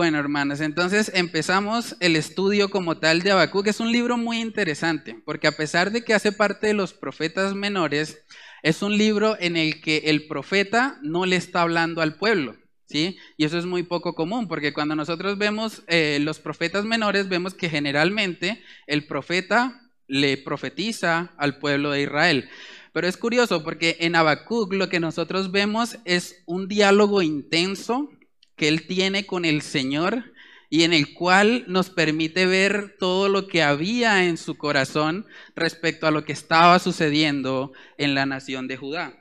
Bueno, 0.00 0.18
hermanos, 0.18 0.60
entonces 0.60 1.12
empezamos 1.14 1.94
el 2.00 2.16
estudio 2.16 2.70
como 2.70 2.96
tal 2.98 3.20
de 3.20 3.32
Habacuc, 3.32 3.64
que 3.64 3.70
es 3.70 3.80
un 3.80 3.92
libro 3.92 4.16
muy 4.16 4.40
interesante, 4.40 5.20
porque 5.26 5.46
a 5.46 5.52
pesar 5.52 5.90
de 5.90 6.04
que 6.04 6.14
hace 6.14 6.32
parte 6.32 6.68
de 6.68 6.74
los 6.74 6.94
profetas 6.94 7.54
menores, 7.54 8.24
es 8.62 8.82
un 8.82 8.96
libro 8.96 9.36
en 9.38 9.56
el 9.56 9.80
que 9.82 9.98
el 10.06 10.26
profeta 10.26 10.98
no 11.02 11.26
le 11.26 11.36
está 11.36 11.60
hablando 11.62 12.00
al 12.00 12.16
pueblo, 12.16 12.56
¿sí? 12.90 13.18
Y 13.36 13.44
eso 13.44 13.56
es 13.56 13.66
muy 13.66 13.84
poco 13.84 14.14
común, 14.14 14.48
porque 14.48 14.72
cuando 14.72 14.96
nosotros 14.96 15.38
vemos 15.38 15.82
eh, 15.86 16.18
los 16.20 16.40
profetas 16.40 16.84
menores, 16.84 17.28
vemos 17.28 17.54
que 17.54 17.70
generalmente 17.70 18.62
el 18.86 19.06
profeta 19.06 19.80
le 20.08 20.36
profetiza 20.36 21.32
al 21.38 21.58
pueblo 21.58 21.92
de 21.92 22.02
Israel. 22.02 22.50
Pero 22.92 23.06
es 23.06 23.16
curioso 23.16 23.62
porque 23.62 23.96
en 24.00 24.16
Habacuc 24.16 24.72
lo 24.72 24.88
que 24.88 24.98
nosotros 24.98 25.52
vemos 25.52 25.96
es 26.04 26.42
un 26.46 26.66
diálogo 26.66 27.22
intenso 27.22 28.10
que 28.56 28.66
Él 28.66 28.86
tiene 28.88 29.24
con 29.24 29.44
el 29.44 29.62
Señor 29.62 30.32
y 30.68 30.82
en 30.82 30.92
el 30.92 31.14
cual 31.14 31.64
nos 31.68 31.90
permite 31.90 32.46
ver 32.46 32.96
todo 32.98 33.28
lo 33.28 33.46
que 33.46 33.62
había 33.62 34.24
en 34.24 34.36
su 34.36 34.56
corazón 34.56 35.26
respecto 35.54 36.08
a 36.08 36.10
lo 36.10 36.24
que 36.24 36.32
estaba 36.32 36.78
sucediendo 36.80 37.72
en 37.98 38.14
la 38.14 38.26
nación 38.26 38.66
de 38.66 38.76
Judá. 38.76 39.20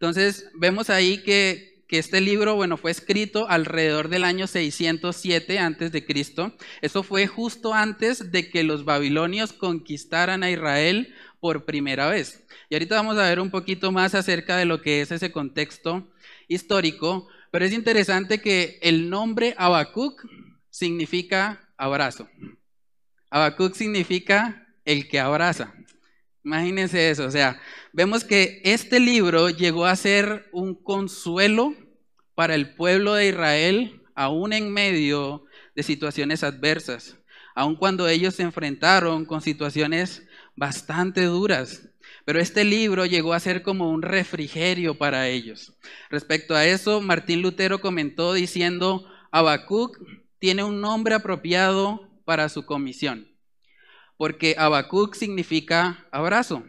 Entonces, 0.00 0.50
vemos 0.54 0.88
ahí 0.88 1.22
que, 1.22 1.69
que 1.90 1.98
este 1.98 2.20
libro, 2.20 2.54
bueno, 2.54 2.76
fue 2.76 2.92
escrito 2.92 3.48
alrededor 3.48 4.10
del 4.10 4.22
año 4.22 4.46
607 4.46 5.58
antes 5.58 5.90
de 5.90 6.06
Cristo. 6.06 6.54
Eso 6.82 7.02
fue 7.02 7.26
justo 7.26 7.74
antes 7.74 8.30
de 8.30 8.48
que 8.48 8.62
los 8.62 8.84
babilonios 8.84 9.52
conquistaran 9.52 10.44
a 10.44 10.52
Israel 10.52 11.12
por 11.40 11.64
primera 11.64 12.08
vez. 12.08 12.46
Y 12.68 12.76
ahorita 12.76 12.94
vamos 12.94 13.18
a 13.18 13.28
ver 13.28 13.40
un 13.40 13.50
poquito 13.50 13.90
más 13.90 14.14
acerca 14.14 14.56
de 14.56 14.66
lo 14.66 14.82
que 14.82 15.00
es 15.00 15.10
ese 15.10 15.32
contexto 15.32 16.08
histórico, 16.46 17.26
pero 17.50 17.64
es 17.64 17.72
interesante 17.72 18.40
que 18.40 18.78
el 18.82 19.10
nombre 19.10 19.56
Habacuc 19.58 20.24
significa 20.70 21.72
abrazo. 21.76 22.28
Habacuc 23.30 23.74
significa 23.74 24.68
el 24.84 25.08
que 25.08 25.18
abraza. 25.18 25.74
Imagínense 26.42 27.10
eso, 27.10 27.26
o 27.26 27.30
sea, 27.30 27.60
vemos 27.92 28.24
que 28.24 28.62
este 28.64 28.98
libro 28.98 29.50
llegó 29.50 29.84
a 29.84 29.94
ser 29.96 30.48
un 30.52 30.74
consuelo 30.74 31.74
para 32.34 32.54
el 32.54 32.74
pueblo 32.74 33.14
de 33.14 33.28
Israel, 33.28 34.00
aún 34.14 34.54
en 34.54 34.72
medio 34.72 35.44
de 35.74 35.82
situaciones 35.82 36.42
adversas, 36.42 37.16
aun 37.54 37.76
cuando 37.76 38.08
ellos 38.08 38.34
se 38.34 38.42
enfrentaron 38.42 39.26
con 39.26 39.42
situaciones 39.42 40.26
bastante 40.56 41.24
duras. 41.24 41.88
Pero 42.24 42.40
este 42.40 42.64
libro 42.64 43.06
llegó 43.06 43.32
a 43.32 43.40
ser 43.40 43.62
como 43.62 43.90
un 43.90 44.02
refrigerio 44.02 44.96
para 44.96 45.28
ellos. 45.28 45.74
Respecto 46.10 46.54
a 46.54 46.66
eso, 46.66 47.00
Martín 47.00 47.42
Lutero 47.42 47.80
comentó 47.80 48.32
diciendo, 48.34 49.06
Habacuc 49.30 49.98
tiene 50.38 50.64
un 50.64 50.80
nombre 50.80 51.14
apropiado 51.14 52.08
para 52.24 52.48
su 52.48 52.64
comisión, 52.64 53.29
porque 54.20 54.54
Habacuc 54.58 55.14
significa 55.14 56.06
abrazo. 56.12 56.62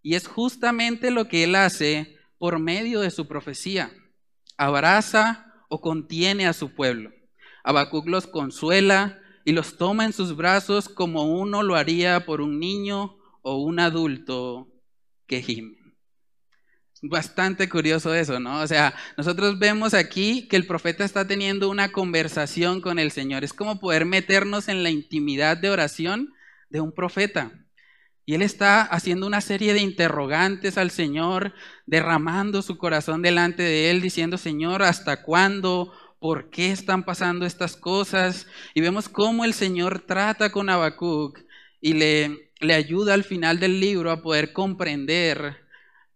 Y 0.00 0.14
es 0.14 0.28
justamente 0.28 1.10
lo 1.10 1.26
que 1.26 1.42
él 1.42 1.56
hace 1.56 2.16
por 2.38 2.60
medio 2.60 3.00
de 3.00 3.10
su 3.10 3.26
profecía. 3.26 3.90
Abraza 4.56 5.52
o 5.68 5.80
contiene 5.80 6.46
a 6.46 6.52
su 6.52 6.76
pueblo. 6.76 7.10
Habacuc 7.64 8.06
los 8.06 8.28
consuela 8.28 9.18
y 9.44 9.50
los 9.50 9.76
toma 9.76 10.04
en 10.04 10.12
sus 10.12 10.36
brazos 10.36 10.88
como 10.88 11.24
uno 11.24 11.64
lo 11.64 11.74
haría 11.74 12.24
por 12.24 12.40
un 12.40 12.60
niño 12.60 13.18
o 13.42 13.56
un 13.56 13.80
adulto 13.80 14.68
que 15.26 15.42
gime. 15.42 15.78
Bastante 17.02 17.68
curioso 17.68 18.14
eso, 18.14 18.38
¿no? 18.38 18.60
O 18.60 18.66
sea, 18.68 18.94
nosotros 19.16 19.58
vemos 19.58 19.94
aquí 19.94 20.46
que 20.46 20.54
el 20.54 20.64
profeta 20.64 21.04
está 21.04 21.26
teniendo 21.26 21.70
una 21.70 21.90
conversación 21.90 22.80
con 22.80 23.00
el 23.00 23.10
Señor. 23.10 23.42
Es 23.42 23.52
como 23.52 23.80
poder 23.80 24.04
meternos 24.04 24.68
en 24.68 24.84
la 24.84 24.90
intimidad 24.90 25.56
de 25.56 25.70
oración 25.70 26.34
de 26.70 26.80
un 26.80 26.92
profeta. 26.92 27.52
Y 28.24 28.34
él 28.34 28.42
está 28.42 28.82
haciendo 28.82 29.26
una 29.26 29.40
serie 29.40 29.72
de 29.72 29.80
interrogantes 29.80 30.76
al 30.76 30.90
Señor, 30.90 31.54
derramando 31.86 32.60
su 32.62 32.76
corazón 32.76 33.22
delante 33.22 33.62
de 33.62 33.90
él, 33.90 34.02
diciendo, 34.02 34.36
Señor, 34.36 34.82
¿hasta 34.82 35.22
cuándo? 35.22 35.92
¿Por 36.18 36.50
qué 36.50 36.70
están 36.72 37.04
pasando 37.04 37.46
estas 37.46 37.76
cosas? 37.76 38.46
Y 38.74 38.80
vemos 38.82 39.08
cómo 39.08 39.44
el 39.44 39.54
Señor 39.54 40.00
trata 40.00 40.50
con 40.52 40.68
Habacuc 40.68 41.38
y 41.80 41.94
le 41.94 42.48
le 42.60 42.74
ayuda 42.74 43.14
al 43.14 43.24
final 43.24 43.60
del 43.60 43.80
libro 43.80 44.10
a 44.10 44.22
poder 44.22 44.52
comprender 44.52 45.56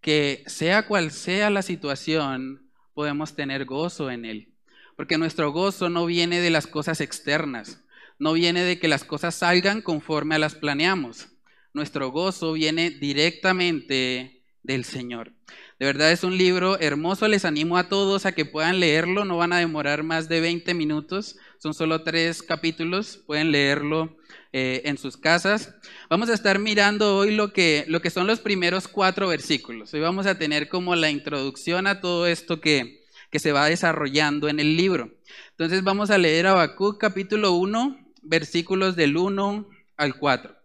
que 0.00 0.42
sea 0.46 0.86
cual 0.86 1.10
sea 1.12 1.50
la 1.50 1.62
situación, 1.62 2.68
podemos 2.94 3.36
tener 3.36 3.64
gozo 3.64 4.10
en 4.10 4.24
él. 4.24 4.52
Porque 4.96 5.18
nuestro 5.18 5.52
gozo 5.52 5.88
no 5.88 6.04
viene 6.06 6.40
de 6.40 6.50
las 6.50 6.66
cosas 6.66 7.00
externas, 7.00 7.84
no 8.22 8.34
viene 8.34 8.62
de 8.62 8.78
que 8.78 8.86
las 8.86 9.02
cosas 9.02 9.34
salgan 9.34 9.82
conforme 9.82 10.36
a 10.36 10.38
las 10.38 10.54
planeamos. 10.54 11.26
Nuestro 11.74 12.12
gozo 12.12 12.52
viene 12.52 12.90
directamente 12.90 14.44
del 14.62 14.84
Señor. 14.84 15.32
De 15.80 15.86
verdad 15.86 16.12
es 16.12 16.22
un 16.22 16.38
libro 16.38 16.78
hermoso, 16.78 17.26
les 17.26 17.44
animo 17.44 17.76
a 17.76 17.88
todos 17.88 18.24
a 18.24 18.30
que 18.30 18.44
puedan 18.44 18.78
leerlo, 18.78 19.24
no 19.24 19.38
van 19.38 19.52
a 19.52 19.58
demorar 19.58 20.04
más 20.04 20.28
de 20.28 20.40
20 20.40 20.72
minutos, 20.72 21.36
son 21.58 21.74
solo 21.74 22.04
tres 22.04 22.44
capítulos, 22.44 23.16
pueden 23.26 23.50
leerlo 23.50 24.16
eh, 24.52 24.82
en 24.84 24.98
sus 24.98 25.16
casas. 25.16 25.74
Vamos 26.08 26.30
a 26.30 26.34
estar 26.34 26.60
mirando 26.60 27.16
hoy 27.16 27.34
lo 27.34 27.52
que, 27.52 27.84
lo 27.88 28.00
que 28.00 28.10
son 28.10 28.28
los 28.28 28.38
primeros 28.38 28.86
cuatro 28.86 29.26
versículos. 29.26 29.92
Hoy 29.94 30.00
vamos 30.00 30.26
a 30.26 30.38
tener 30.38 30.68
como 30.68 30.94
la 30.94 31.10
introducción 31.10 31.88
a 31.88 32.00
todo 32.00 32.28
esto 32.28 32.60
que, 32.60 33.02
que 33.32 33.40
se 33.40 33.50
va 33.50 33.66
desarrollando 33.66 34.48
en 34.48 34.60
el 34.60 34.76
libro. 34.76 35.10
Entonces 35.50 35.82
vamos 35.82 36.10
a 36.12 36.18
leer 36.18 36.46
Habacuc 36.46 37.00
capítulo 37.00 37.54
1, 37.54 38.01
versículos 38.22 38.96
del 38.96 39.16
1 39.16 39.68
al 39.96 40.16
4. 40.16 40.56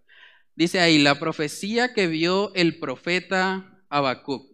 Dice 0.56 0.79
ahí, 0.79 0.97
la 0.97 1.19
profecía 1.19 1.94
que 1.94 2.07
vio 2.07 2.53
el 2.56 2.79
profeta 2.79 3.84
Habacuc. 3.90 4.50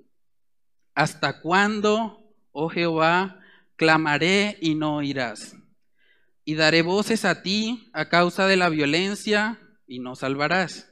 ¿Hasta 0.96 1.42
cuándo, 1.42 2.34
oh 2.52 2.70
Jehová, 2.70 3.40
clamaré 3.76 4.58
y 4.62 4.76
no 4.76 4.98
oirás? 4.98 5.56
y 6.46 6.56
daré 6.56 6.82
voces 6.82 7.26
a 7.26 7.42
ti 7.42 7.90
a 7.94 8.10
causa 8.10 8.48
de 8.48 8.58
la 8.58 8.70
violencia 8.70 9.60
y 9.88 10.00
no 10.00 10.16
salvarás. 10.16 10.92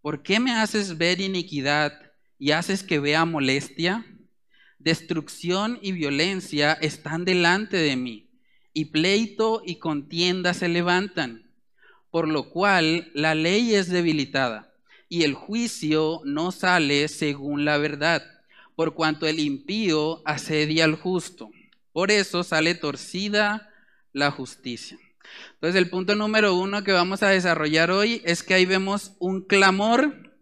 ¿Por 0.00 0.22
qué 0.22 0.40
me 0.40 0.52
haces 0.52 0.98
ver 0.98 1.20
iniquidad 1.20 2.12
y 2.38 2.50
haces 2.50 2.82
que 2.82 2.98
vea 2.98 3.24
molestia? 3.24 4.04
Destrucción 4.78 5.78
y 5.80 5.92
violencia 5.92 6.72
están 6.72 7.24
delante 7.24 7.76
de 7.76 7.96
mí, 7.96 8.23
y 8.74 8.86
pleito 8.86 9.62
y 9.64 9.76
contienda 9.76 10.52
se 10.52 10.68
levantan, 10.68 11.50
por 12.10 12.28
lo 12.28 12.50
cual 12.50 13.10
la 13.14 13.34
ley 13.34 13.74
es 13.74 13.88
debilitada, 13.88 14.74
y 15.08 15.22
el 15.22 15.34
juicio 15.34 16.20
no 16.24 16.52
sale 16.52 17.08
según 17.08 17.64
la 17.64 17.78
verdad, 17.78 18.22
por 18.74 18.94
cuanto 18.94 19.26
el 19.26 19.38
impío 19.38 20.22
asedia 20.26 20.84
al 20.84 20.96
justo. 20.96 21.50
Por 21.92 22.10
eso 22.10 22.42
sale 22.42 22.74
torcida 22.74 23.70
la 24.12 24.32
justicia. 24.32 24.98
Entonces 25.54 25.80
el 25.80 25.88
punto 25.88 26.16
número 26.16 26.54
uno 26.54 26.82
que 26.82 26.92
vamos 26.92 27.22
a 27.22 27.28
desarrollar 27.28 27.90
hoy 27.90 28.20
es 28.24 28.42
que 28.42 28.54
ahí 28.54 28.66
vemos 28.66 29.12
un 29.20 29.42
clamor 29.42 30.32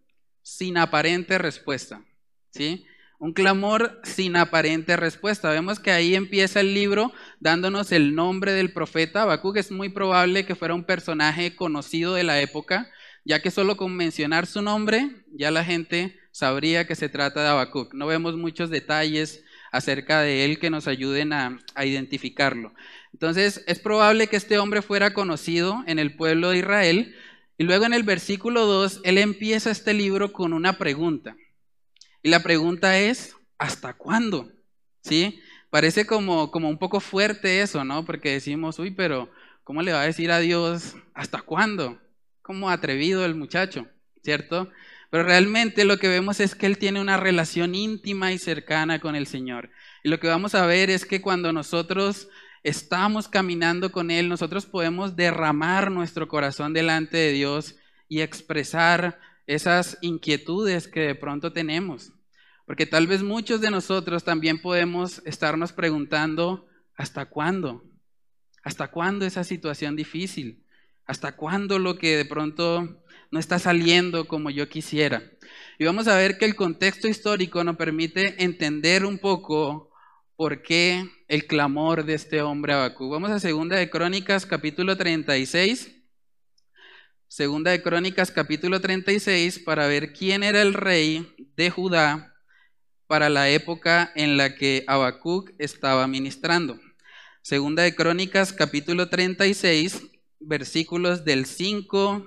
sin 0.43 0.79
aparente 0.79 1.39
respuesta. 1.39 2.03
¿Sí? 2.51 2.85
Un 3.23 3.35
clamor 3.35 4.01
sin 4.03 4.35
aparente 4.35 4.97
respuesta. 4.97 5.49
Vemos 5.49 5.79
que 5.79 5.93
ahí 5.93 6.17
empieza 6.17 6.59
el 6.59 6.75
libro 6.75 7.13
dándonos 7.39 7.93
el 7.93 8.17
nombre 8.17 8.51
del 8.51 8.73
profeta 8.73 9.23
Habacuc. 9.23 9.59
Es 9.59 9.71
muy 9.71 9.91
probable 9.91 10.45
que 10.45 10.57
fuera 10.57 10.75
un 10.75 10.83
personaje 10.83 11.55
conocido 11.55 12.15
de 12.15 12.25
la 12.25 12.41
época, 12.41 12.91
ya 13.25 13.41
que 13.41 13.53
solo 13.53 13.77
con 13.77 13.95
mencionar 13.95 14.47
su 14.47 14.61
nombre 14.61 15.23
ya 15.31 15.53
la 15.53 15.63
gente 15.63 16.19
sabría 16.33 16.89
que 16.89 16.97
se 16.97 17.09
trata 17.09 17.45
de 17.45 17.51
Habacuc. 17.51 17.95
No 17.95 18.09
vemos 18.09 18.37
muchos 18.37 18.71
detalles 18.71 19.45
acerca 19.71 20.21
de 20.23 20.45
él 20.45 20.59
que 20.59 20.71
nos 20.71 20.89
ayuden 20.89 21.33
a, 21.33 21.61
identificarlo. 21.77 22.75
Entonces, 23.13 23.63
es 23.69 23.79
probable 23.79 24.27
que 24.27 24.37
este 24.37 24.59
hombre 24.59 24.83
fuera 24.83 25.15
conocido 25.15 25.85
en 25.87 26.01
el 26.01 26.17
pueblo 26.17 26.51
de 26.51 26.59
Israel. 26.59 27.15
Y 27.57 27.63
luego 27.63 27.85
en 27.85 27.95
el 27.95 28.03
versículo 28.03 28.67
2, 28.67 29.03
él 29.05 29.19
empieza 29.19 29.71
este 29.71 29.95
libro 29.95 30.33
con 30.33 30.53
una 30.53 30.73
pregunta. 30.73 31.37
Y 32.23 32.29
la 32.29 32.43
pregunta 32.43 32.99
es, 32.99 33.37
¿hasta 33.59 33.95
cuándo? 33.95 34.53
¿Sí? 35.03 35.41
Parece 35.71 36.07
como, 36.07 36.51
como 36.51 36.69
un 36.69 36.79
poco 36.79 37.01
fuerte 37.01 37.63
eso, 37.63 37.85
¿no? 37.85 38.05
Porque 38.05 38.33
decimos, 38.33 38.79
uy, 38.79 38.91
pero 38.93 39.31
¿cómo 39.65 39.83
le 39.83 39.93
va 39.93 40.03
a 40.03 40.07
decir 40.07 40.31
a 40.31 40.39
Dios 40.39 40.95
hasta 41.15 41.43
cuándo? 41.43 42.01
Como 42.43 42.71
atrevido 42.71 43.25
el 43.25 43.35
muchacho, 43.35 43.89
¿cierto? 44.23 44.71
Pero 45.11 45.25
realmente 45.25 45.85
lo 45.85 45.99
que 45.99 46.09
vemos 46.09 46.41
es 46.41 46.55
que 46.55 46.67
él 46.67 46.79
tiene 46.79 47.01
una 47.01 47.17
relación 47.17 47.75
íntima 47.75 48.33
y 48.33 48.39
cercana 48.39 49.01
con 49.01 49.15
el 49.15 49.27
Señor. 49.27 49.71
Y 50.05 50.09
lo 50.09 50.21
que 50.21 50.29
vamos 50.29 50.55
a 50.55 50.67
ver 50.67 50.91
es 50.91 51.05
que 51.05 51.21
cuando 51.21 51.53
nosotros 51.53 52.29
estamos 52.63 53.29
caminando 53.29 53.93
con 53.93 54.11
Él, 54.11 54.29
nosotros 54.29 54.67
podemos 54.67 55.17
derramar 55.17 55.91
nuestro 55.91 56.29
corazón 56.29 56.73
delante 56.73 57.17
de 57.17 57.33
Dios 57.33 57.77
y 58.09 58.21
expresar 58.21 59.19
esas 59.47 59.99
inquietudes 60.01 60.89
que 60.89 61.01
de 61.01 61.15
pronto 61.15 61.53
tenemos. 61.53 62.13
Porque 62.67 62.87
tal 62.87 63.07
vez 63.07 63.23
muchos 63.23 63.61
de 63.61 63.71
nosotros 63.71 64.25
también 64.25 64.61
podemos 64.61 65.23
estarnos 65.25 65.73
preguntando, 65.73 66.67
¿hasta 66.97 67.27
cuándo? 67.27 67.85
¿Hasta 68.63 68.89
cuándo 68.89 69.27
esa 69.27 69.45
situación 69.45 69.97
difícil? 69.97 70.65
¿Hasta 71.05 71.33
cuándo 71.37 71.79
lo 71.79 71.99
que 71.99 72.17
de 72.17 72.25
pronto 72.25 73.03
no 73.31 73.41
está 73.41 73.59
saliendo 73.59 74.29
como 74.29 74.51
yo 74.51 74.69
quisiera? 74.69 75.23
Y 75.79 75.85
vamos 75.85 76.07
a 76.07 76.17
ver 76.17 76.39
que 76.39 76.45
el 76.45 76.55
contexto 76.55 77.09
histórico 77.09 77.65
nos 77.65 77.77
permite 77.77 78.43
entender 78.45 79.05
un 79.05 79.19
poco 79.19 79.91
por 80.37 80.63
qué 80.63 81.09
el 81.29 81.47
clamor 81.47 82.05
de 82.05 82.15
este 82.15 82.43
hombre 82.43 82.73
Abacú. 82.73 83.11
Vamos 83.11 83.31
a 83.31 83.41
Segunda 83.41 83.77
de 83.77 83.91
Crónicas, 83.91 84.47
capítulo 84.47 84.97
36. 84.97 86.02
Segunda 87.33 87.71
de 87.71 87.81
Crónicas, 87.81 88.31
capítulo 88.31 88.83
36, 88.83 89.61
para 89.61 89.87
ver 89.87 90.13
quién 90.13 90.43
era 90.43 90.61
el 90.61 90.75
rey 90.75 91.35
de 91.57 91.71
Judá 91.71 92.35
para 93.07 93.31
la 93.31 93.49
época 93.49 94.13
en 94.15 94.37
la 94.37 94.55
que 94.55 94.85
Habacuc 94.87 95.53
estaba 95.57 96.07
ministrando. 96.07 96.79
Segunda 97.41 97.85
de 97.85 97.95
Crónicas, 97.95 98.53
capítulo 98.53 99.09
36, 99.09 100.03
versículos 100.41 101.25
del 101.25 101.47
5 101.47 102.27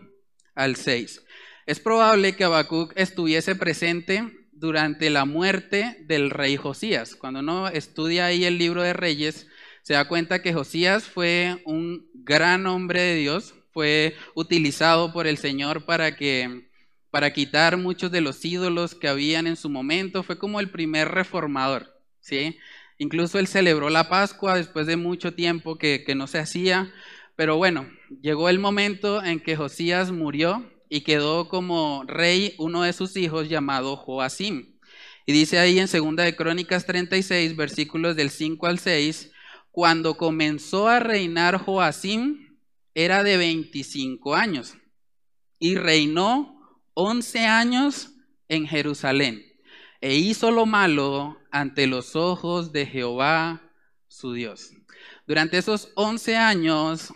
al 0.56 0.76
6. 0.76 1.24
Es 1.68 1.80
probable 1.80 2.36
que 2.36 2.46
Habacuc 2.46 2.92
estuviese 2.96 3.54
presente 3.54 4.48
durante 4.54 5.12
la 5.12 5.26
muerte 5.26 6.04
del 6.08 6.32
rey 6.32 6.58
Josías. 6.58 7.16
Cuando 7.16 7.42
uno 7.42 7.68
estudia 7.68 8.26
ahí 8.26 8.44
el 8.44 8.58
libro 8.58 8.82
de 8.82 8.94
Reyes, 8.94 9.46
se 9.84 9.94
da 9.94 10.08
cuenta 10.08 10.42
que 10.42 10.52
Josías 10.52 11.04
fue 11.04 11.62
un 11.66 12.10
gran 12.16 12.66
hombre 12.66 13.02
de 13.02 13.16
Dios, 13.18 13.54
fue 13.76 14.16
utilizado 14.36 15.12
por 15.12 15.28
el 15.28 15.38
Señor 15.38 15.84
para 15.84 16.16
que 16.16 16.70
para 17.12 17.34
quitar 17.34 17.76
muchos 17.76 18.10
de 18.10 18.22
los 18.22 18.44
ídolos 18.46 18.96
que 18.96 19.10
habían 19.10 19.48
en 19.48 19.58
su 19.58 19.70
momento, 19.70 20.24
fue 20.24 20.38
como 20.38 20.62
el 20.62 20.70
primer 20.70 21.10
reformador, 21.10 21.94
¿sí? 22.22 22.58
Incluso 22.98 23.38
él 23.38 23.48
celebró 23.48 23.90
la 23.90 24.08
Pascua 24.08 24.56
después 24.56 24.88
de 24.88 24.96
mucho 24.96 25.34
tiempo 25.34 25.78
que, 25.78 26.06
que 26.06 26.16
no 26.16 26.28
se 26.28 26.40
hacía, 26.40 26.94
pero 27.36 27.58
bueno, 27.58 27.86
llegó 28.22 28.48
el 28.48 28.60
momento 28.60 29.22
en 29.22 29.42
que 29.42 29.58
Josías 29.58 30.10
murió 30.10 30.72
y 30.88 31.02
quedó 31.02 31.50
como 31.50 32.06
rey 32.08 32.56
uno 32.58 32.84
de 32.84 32.94
sus 32.94 33.18
hijos 33.18 33.50
llamado 33.50 33.98
Joacim. 33.98 34.78
Y 35.26 35.34
dice 35.34 35.60
ahí 35.60 35.80
en 35.80 35.90
Segunda 35.90 36.24
de 36.24 36.38
Crónicas 36.38 36.86
36, 36.86 37.58
versículos 37.58 38.16
del 38.16 38.30
5 38.30 38.68
al 38.68 38.80
6, 38.80 39.32
cuando 39.72 40.16
comenzó 40.16 40.88
a 40.88 41.02
reinar 41.02 41.58
Joacim 41.58 42.46
era 42.96 43.24
de 43.24 43.38
25 43.38 44.34
años 44.34 44.76
y 45.60 45.76
reinó 45.76 46.82
11 46.96 47.46
años 47.46 48.12
en 48.48 48.68
Jerusalén 48.68 49.46
e 50.02 50.16
hizo 50.16 50.52
lo 50.52 50.66
malo 50.66 51.38
ante 51.52 51.88
los 51.88 52.16
ojos 52.16 52.72
de 52.72 52.86
Jehová 52.86 53.62
su 54.08 54.34
Dios. 54.34 54.72
Durante 55.28 55.58
esos 55.58 55.90
11 55.96 56.38
años 56.38 57.14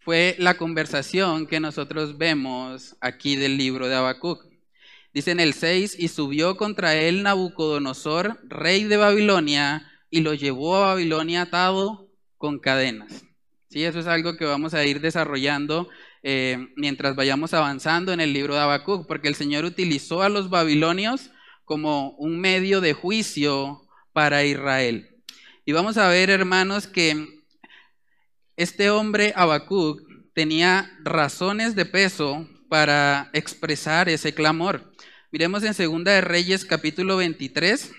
fue 0.00 0.36
la 0.38 0.56
conversación 0.56 1.46
que 1.46 1.60
nosotros 1.60 2.18
vemos 2.18 2.96
aquí 3.00 3.36
del 3.36 3.56
libro 3.56 3.88
de 3.88 3.94
Habacuc. 3.94 4.44
Dice 5.12 5.30
en 5.30 5.40
el 5.40 5.54
6, 5.54 5.96
y 5.98 6.08
subió 6.08 6.56
contra 6.56 6.94
él 6.94 7.22
Nabucodonosor, 7.22 8.38
rey 8.44 8.84
de 8.84 8.98
Babilonia, 8.98 9.90
y 10.10 10.20
lo 10.20 10.34
llevó 10.34 10.76
a 10.76 10.86
Babilonia 10.86 11.42
atado 11.42 12.10
con 12.36 12.58
cadenas. 12.58 13.25
Sí, 13.68 13.84
eso 13.84 13.98
es 13.98 14.06
algo 14.06 14.36
que 14.36 14.44
vamos 14.44 14.74
a 14.74 14.84
ir 14.84 15.00
desarrollando 15.00 15.88
eh, 16.22 16.68
mientras 16.76 17.16
vayamos 17.16 17.52
avanzando 17.52 18.12
en 18.12 18.20
el 18.20 18.32
libro 18.32 18.54
de 18.54 18.60
Habacuc, 18.60 19.06
porque 19.06 19.28
el 19.28 19.34
Señor 19.34 19.64
utilizó 19.64 20.22
a 20.22 20.28
los 20.28 20.50
babilonios 20.50 21.30
como 21.64 22.10
un 22.12 22.40
medio 22.40 22.80
de 22.80 22.92
juicio 22.92 23.82
para 24.12 24.44
Israel. 24.44 25.10
Y 25.64 25.72
vamos 25.72 25.96
a 25.98 26.08
ver, 26.08 26.30
hermanos, 26.30 26.86
que 26.86 27.42
este 28.56 28.88
hombre 28.90 29.32
Habacuc 29.34 30.00
tenía 30.32 30.90
razones 31.02 31.74
de 31.74 31.86
peso 31.86 32.48
para 32.68 33.30
expresar 33.32 34.08
ese 34.08 34.32
clamor. 34.32 34.92
Miremos 35.32 35.64
en 35.64 35.74
Segunda 35.74 36.12
de 36.12 36.20
Reyes 36.20 36.64
capítulo 36.64 37.16
23 37.16 37.90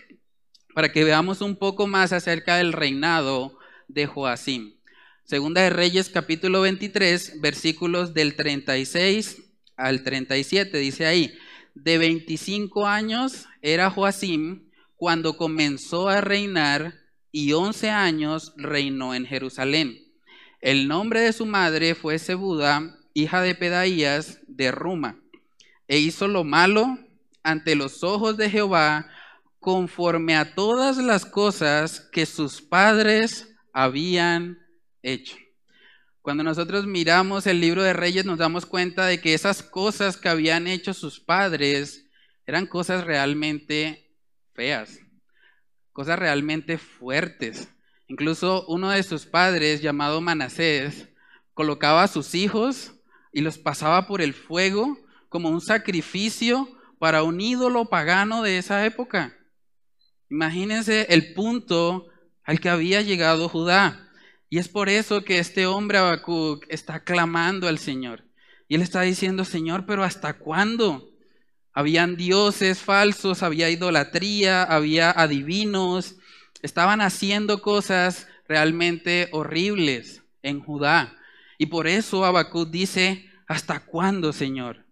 para 0.74 0.92
que 0.92 1.04
veamos 1.04 1.42
un 1.42 1.58
poco 1.58 1.88
más 1.88 2.14
acerca 2.14 2.56
del 2.56 2.72
reinado 2.72 3.58
de 3.88 4.06
Joacim. 4.06 4.77
Segunda 5.28 5.64
de 5.64 5.70
Reyes 5.70 6.08
capítulo 6.08 6.62
23 6.62 7.42
versículos 7.42 8.14
del 8.14 8.38
36 8.38 9.44
al 9.76 10.02
37 10.02 10.78
dice 10.78 11.06
ahí, 11.06 11.38
de 11.76 11.98
25 11.98 12.88
años 12.88 13.46
era 13.62 13.90
Joacim 13.90 14.70
cuando 14.96 15.36
comenzó 15.36 16.08
a 16.08 16.22
reinar 16.22 16.94
y 17.34 17.52
11 17.52 17.90
años 17.90 18.54
reinó 18.56 19.14
en 19.14 19.26
Jerusalén. 19.26 19.98
El 20.62 20.88
nombre 20.88 21.20
de 21.20 21.34
su 21.34 21.46
madre 21.46 21.94
fue 21.94 22.20
Sebuda, 22.20 22.98
hija 23.14 23.42
de 23.42 23.54
Pedaías 23.54 24.40
de 24.48 24.72
Ruma, 24.72 25.20
e 25.90 26.00
hizo 26.00 26.30
lo 26.30 26.46
malo 26.46 27.00
ante 27.44 27.76
los 27.76 28.02
ojos 28.02 28.38
de 28.38 28.50
Jehová, 28.50 29.10
conforme 29.60 30.38
a 30.38 30.56
todas 30.56 30.96
las 30.96 31.26
cosas 31.26 32.00
que 32.14 32.26
sus 32.26 32.62
padres 32.62 33.54
habían 33.74 34.66
hecho. 35.02 35.38
Cuando 36.22 36.44
nosotros 36.44 36.86
miramos 36.86 37.48
el 37.48 37.62
libro 37.62 37.84
de 37.84 37.94
Reyes 37.94 38.26
nos 38.26 38.38
damos 38.38 38.66
cuenta 38.66 39.06
de 39.06 39.22
que 39.22 39.34
esas 39.34 39.64
cosas 39.64 40.18
que 40.18 40.30
habían 40.30 40.68
hecho 40.68 40.94
sus 40.94 41.20
padres 41.20 42.06
eran 42.46 42.66
cosas 42.66 43.06
realmente 43.06 44.14
feas, 44.54 45.00
cosas 45.94 46.20
realmente 46.20 46.78
fuertes. 46.78 47.70
Incluso 48.08 48.66
uno 48.68 48.90
de 48.90 49.04
sus 49.04 49.26
padres, 49.26 49.82
llamado 49.82 50.22
Manasés, 50.22 51.10
colocaba 51.54 52.04
a 52.04 52.08
sus 52.08 52.36
hijos 52.36 52.94
y 53.34 53.42
los 53.42 53.58
pasaba 53.58 54.08
por 54.08 54.22
el 54.22 54.34
fuego 54.34 54.98
como 55.30 55.50
un 55.50 55.62
sacrificio 55.62 56.68
para 57.00 57.24
un 57.24 57.42
ídolo 57.42 57.86
pagano 57.86 58.42
de 58.44 58.58
esa 58.58 58.86
época. 58.86 59.38
Imagínense 60.30 61.08
el 61.10 61.34
punto 61.34 62.08
al 62.44 62.60
que 62.60 62.70
había 62.70 63.02
llegado 63.02 63.50
Judá. 63.50 64.07
Y 64.50 64.60
es 64.60 64.68
por 64.70 64.90
eso 64.90 65.24
que 65.24 65.40
este 65.40 65.66
hombre 65.66 65.98
Habacuc 65.98 66.66
está 66.70 67.04
clamando 67.04 67.68
al 67.68 67.80
Señor. 67.80 68.24
Y 68.68 68.76
él 68.76 68.82
está 68.82 69.02
diciendo, 69.02 69.46
Señor, 69.46 69.86
pero 69.86 70.04
¿hasta 70.04 70.34
cuándo? 70.38 71.10
Habían 71.74 72.16
dioses 72.16 72.80
falsos, 72.80 73.44
había 73.44 73.70
idolatría, 73.70 74.64
había 74.64 75.12
adivinos, 75.12 76.16
Estaban 76.62 77.02
haciendo 77.02 77.62
cosas 77.62 78.28
realmente 78.48 79.30
horribles 79.32 80.24
en 80.42 80.60
Judá. 80.60 81.16
Y 81.58 81.68
por 81.68 81.88
eso 81.88 82.26
Habacuc 82.26 82.70
dice, 82.70 83.30
¿hasta 83.48 83.86
cuándo, 83.86 84.34
Señor? 84.34 84.86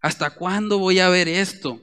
¿Hasta 0.00 0.30
cuándo 0.30 0.78
voy 0.78 0.98
a 0.98 1.08
ver 1.08 1.28
esto? 1.28 1.82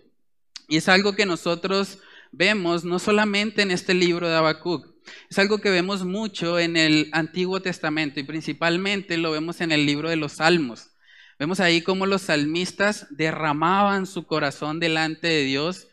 Y 0.67 0.77
es 0.77 0.89
algo 0.89 1.13
que 1.13 1.25
nosotros 1.25 2.00
vemos 2.31 2.84
no 2.84 3.00
solamente 3.00 3.62
en 3.62 3.72
este 3.72 3.93
libro 3.93 4.27
de 4.27 4.36
Habacuc, 4.36 4.88
es 5.30 5.40
algo 5.40 5.60
que 5.60 5.70
vemos 5.70 6.06
mucho 6.06 6.60
en 6.60 6.78
el 6.78 7.10
Antiguo 7.12 7.62
Testamento 7.62 8.20
y 8.20 8.24
principalmente 8.24 9.18
lo 9.18 9.32
vemos 9.32 9.62
en 9.62 9.72
el 9.72 9.86
libro 9.86 10.10
de 10.10 10.16
los 10.16 10.34
Salmos. 10.34 10.92
Vemos 11.40 11.60
ahí 11.60 11.82
cómo 11.82 12.06
los 12.06 12.24
salmistas 12.24 13.08
derramaban 13.12 14.08
su 14.08 14.26
corazón 14.26 14.80
delante 14.80 15.28
de 15.28 15.44
Dios 15.44 15.88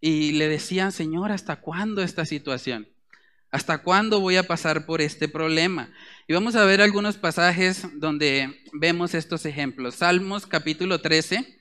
y 0.00 0.32
le 0.32 0.48
decían, 0.48 0.92
Señor, 0.92 1.32
¿hasta 1.32 1.60
cuándo 1.60 2.02
esta 2.02 2.26
situación? 2.26 2.88
¿Hasta 3.50 3.82
cuándo 3.82 4.20
voy 4.20 4.36
a 4.36 4.46
pasar 4.46 4.86
por 4.86 5.00
este 5.00 5.28
problema? 5.28 5.90
Y 6.26 6.32
vamos 6.32 6.56
a 6.56 6.64
ver 6.64 6.80
algunos 6.80 7.16
pasajes 7.16 7.86
donde 8.00 8.62
vemos 8.72 9.14
estos 9.14 9.46
ejemplos. 9.46 9.96
Salmos 9.96 10.46
capítulo 10.46 11.00
13. 11.00 11.60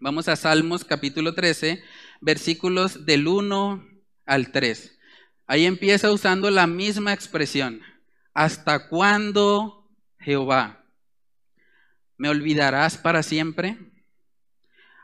Vamos 0.00 0.28
a 0.28 0.36
Salmos 0.36 0.84
capítulo 0.84 1.34
13, 1.34 1.82
versículos 2.20 3.06
del 3.06 3.26
1 3.26 3.88
al 4.26 4.52
3. 4.52 4.98
Ahí 5.46 5.66
empieza 5.66 6.10
usando 6.10 6.50
la 6.50 6.66
misma 6.66 7.12
expresión. 7.12 7.82
¿Hasta 8.32 8.88
cuándo, 8.88 9.90
Jehová? 10.18 10.84
¿Me 12.16 12.28
olvidarás 12.28 12.96
para 12.96 13.22
siempre? 13.22 13.78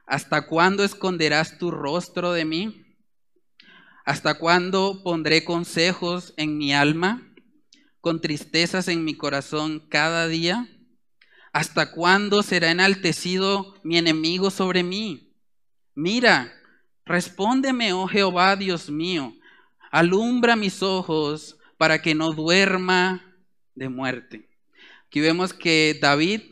¿Hasta 0.06 0.46
cuándo 0.46 0.82
esconderás 0.82 1.58
tu 1.58 1.70
rostro 1.70 2.32
de 2.32 2.44
mí? 2.44 2.86
¿Hasta 4.04 4.38
cuándo 4.38 5.02
pondré 5.04 5.44
consejos 5.44 6.32
en 6.36 6.56
mi 6.56 6.72
alma, 6.72 7.22
con 8.00 8.20
tristezas 8.20 8.88
en 8.88 9.04
mi 9.04 9.14
corazón 9.14 9.86
cada 9.88 10.26
día? 10.26 10.66
¿Hasta 11.52 11.92
cuándo 11.92 12.42
será 12.42 12.70
enaltecido 12.70 13.74
mi 13.84 13.98
enemigo 13.98 14.50
sobre 14.50 14.82
mí? 14.82 15.36
Mira, 15.94 16.52
respóndeme, 17.04 17.92
oh 17.92 18.08
Jehová, 18.08 18.56
Dios 18.56 18.88
mío, 18.88 19.34
alumbra 19.90 20.56
mis 20.56 20.82
ojos 20.82 21.58
para 21.76 22.00
que 22.00 22.14
no 22.14 22.32
duerma 22.32 23.34
de 23.74 23.88
muerte. 23.88 24.48
Aquí 25.06 25.20
vemos 25.20 25.52
que 25.52 25.98
David, 26.00 26.42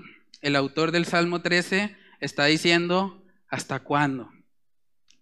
el 0.42 0.57
autor 0.57 0.90
del 0.90 1.07
Salmo 1.07 1.40
13, 1.40 1.97
está 2.21 2.47
diciendo, 2.47 3.25
¿hasta 3.49 3.80
cuándo? 3.80 4.30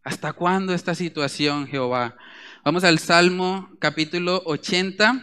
¿Hasta 0.02 0.32
cuándo 0.32 0.72
esta 0.72 0.94
situación, 0.94 1.66
Jehová? 1.66 2.16
Vamos 2.64 2.84
al 2.84 2.98
Salmo 2.98 3.68
capítulo 3.78 4.42
80, 4.46 5.22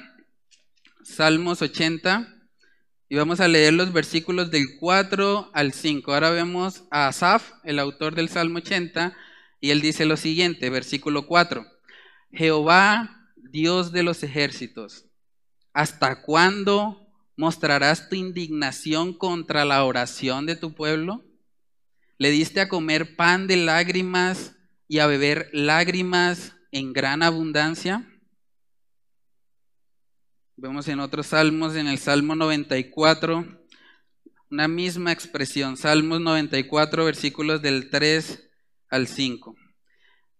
Salmos 1.03 1.61
80, 1.61 2.29
y 3.09 3.15
vamos 3.15 3.39
a 3.39 3.47
leer 3.47 3.73
los 3.73 3.93
versículos 3.93 4.51
del 4.51 4.77
4 4.79 5.51
al 5.53 5.73
5. 5.73 6.13
Ahora 6.13 6.29
vemos 6.29 6.83
a 6.91 7.07
Asaf, 7.07 7.53
el 7.63 7.79
autor 7.79 8.15
del 8.15 8.29
Salmo 8.29 8.59
80, 8.59 9.15
y 9.59 9.71
él 9.71 9.81
dice 9.81 10.05
lo 10.05 10.17
siguiente, 10.17 10.69
versículo 10.69 11.25
4. 11.25 11.72
Jehová, 12.33 13.31
Dios 13.35 13.91
de 13.91 14.01
los 14.01 14.23
ejércitos, 14.23 15.05
¿hasta 15.71 16.23
cuándo 16.23 17.07
mostrarás 17.37 18.09
tu 18.09 18.15
indignación 18.15 19.13
contra 19.13 19.65
la 19.65 19.83
oración 19.83 20.47
de 20.47 20.55
tu 20.55 20.73
pueblo? 20.73 21.23
Le 22.17 22.31
diste 22.31 22.59
a 22.59 22.69
comer 22.69 23.15
pan 23.15 23.45
de 23.45 23.57
lágrimas 23.57 24.55
y 24.87 24.99
a 24.99 25.07
beber 25.07 25.49
lágrimas 25.53 26.55
en 26.71 26.91
gran 26.91 27.21
abundancia. 27.21 28.09
Vemos 30.55 30.87
en 30.87 30.99
otros 30.99 31.27
salmos, 31.27 31.75
en 31.75 31.87
el 31.87 31.99
Salmo 31.99 32.35
94, 32.35 33.45
una 34.49 34.67
misma 34.67 35.11
expresión, 35.11 35.77
Salmos 35.77 36.19
94, 36.21 37.05
versículos 37.05 37.61
del 37.61 37.91
3 37.91 38.49
al 38.89 39.07
5. 39.07 39.55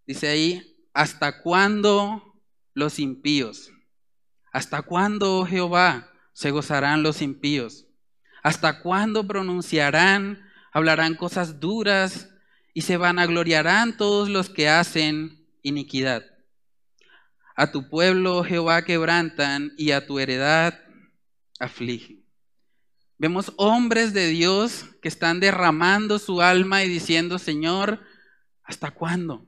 Dice 0.06 0.28
ahí, 0.28 0.73
¿hasta 0.94 1.42
cuándo 1.42 2.40
los 2.72 2.98
impíos? 2.98 3.72
¿Hasta 4.52 4.82
cuándo, 4.82 5.40
oh 5.40 5.46
Jehová, 5.46 6.10
se 6.32 6.52
gozarán 6.52 7.02
los 7.02 7.20
impíos? 7.20 7.86
¿Hasta 8.42 8.80
cuándo 8.80 9.26
pronunciarán, 9.26 10.48
hablarán 10.72 11.16
cosas 11.16 11.60
duras 11.60 12.30
y 12.72 12.82
se 12.82 12.96
vanagloriarán 12.96 13.96
todos 13.96 14.28
los 14.28 14.48
que 14.48 14.68
hacen 14.68 15.46
iniquidad? 15.62 16.24
A 17.56 17.72
tu 17.72 17.88
pueblo, 17.88 18.38
oh 18.38 18.44
Jehová, 18.44 18.84
quebrantan 18.84 19.72
y 19.76 19.90
a 19.90 20.06
tu 20.06 20.18
heredad 20.18 20.80
afligen. 21.58 22.24
Vemos 23.18 23.52
hombres 23.56 24.12
de 24.12 24.28
Dios 24.28 24.86
que 25.00 25.08
están 25.08 25.40
derramando 25.40 26.18
su 26.18 26.42
alma 26.42 26.84
y 26.84 26.88
diciendo, 26.88 27.38
Señor, 27.38 28.00
¿hasta 28.64 28.90
cuándo? 28.90 29.46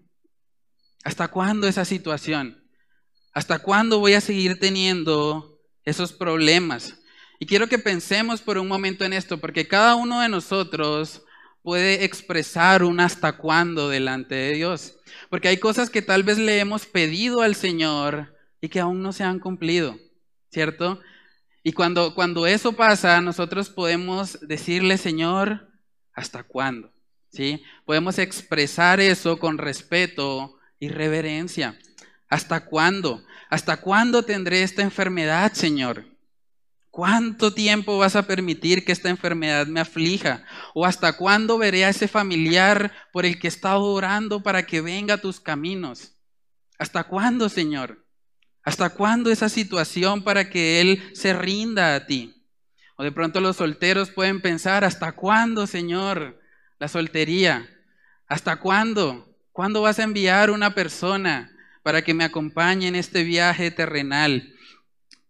¿Hasta 1.07 1.29
cuándo 1.29 1.69
esa 1.69 1.85
situación? 1.85 2.61
¿Hasta 3.33 3.61
cuándo 3.61 4.01
voy 4.01 4.15
a 4.15 4.21
seguir 4.21 4.59
teniendo 4.59 5.61
esos 5.85 6.13
problemas? 6.13 6.99
Y 7.39 7.47
quiero 7.47 7.69
que 7.69 7.79
pensemos 7.79 8.41
por 8.41 8.59
un 8.59 8.67
momento 8.67 9.05
en 9.05 9.13
esto, 9.13 9.39
porque 9.39 9.69
cada 9.69 9.95
uno 9.95 10.21
de 10.21 10.29
nosotros 10.29 11.23
puede 11.63 12.05
expresar 12.05 12.83
un 12.83 12.99
hasta 12.99 13.37
cuándo 13.37 13.89
delante 13.89 14.35
de 14.35 14.55
Dios. 14.55 14.97
Porque 15.31 15.47
hay 15.47 15.59
cosas 15.59 15.91
que 15.91 16.03
tal 16.03 16.25
vez 16.25 16.39
le 16.39 16.59
hemos 16.59 16.87
pedido 16.87 17.43
al 17.43 17.55
Señor 17.55 18.37
y 18.61 18.69
que 18.69 18.81
aún 18.81 19.01
no 19.01 19.13
se 19.13 19.23
han 19.23 19.39
cumplido, 19.39 19.97
¿cierto? 20.51 21.01
Y 21.63 21.71
cuando, 21.71 22.17
cuando 22.17 22.49
eso 22.49 22.73
pasa, 22.73 23.21
nosotros 23.21 23.71
podemos 23.71 24.41
decirle, 24.41 24.99
Señor, 24.99 25.69
¿hasta 26.15 26.43
cuándo? 26.43 26.93
¿Sí? 27.31 27.63
Podemos 27.85 28.19
expresar 28.19 28.99
eso 28.99 29.39
con 29.39 29.57
respeto 29.57 30.56
y 30.79 30.89
reverencia. 30.89 31.79
¿Hasta 32.29 32.65
cuándo? 32.65 33.25
¿Hasta 33.51 33.79
cuándo 33.79 34.23
tendré 34.23 34.63
esta 34.63 34.83
enfermedad, 34.83 35.53
Señor? 35.53 36.05
¿Cuánto 36.91 37.53
tiempo 37.53 37.99
vas 37.99 38.17
a 38.17 38.27
permitir 38.27 38.85
que 38.85 38.93
esta 38.93 39.11
enfermedad 39.11 39.67
me 39.67 39.81
aflija? 39.81 40.45
¿O 40.75 40.87
hasta 40.87 41.17
cuándo 41.17 41.59
veré 41.59 41.85
a 41.85 41.91
ese 41.91 42.09
familiar 42.09 42.91
por 43.13 43.27
el 43.27 43.39
que 43.39 43.47
he 43.47 43.51
estado 43.51 43.83
orando 43.83 44.43
para 44.43 44.65
que 44.65 44.81
venga 44.81 45.15
a 45.15 45.21
tus 45.21 45.39
caminos? 45.39 46.15
¿Hasta 46.79 47.05
cuándo, 47.05 47.49
Señor? 47.49 48.05
¿Hasta 48.63 48.91
cuándo 48.91 49.31
esa 49.31 49.49
situación 49.49 50.25
para 50.25 50.49
que 50.51 50.81
Él 50.81 51.11
se 51.15 51.33
rinda 51.33 51.95
a 51.95 52.07
ti? 52.07 52.43
O 52.97 53.05
de 53.05 53.13
pronto 53.13 53.41
los 53.41 53.57
solteros 53.57 54.11
pueden 54.11 54.41
pensar, 54.41 54.83
¿hasta 54.83 55.13
cuándo, 55.13 55.67
Señor? 55.67 56.41
La 56.79 56.89
soltería. 56.89 57.69
¿Hasta 58.27 58.57
cuándo? 58.57 59.26
¿Cuándo 59.57 59.81
vas 59.81 59.99
a 59.99 60.03
enviar 60.03 60.51
una 60.51 60.75
persona 60.75 61.51
para 61.83 62.03
que 62.03 62.13
me 62.13 62.25
acompañe 62.25 62.89
en 62.89 62.95
este 62.95 63.25
viaje 63.25 63.71
terrenal? 63.71 64.53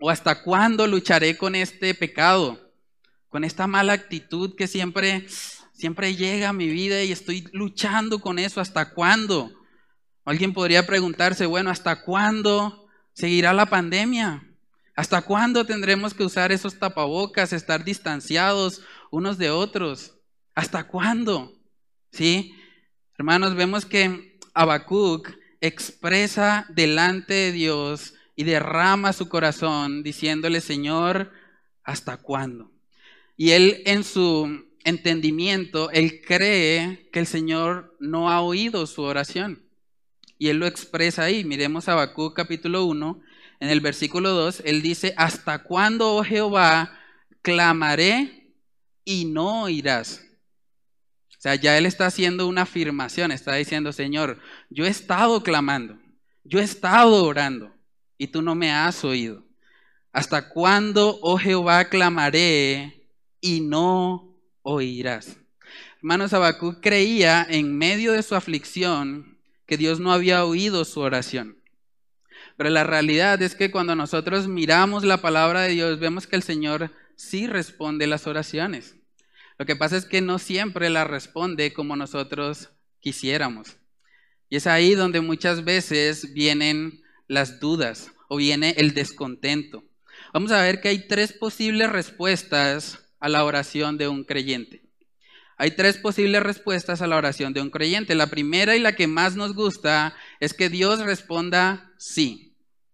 ¿O 0.00 0.11
hasta 0.11 0.42
cuándo 0.42 0.88
lucharé 0.88 1.37
con 1.37 1.54
este 1.54 1.95
pecado? 1.95 2.73
Con 3.28 3.45
esta 3.45 3.68
mala 3.68 3.92
actitud 3.92 4.56
que 4.56 4.66
siempre 4.66 5.28
siempre 5.75 6.16
llega 6.16 6.49
a 6.49 6.52
mi 6.52 6.66
vida 6.66 7.04
y 7.04 7.12
estoy 7.12 7.49
luchando 7.52 8.18
con 8.18 8.40
eso. 8.40 8.61
¿Hasta 8.61 8.95
cuándo? 8.95 9.52
Alguien 10.25 10.52
podría 10.52 10.85
preguntarse, 10.88 11.47
bueno, 11.47 11.71
¿hasta 11.71 12.02
cuándo 12.02 12.88
seguirá 13.12 13.52
la 13.52 13.66
pandemia? 13.66 14.42
¿Hasta 14.97 15.23
cuándo 15.23 15.66
tendremos 15.66 16.14
que 16.14 16.25
usar 16.25 16.50
esos 16.50 16.80
tapabocas, 16.80 17.52
estar 17.52 17.85
distanciados 17.85 18.83
unos 19.12 19.38
de 19.38 19.50
otros? 19.50 20.16
¿Hasta 20.52 20.88
cuándo? 20.88 21.52
¿Sí? 22.11 22.56
Hermanos, 23.18 23.54
vemos 23.54 23.87
que 23.87 24.38
Habacuc 24.52 25.30
expresa 25.62 26.66
delante 26.68 27.32
de 27.32 27.52
Dios 27.52 28.12
y 28.35 28.44
derrama 28.44 29.14
su 29.14 29.30
corazón 29.30 30.02
diciéndole, 30.02 30.61
Señor, 30.61 31.32
¿hasta 31.82 32.18
cuándo? 32.18 32.70
Y 33.37 33.52
él 33.52 33.82
en 33.87 34.04
su 34.04 34.66
entendimiento, 34.85 35.90
él 35.92 36.20
cree 36.20 37.08
que 37.11 37.20
el 37.20 37.26
Señor 37.26 37.96
no 38.00 38.30
ha 38.30 38.42
oído 38.42 38.87
su 38.87 39.00
oración. 39.02 39.62
Y 40.38 40.49
él 40.49 40.58
lo 40.58 40.66
expresa 40.66 41.23
ahí. 41.23 41.42
Miremos 41.42 41.88
Habacuc 41.88 42.37
capítulo 42.37 42.85
1, 42.85 43.23
en 43.61 43.68
el 43.70 43.80
versículo 43.80 44.32
2, 44.32 44.62
él 44.66 44.82
dice, 44.82 45.14
¿hasta 45.16 45.62
cuándo, 45.62 46.16
oh 46.16 46.23
Jehová, 46.23 46.99
clamaré 47.40 48.52
y 49.06 49.25
no 49.25 49.62
oirás? 49.62 50.25
Sea, 51.47 51.55
ya 51.55 51.79
él 51.79 51.87
está 51.87 52.07
haciendo 52.07 52.49
una 52.49 52.62
afirmación, 52.62 53.31
está 53.31 53.55
diciendo, 53.55 53.93
Señor, 53.93 54.41
yo 54.69 54.85
he 54.85 54.88
estado 54.88 55.45
clamando, 55.45 55.97
yo 56.43 56.59
he 56.59 56.65
estado 56.65 57.25
orando 57.25 57.73
y 58.19 58.26
tú 58.26 58.43
no 58.43 58.57
me 58.57 58.73
has 58.73 59.05
oído. 59.05 59.45
¿Hasta 60.12 60.49
cuándo, 60.49 61.21
oh 61.23 61.38
Jehová, 61.38 61.85
clamaré 61.85 63.07
y 63.41 63.61
no 63.61 64.37
oirás? 64.62 65.37
Hermanos, 65.99 66.33
Habacuc 66.33 66.81
creía 66.81 67.47
en 67.49 67.79
medio 67.79 68.11
de 68.11 68.25
su 68.25 68.35
aflicción 68.35 69.38
que 69.67 69.76
Dios 69.76 70.00
no 70.00 70.12
había 70.12 70.45
oído 70.45 70.85
su 70.85 70.99
oración. 70.99 71.59
Pero 72.57 72.71
la 72.71 72.83
realidad 72.83 73.41
es 73.41 73.55
que 73.55 73.71
cuando 73.71 73.95
nosotros 73.95 74.49
miramos 74.49 75.05
la 75.05 75.19
palabra 75.19 75.61
de 75.61 75.75
Dios, 75.75 76.00
vemos 76.00 76.26
que 76.26 76.35
el 76.35 76.43
Señor 76.43 76.91
sí 77.15 77.47
responde 77.47 78.09
las 78.09 78.26
oraciones. 78.26 78.96
Lo 79.59 79.67
que 79.67 79.77
pasa 79.77 79.97
es 79.97 80.05
que 80.05 80.21
no 80.21 80.39
siempre 80.39 80.91
la 80.91 81.05
responde 81.05 81.73
como 81.73 81.97
nosotros 81.97 82.71
quisiéramos. 83.01 83.77
Y 84.49 84.57
es 84.57 84.67
ahí 84.67 84.95
donde 84.95 85.21
muchas 85.21 85.65
veces 85.65 86.33
vienen 86.35 87.03
las 87.27 87.59
dudas 87.59 88.13
o 88.29 88.37
viene 88.37 88.75
el 88.79 88.95
descontento. 88.95 89.85
Vamos 90.33 90.53
a 90.53 90.63
ver 90.63 90.81
que 90.81 90.89
hay 90.89 91.09
tres 91.09 91.33
posibles 91.33 91.91
respuestas 91.91 92.99
a 93.19 93.29
la 93.29 93.45
oración 93.45 93.97
de 93.97 94.09
un 94.09 94.25
creyente. 94.25 94.83
Hay 95.59 95.71
tres 95.71 95.97
posibles 95.97 96.43
respuestas 96.43 97.01
a 97.01 97.07
la 97.07 97.17
oración 97.17 97.55
de 97.55 97.63
un 97.63 97.71
creyente. 97.71 98.15
La 98.15 98.27
primera 98.27 98.77
y 98.77 98.79
la 98.79 98.95
que 98.95 99.07
más 99.07 99.37
nos 99.37 99.55
gusta 99.55 100.15
es 100.39 100.53
que 100.53 100.69
Dios 100.69 101.01
responda 101.01 101.93
sí. 101.97 102.46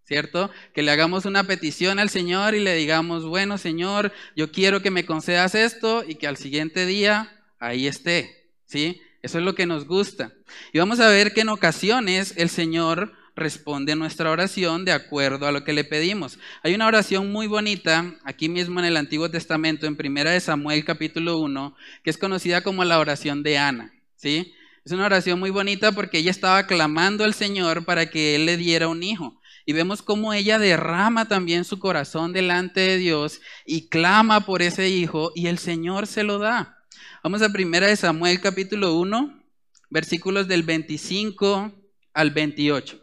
¿Cierto? 0.04 0.50
Que 0.74 0.82
le 0.82 0.90
hagamos 0.90 1.24
una 1.24 1.44
petición 1.44 1.98
al 1.98 2.10
Señor 2.10 2.54
y 2.54 2.60
le 2.60 2.74
digamos, 2.74 3.24
bueno, 3.24 3.58
Señor, 3.58 4.12
yo 4.36 4.52
quiero 4.52 4.82
que 4.82 4.90
me 4.90 5.06
concedas 5.06 5.54
esto 5.54 6.04
y 6.06 6.16
que 6.16 6.26
al 6.26 6.36
siguiente 6.36 6.86
día 6.86 7.40
ahí 7.58 7.86
esté, 7.86 8.50
¿sí? 8.66 9.00
Eso 9.22 9.38
es 9.38 9.44
lo 9.44 9.54
que 9.54 9.66
nos 9.66 9.86
gusta. 9.86 10.32
Y 10.72 10.78
vamos 10.78 10.98
a 11.00 11.08
ver 11.08 11.32
que 11.32 11.42
en 11.42 11.48
ocasiones 11.48 12.34
el 12.36 12.50
Señor 12.50 13.12
responde 13.34 13.92
a 13.92 13.96
nuestra 13.96 14.30
oración 14.30 14.84
de 14.84 14.92
acuerdo 14.92 15.46
a 15.46 15.52
lo 15.52 15.64
que 15.64 15.72
le 15.72 15.84
pedimos. 15.84 16.38
Hay 16.62 16.74
una 16.74 16.86
oración 16.86 17.32
muy 17.32 17.46
bonita 17.46 18.16
aquí 18.24 18.48
mismo 18.48 18.80
en 18.80 18.86
el 18.86 18.96
Antiguo 18.96 19.30
Testamento, 19.30 19.86
en 19.86 19.96
Primera 19.96 20.32
de 20.32 20.40
Samuel 20.40 20.84
capítulo 20.84 21.38
1, 21.38 21.74
que 22.02 22.10
es 22.10 22.18
conocida 22.18 22.62
como 22.62 22.84
la 22.84 22.98
oración 22.98 23.42
de 23.42 23.58
Ana, 23.58 23.94
¿sí? 24.16 24.52
Es 24.84 24.90
una 24.90 25.06
oración 25.06 25.38
muy 25.38 25.50
bonita 25.50 25.92
porque 25.92 26.18
ella 26.18 26.32
estaba 26.32 26.66
clamando 26.66 27.24
al 27.24 27.34
Señor 27.34 27.84
para 27.84 28.10
que 28.10 28.34
Él 28.34 28.46
le 28.46 28.56
diera 28.56 28.88
un 28.88 29.02
hijo. 29.04 29.40
Y 29.64 29.72
vemos 29.72 30.02
cómo 30.02 30.32
ella 30.32 30.58
derrama 30.58 31.28
también 31.28 31.64
su 31.64 31.78
corazón 31.78 32.32
delante 32.32 32.80
de 32.80 32.96
Dios 32.96 33.40
y 33.64 33.88
clama 33.88 34.44
por 34.44 34.62
ese 34.62 34.88
hijo 34.88 35.32
y 35.34 35.46
el 35.46 35.58
Señor 35.58 36.06
se 36.06 36.24
lo 36.24 36.38
da. 36.38 36.78
Vamos 37.22 37.42
a 37.42 37.52
primera 37.52 37.86
de 37.86 37.96
Samuel 37.96 38.40
capítulo 38.40 38.94
1, 38.94 39.42
versículos 39.90 40.48
del 40.48 40.64
25 40.64 41.72
al 42.14 42.30
28. 42.32 43.00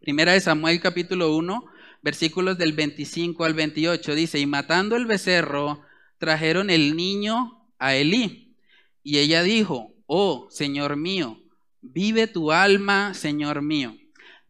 Primera 0.00 0.32
de 0.32 0.40
Samuel 0.40 0.80
capítulo 0.80 1.36
1, 1.36 1.64
versículos 2.02 2.56
del 2.56 2.72
25 2.72 3.44
al 3.44 3.54
28. 3.54 4.14
Dice, 4.14 4.38
y 4.38 4.46
matando 4.46 4.96
el 4.96 5.06
becerro, 5.06 5.82
trajeron 6.18 6.70
el 6.70 6.96
niño 6.96 7.68
a 7.78 7.94
Elí. 7.94 8.56
Y 9.02 9.18
ella 9.18 9.42
dijo, 9.42 9.94
oh, 10.06 10.48
Señor 10.50 10.96
mío, 10.96 11.42
vive 11.82 12.26
tu 12.26 12.52
alma, 12.52 13.12
Señor 13.12 13.60
mío. 13.60 13.94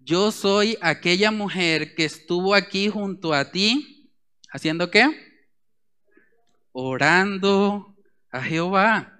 Yo 0.04 0.30
soy 0.32 0.76
aquella 0.82 1.30
mujer 1.30 1.94
que 1.94 2.04
estuvo 2.04 2.54
aquí 2.54 2.90
junto 2.90 3.32
a 3.32 3.50
ti, 3.50 4.12
haciendo 4.52 4.90
qué? 4.90 5.08
Orando 6.72 7.96
a 8.30 8.42
Jehová. 8.42 9.18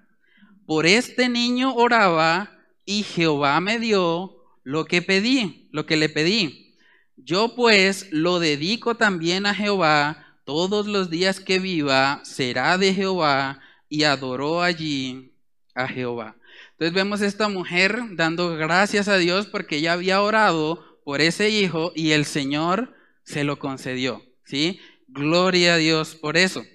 Por 0.67 0.85
este 0.85 1.27
niño 1.27 1.73
oraba 1.73 2.51
y 2.85 3.01
Jehová 3.01 3.59
me 3.61 3.79
dio 3.79 4.35
lo 4.61 4.85
que 4.85 5.01
pedí, 5.01 5.69
lo 5.71 5.87
que 5.87 5.97
le 5.97 6.07
pedí. 6.07 6.77
Yo 7.17 7.55
pues 7.55 8.07
lo 8.11 8.37
dedico 8.37 8.93
también 8.93 9.47
a 9.47 9.55
Jehová, 9.55 10.37
todos 10.43 10.85
los 10.85 11.09
días 11.09 11.39
que 11.39 11.57
viva 11.57 12.21
será 12.23 12.77
de 12.77 12.93
Jehová, 12.93 13.59
y 13.89 14.03
adoró 14.03 14.61
allí 14.61 15.33
a 15.73 15.87
Jehová. 15.87 16.35
Entonces 16.75 16.93
vemos 16.93 17.21
esta 17.21 17.47
mujer 17.47 18.01
dando 18.11 18.57
gracias 18.57 19.07
a 19.07 19.17
Dios 19.17 19.47
porque 19.47 19.77
ella 19.77 19.93
había 19.93 20.21
orado 20.21 20.99
por 21.05 21.21
ese 21.21 21.49
hijo 21.49 21.93
y 21.95 22.11
el 22.11 22.25
Señor 22.25 22.93
se 23.23 23.45
lo 23.45 23.59
concedió, 23.59 24.21
¿sí? 24.43 24.81
Gloria 25.07 25.75
a 25.75 25.77
Dios 25.77 26.15
por 26.15 26.35
eso. 26.35 26.65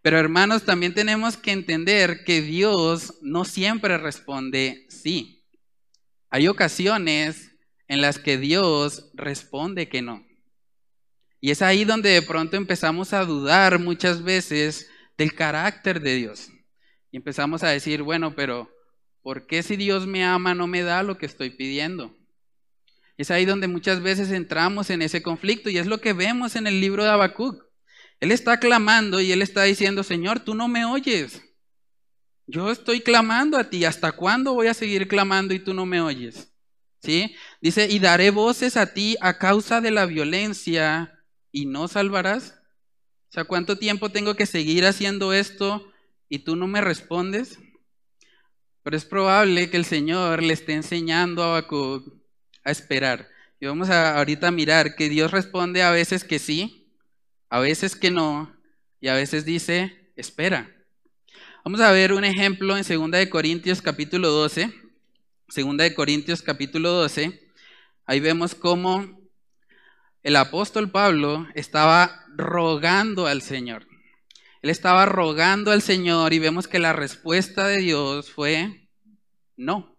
Pero 0.00 0.18
hermanos, 0.18 0.64
también 0.64 0.94
tenemos 0.94 1.36
que 1.36 1.52
entender 1.52 2.24
que 2.24 2.40
Dios 2.40 3.18
no 3.20 3.44
siempre 3.44 3.98
responde 3.98 4.86
sí. 4.88 5.44
Hay 6.30 6.48
ocasiones 6.48 7.52
en 7.88 8.00
las 8.00 8.18
que 8.18 8.38
Dios 8.38 9.10
responde 9.12 9.90
que 9.90 10.00
no. 10.00 10.26
Y 11.42 11.50
es 11.50 11.60
ahí 11.60 11.84
donde 11.84 12.08
de 12.08 12.22
pronto 12.22 12.56
empezamos 12.56 13.12
a 13.12 13.26
dudar 13.26 13.78
muchas 13.78 14.22
veces 14.22 14.88
del 15.18 15.34
carácter 15.34 16.00
de 16.00 16.14
Dios. 16.14 16.48
Y 17.10 17.18
empezamos 17.18 17.62
a 17.62 17.68
decir, 17.68 18.00
bueno, 18.00 18.34
pero 18.34 18.70
¿por 19.22 19.46
qué 19.46 19.62
si 19.62 19.76
Dios 19.76 20.06
me 20.06 20.24
ama 20.24 20.54
no 20.54 20.66
me 20.66 20.82
da 20.82 21.02
lo 21.02 21.18
que 21.18 21.26
estoy 21.26 21.50
pidiendo? 21.50 22.16
Es 23.16 23.30
ahí 23.30 23.44
donde 23.44 23.68
muchas 23.68 24.00
veces 24.00 24.30
entramos 24.30 24.90
en 24.90 25.02
ese 25.02 25.22
conflicto 25.22 25.70
y 25.70 25.78
es 25.78 25.86
lo 25.86 26.00
que 26.00 26.12
vemos 26.12 26.56
en 26.56 26.66
el 26.66 26.80
libro 26.80 27.04
de 27.04 27.10
Habacuc. 27.10 27.64
Él 28.20 28.32
está 28.32 28.58
clamando 28.58 29.20
y 29.20 29.32
él 29.32 29.42
está 29.42 29.64
diciendo, 29.64 30.02
Señor, 30.02 30.40
tú 30.40 30.54
no 30.54 30.68
me 30.68 30.84
oyes. 30.84 31.42
Yo 32.46 32.70
estoy 32.70 33.00
clamando 33.00 33.56
a 33.58 33.68
ti. 33.68 33.84
¿Hasta 33.84 34.12
cuándo 34.12 34.54
voy 34.54 34.68
a 34.68 34.74
seguir 34.74 35.08
clamando 35.08 35.54
y 35.54 35.58
tú 35.58 35.74
no 35.74 35.86
me 35.86 36.00
oyes? 36.00 36.52
¿Sí? 37.00 37.34
Dice, 37.60 37.88
y 37.90 37.98
daré 37.98 38.30
voces 38.30 38.76
a 38.76 38.94
ti 38.94 39.16
a 39.20 39.38
causa 39.38 39.80
de 39.80 39.90
la 39.90 40.06
violencia 40.06 41.12
y 41.50 41.66
no 41.66 41.88
salvarás. 41.88 42.60
O 43.28 43.32
sea, 43.32 43.44
¿cuánto 43.44 43.78
tiempo 43.78 44.10
tengo 44.10 44.36
que 44.36 44.46
seguir 44.46 44.84
haciendo 44.86 45.32
esto 45.32 45.90
y 46.28 46.40
tú 46.40 46.54
no 46.54 46.66
me 46.66 46.80
respondes? 46.80 47.58
Pero 48.82 48.96
es 48.96 49.04
probable 49.04 49.70
que 49.70 49.76
el 49.76 49.84
Señor 49.84 50.42
le 50.42 50.52
esté 50.52 50.72
enseñando 50.72 51.54
a 51.54 51.66
a 52.64 52.70
esperar. 52.70 53.28
Y 53.60 53.66
vamos 53.66 53.90
a 53.90 54.18
ahorita 54.18 54.50
mirar 54.50 54.96
que 54.96 55.08
Dios 55.08 55.30
responde 55.30 55.82
a 55.82 55.90
veces 55.90 56.24
que 56.24 56.38
sí, 56.38 56.88
a 57.48 57.60
veces 57.60 57.94
que 57.94 58.10
no, 58.10 58.56
y 59.00 59.08
a 59.08 59.14
veces 59.14 59.44
dice, 59.44 60.10
espera. 60.16 60.70
Vamos 61.64 61.80
a 61.80 61.92
ver 61.92 62.12
un 62.12 62.24
ejemplo 62.24 62.76
en 62.76 62.84
2 62.84 63.10
de 63.12 63.30
Corintios 63.30 63.80
capítulo 63.80 64.30
12. 64.30 64.72
2 65.54 65.76
de 65.76 65.94
Corintios 65.94 66.42
capítulo 66.42 66.90
12. 66.90 67.52
Ahí 68.06 68.18
vemos 68.18 68.54
cómo 68.54 69.20
el 70.22 70.36
apóstol 70.36 70.90
Pablo 70.90 71.46
estaba 71.54 72.24
rogando 72.36 73.26
al 73.26 73.42
Señor. 73.42 73.86
Él 74.62 74.70
estaba 74.70 75.06
rogando 75.06 75.72
al 75.72 75.82
Señor 75.82 76.32
y 76.32 76.38
vemos 76.38 76.68
que 76.68 76.78
la 76.78 76.92
respuesta 76.92 77.66
de 77.66 77.78
Dios 77.78 78.30
fue 78.30 78.88
no. 79.56 79.96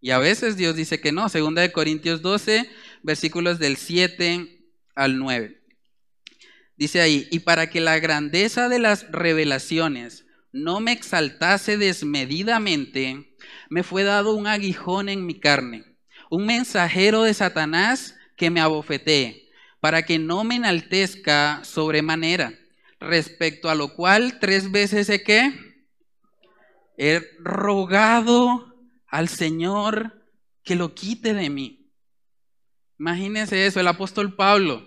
Y 0.00 0.12
a 0.12 0.18
veces 0.18 0.56
Dios 0.56 0.76
dice 0.76 1.00
que 1.00 1.10
no. 1.10 1.28
Segunda 1.28 1.60
de 1.60 1.72
Corintios 1.72 2.22
12, 2.22 2.70
versículos 3.02 3.58
del 3.58 3.76
7 3.76 4.64
al 4.94 5.18
9. 5.18 5.60
Dice 6.76 7.00
ahí, 7.00 7.26
y 7.32 7.40
para 7.40 7.68
que 7.68 7.80
la 7.80 7.98
grandeza 7.98 8.68
de 8.68 8.78
las 8.78 9.10
revelaciones 9.10 10.26
no 10.52 10.78
me 10.80 10.92
exaltase 10.92 11.76
desmedidamente, 11.76 13.36
me 13.68 13.82
fue 13.82 14.04
dado 14.04 14.34
un 14.34 14.46
aguijón 14.46 15.08
en 15.08 15.26
mi 15.26 15.38
carne, 15.38 15.84
un 16.30 16.46
mensajero 16.46 17.24
de 17.24 17.34
Satanás 17.34 18.14
que 18.36 18.48
me 18.48 18.60
abofetee, 18.60 19.50
para 19.80 20.02
que 20.02 20.18
no 20.18 20.44
me 20.44 20.54
enaltezca 20.54 21.62
sobremanera, 21.64 22.59
respecto 23.00 23.70
a 23.70 23.74
lo 23.74 23.94
cual 23.94 24.38
tres 24.38 24.70
veces 24.70 25.08
he 25.08 25.22
que 25.22 25.52
he 26.96 27.22
rogado 27.38 28.74
al 29.08 29.28
Señor 29.28 30.22
que 30.62 30.76
lo 30.76 30.94
quite 30.94 31.32
de 31.34 31.50
mí. 31.50 31.90
Imagínense 32.98 33.66
eso, 33.66 33.80
el 33.80 33.88
apóstol 33.88 34.36
Pablo, 34.36 34.86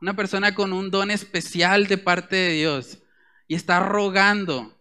una 0.00 0.16
persona 0.16 0.54
con 0.54 0.72
un 0.72 0.90
don 0.90 1.10
especial 1.10 1.86
de 1.86 1.98
parte 1.98 2.36
de 2.36 2.52
Dios, 2.52 2.98
y 3.46 3.54
está 3.54 3.80
rogando 3.80 4.78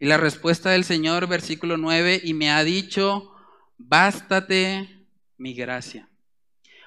y 0.00 0.06
la 0.06 0.16
respuesta 0.16 0.70
del 0.70 0.84
Señor, 0.84 1.26
versículo 1.26 1.76
9, 1.76 2.20
y 2.22 2.32
me 2.32 2.50
ha 2.50 2.62
dicho, 2.62 3.32
bástate 3.76 5.06
mi 5.36 5.54
gracia, 5.54 6.08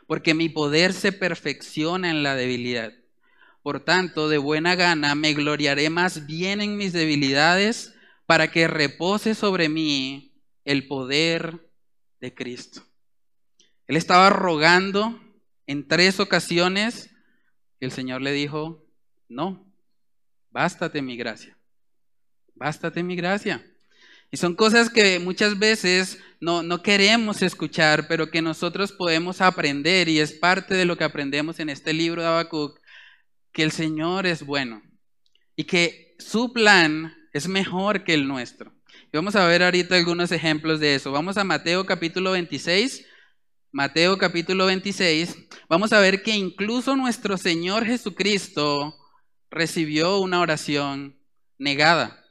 porque 0.07 0.33
mi 0.33 0.49
poder 0.49 0.93
se 0.93 1.11
perfecciona 1.11 2.09
en 2.09 2.23
la 2.23 2.35
debilidad. 2.35 2.93
Por 3.61 3.83
tanto, 3.83 4.29
de 4.29 4.37
buena 4.37 4.75
gana 4.75 5.15
me 5.15 5.33
gloriaré 5.33 5.89
más 5.89 6.25
bien 6.25 6.61
en 6.61 6.77
mis 6.77 6.93
debilidades, 6.93 7.95
para 8.25 8.49
que 8.49 8.67
repose 8.67 9.35
sobre 9.35 9.67
mí 9.67 10.33
el 10.63 10.87
poder 10.87 11.69
de 12.19 12.33
Cristo. 12.33 12.81
Él 13.87 13.97
estaba 13.97 14.29
rogando 14.29 15.19
en 15.67 15.87
tres 15.87 16.19
ocasiones, 16.19 17.09
y 17.79 17.85
el 17.85 17.91
Señor 17.91 18.21
le 18.21 18.31
dijo, 18.31 18.85
no, 19.27 19.65
bástate 20.49 21.01
mi 21.01 21.17
gracia 21.17 21.57
bástate 22.61 23.01
mi 23.01 23.15
gracia. 23.15 23.65
Y 24.29 24.37
son 24.37 24.55
cosas 24.55 24.89
que 24.89 25.19
muchas 25.19 25.57
veces 25.57 26.19
no, 26.39 26.61
no, 26.61 26.83
queremos 26.83 27.41
escuchar, 27.41 28.07
pero 28.07 28.29
que 28.29 28.41
nosotros 28.41 28.91
podemos 28.91 29.41
aprender 29.41 30.07
y 30.07 30.19
es 30.19 30.31
parte 30.31 30.75
de 30.75 30.85
lo 30.85 30.95
que 30.95 31.03
aprendemos 31.03 31.59
en 31.59 31.69
este 31.69 31.91
libro 31.91 32.21
de 32.21 32.27
Habacuc, 32.27 32.79
que 33.51 33.63
el 33.63 33.71
Señor 33.71 34.25
es 34.25 34.45
bueno 34.45 34.81
y 35.55 35.65
que 35.65 36.15
su 36.19 36.53
plan 36.53 37.15
es 37.33 37.47
mejor 37.47 38.03
que 38.03 38.13
el 38.13 38.27
nuestro. 38.27 38.73
Y 39.11 39.17
vamos 39.17 39.35
a 39.35 39.45
ver 39.47 39.63
ahorita 39.63 39.95
algunos 39.95 40.31
ejemplos 40.31 40.79
de 40.79 40.95
eso. 40.95 41.11
Vamos 41.11 41.37
a 41.37 41.43
Mateo 41.43 41.85
capítulo 41.85 42.31
26. 42.31 43.05
Mateo 43.71 44.17
capítulo 44.17 44.65
26. 44.65 45.37
Vamos 45.69 45.93
a 45.93 45.99
ver 45.99 46.23
que 46.23 46.31
incluso 46.31 46.95
nuestro 46.95 47.37
Señor 47.37 47.85
Jesucristo 47.85 48.97
recibió 49.49 50.19
una 50.19 50.39
oración 50.39 51.19
negada 51.57 52.21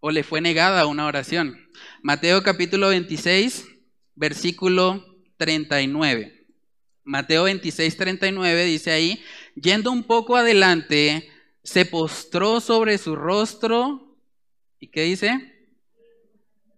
o 0.00 0.10
le 0.10 0.22
fue 0.22 0.40
negada 0.40 0.86
una 0.86 1.06
oración. 1.06 1.68
Mateo 2.02 2.42
capítulo 2.42 2.88
26, 2.88 3.66
versículo 4.14 5.04
39. 5.36 6.46
Mateo 7.04 7.44
26, 7.44 7.96
39 7.96 8.64
dice 8.64 8.90
ahí, 8.90 9.22
yendo 9.56 9.90
un 9.90 10.04
poco 10.04 10.36
adelante, 10.36 11.30
se 11.62 11.84
postró 11.84 12.60
sobre 12.60 12.98
su 12.98 13.16
rostro. 13.16 14.16
¿Y 14.78 14.88
qué 14.88 15.02
dice? 15.02 15.68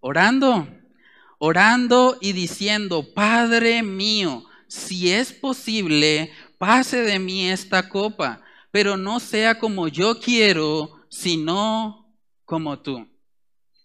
Orando, 0.00 0.68
orando 1.38 2.16
y 2.20 2.32
diciendo, 2.32 3.12
Padre 3.12 3.82
mío, 3.82 4.44
si 4.68 5.12
es 5.12 5.32
posible, 5.32 6.32
pase 6.56 7.02
de 7.02 7.18
mí 7.18 7.48
esta 7.48 7.88
copa, 7.88 8.42
pero 8.70 8.96
no 8.96 9.20
sea 9.20 9.58
como 9.58 9.88
yo 9.88 10.20
quiero, 10.20 11.04
sino 11.10 12.14
como 12.44 12.78
tú. 12.80 13.08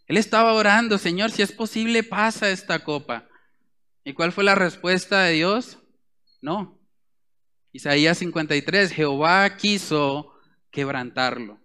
Él 0.07 0.17
estaba 0.17 0.53
orando, 0.53 0.97
Señor, 0.97 1.31
si 1.31 1.41
es 1.41 1.51
posible, 1.51 2.03
pasa 2.03 2.49
esta 2.51 2.83
copa. 2.83 3.27
¿Y 4.03 4.13
cuál 4.13 4.31
fue 4.31 4.43
la 4.43 4.55
respuesta 4.55 5.23
de 5.23 5.33
Dios? 5.33 5.79
No. 6.41 6.82
Isaías 7.73 8.19
53, 8.19 8.91
Jehová 8.91 9.57
quiso 9.57 10.31
quebrantarlo. 10.69 11.59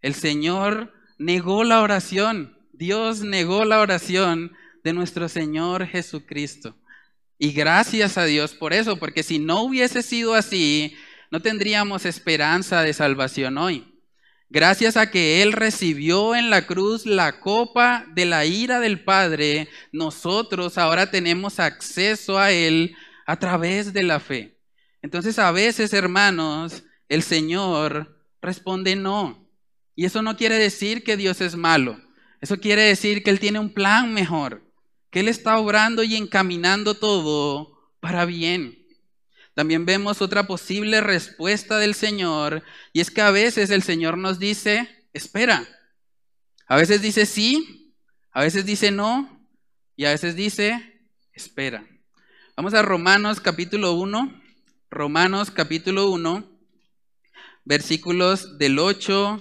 El 0.00 0.14
Señor 0.14 0.94
negó 1.18 1.64
la 1.64 1.82
oración. 1.82 2.56
Dios 2.72 3.20
negó 3.20 3.66
la 3.66 3.80
oración 3.80 4.52
de 4.82 4.94
nuestro 4.94 5.28
Señor 5.28 5.86
Jesucristo. 5.86 6.74
Y 7.38 7.52
gracias 7.52 8.16
a 8.16 8.24
Dios 8.24 8.54
por 8.54 8.72
eso, 8.72 8.96
porque 8.96 9.22
si 9.22 9.38
no 9.38 9.62
hubiese 9.64 10.02
sido 10.02 10.32
así, 10.32 10.96
no 11.30 11.40
tendríamos 11.40 12.06
esperanza 12.06 12.80
de 12.80 12.94
salvación 12.94 13.58
hoy. 13.58 13.92
Gracias 14.48 14.96
a 14.96 15.10
que 15.10 15.42
Él 15.42 15.52
recibió 15.52 16.34
en 16.34 16.48
la 16.48 16.66
cruz 16.66 17.04
la 17.04 17.38
copa 17.38 18.06
de 18.14 18.24
la 18.24 18.46
ira 18.46 18.80
del 18.80 19.04
Padre, 19.04 19.68
nosotros 19.92 20.78
ahora 20.78 21.10
tenemos 21.10 21.60
acceso 21.60 22.38
a 22.38 22.50
Él 22.50 22.96
a 23.26 23.38
través 23.38 23.92
de 23.92 24.04
la 24.04 24.18
fe. 24.18 24.61
Entonces 25.02 25.38
a 25.38 25.50
veces, 25.50 25.92
hermanos, 25.92 26.84
el 27.08 27.22
Señor 27.22 28.24
responde 28.40 28.96
no. 28.96 29.48
Y 29.94 30.06
eso 30.06 30.22
no 30.22 30.36
quiere 30.36 30.58
decir 30.58 31.04
que 31.04 31.16
Dios 31.16 31.40
es 31.40 31.56
malo. 31.56 32.00
Eso 32.40 32.58
quiere 32.58 32.82
decir 32.82 33.22
que 33.22 33.30
Él 33.30 33.40
tiene 33.40 33.58
un 33.58 33.72
plan 33.72 34.14
mejor, 34.14 34.62
que 35.10 35.20
Él 35.20 35.28
está 35.28 35.58
obrando 35.58 36.02
y 36.02 36.16
encaminando 36.16 36.94
todo 36.94 37.92
para 38.00 38.24
bien. 38.24 38.78
También 39.54 39.84
vemos 39.84 40.22
otra 40.22 40.46
posible 40.46 41.00
respuesta 41.00 41.78
del 41.78 41.94
Señor, 41.94 42.62
y 42.92 43.00
es 43.00 43.10
que 43.10 43.20
a 43.20 43.30
veces 43.30 43.70
el 43.70 43.82
Señor 43.82 44.16
nos 44.16 44.38
dice, 44.38 45.06
espera. 45.12 45.68
A 46.66 46.76
veces 46.76 47.02
dice 47.02 47.26
sí, 47.26 47.94
a 48.32 48.42
veces 48.42 48.64
dice 48.64 48.90
no, 48.90 49.46
y 49.94 50.06
a 50.06 50.10
veces 50.10 50.34
dice, 50.34 51.04
espera. 51.32 51.86
Vamos 52.56 52.72
a 52.74 52.82
Romanos 52.82 53.40
capítulo 53.40 53.92
1, 53.92 54.41
Romanos 54.94 55.50
capítulo 55.50 56.10
1, 56.10 56.44
versículos 57.64 58.58
del 58.58 58.78
8 58.78 59.40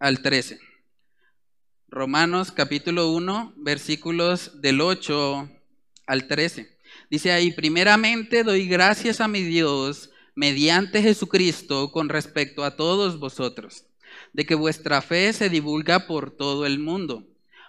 al 0.00 0.22
13. 0.22 0.58
Romanos 1.88 2.50
capítulo 2.50 3.12
1, 3.12 3.52
versículos 3.58 4.60
del 4.60 4.80
8 4.80 5.48
al 6.04 6.26
13. 6.26 6.76
Dice 7.12 7.30
ahí, 7.30 7.52
primeramente 7.52 8.42
doy 8.42 8.66
gracias 8.66 9.20
a 9.20 9.28
mi 9.28 9.42
Dios 9.42 10.10
mediante 10.34 11.00
Jesucristo 11.00 11.92
con 11.92 12.08
respecto 12.08 12.64
a 12.64 12.74
todos 12.74 13.20
vosotros, 13.20 13.84
de 14.32 14.46
que 14.46 14.56
vuestra 14.56 15.00
fe 15.00 15.32
se 15.32 15.48
divulga 15.48 16.08
por 16.08 16.32
todo 16.32 16.66
el 16.66 16.80
mundo, 16.80 17.24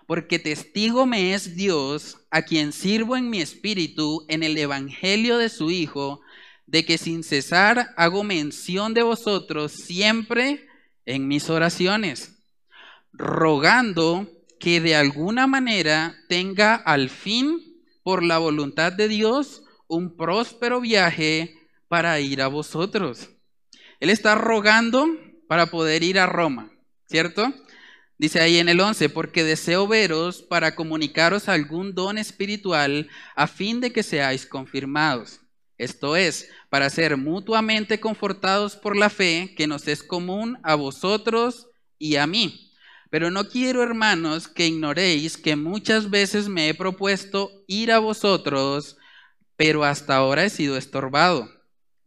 porque 0.07 0.39
testigo 0.39 1.05
me 1.05 1.35
es 1.35 1.55
Dios, 1.55 2.17
a 2.31 2.41
quien 2.41 2.73
sirvo 2.73 3.15
en 3.15 3.29
mi 3.29 3.39
espíritu 3.39 4.25
en 4.29 4.41
el 4.41 4.57
Evangelio 4.57 5.37
de 5.37 5.49
su 5.49 5.69
Hijo, 5.69 6.21
de 6.69 6.85
que 6.85 6.99
sin 6.99 7.23
cesar 7.23 7.93
hago 7.97 8.23
mención 8.23 8.93
de 8.93 9.01
vosotros 9.01 9.71
siempre 9.71 10.67
en 11.05 11.27
mis 11.27 11.49
oraciones, 11.49 12.43
rogando 13.11 14.29
que 14.59 14.79
de 14.79 14.95
alguna 14.95 15.47
manera 15.47 16.15
tenga 16.27 16.75
al 16.75 17.09
fin 17.09 17.81
por 18.03 18.21
la 18.23 18.37
voluntad 18.37 18.93
de 18.93 19.07
Dios, 19.07 19.63
un 19.87 20.15
próspero 20.15 20.79
viaje 20.79 21.55
para 21.87 22.19
ir 22.19 22.41
a 22.41 22.47
vosotros. 22.47 23.29
Él 23.99 24.11
está 24.11 24.35
rogando 24.35 25.07
para 25.47 25.71
poder 25.71 26.03
ir 26.03 26.19
a 26.19 26.27
Roma, 26.27 26.71
¿cierto? 27.07 27.51
Dice 28.19 28.41
ahí 28.41 28.59
en 28.59 28.69
el 28.69 28.79
11, 28.79 29.09
porque 29.09 29.43
deseo 29.43 29.87
veros 29.87 30.43
para 30.43 30.75
comunicaros 30.75 31.49
algún 31.49 31.95
don 31.95 32.19
espiritual 32.19 33.09
a 33.35 33.47
fin 33.47 33.79
de 33.79 33.91
que 33.91 34.03
seáis 34.03 34.45
confirmados. 34.45 35.39
Esto 35.79 36.15
es, 36.15 36.47
para 36.69 36.91
ser 36.91 37.17
mutuamente 37.17 37.99
confortados 37.99 38.75
por 38.75 38.95
la 38.95 39.09
fe 39.09 39.55
que 39.57 39.65
nos 39.65 39.87
es 39.87 40.03
común 40.03 40.59
a 40.61 40.75
vosotros 40.75 41.67
y 41.97 42.17
a 42.17 42.27
mí 42.27 42.69
pero 43.09 43.31
no 43.31 43.47
quiero, 43.47 43.81
hermanos, 43.81 44.47
que 44.47 44.67
ignoréis 44.67 45.37
que 45.37 45.55
muchas 45.55 46.09
veces 46.09 46.47
me 46.47 46.69
he 46.69 46.73
propuesto 46.73 47.51
ir 47.67 47.91
a 47.91 47.99
vosotros, 47.99 48.97
pero 49.55 49.83
hasta 49.83 50.15
ahora 50.15 50.45
he 50.45 50.49
sido 50.49 50.77
estorbado, 50.77 51.49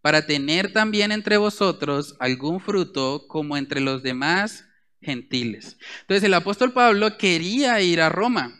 para 0.01 0.27
tener 0.27 0.73
también 0.73 1.11
entre 1.11 1.37
vosotros 1.37 2.17
algún 2.21 2.61
fruto 2.61 3.27
como 3.27 3.57
entre 3.57 3.81
los 3.81 4.03
demás 4.03 4.65
gentiles. 5.01 5.77
Entonces 6.03 6.23
el 6.23 6.35
apóstol 6.35 6.73
Pablo 6.73 7.19
quería 7.19 7.81
ir 7.81 8.01
a 8.01 8.09
Roma, 8.09 8.57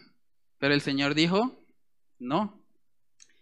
pero 0.57 0.73
el 0.73 0.81
Señor 0.81 1.15
dijo, 1.15 1.65
no. 2.19 2.61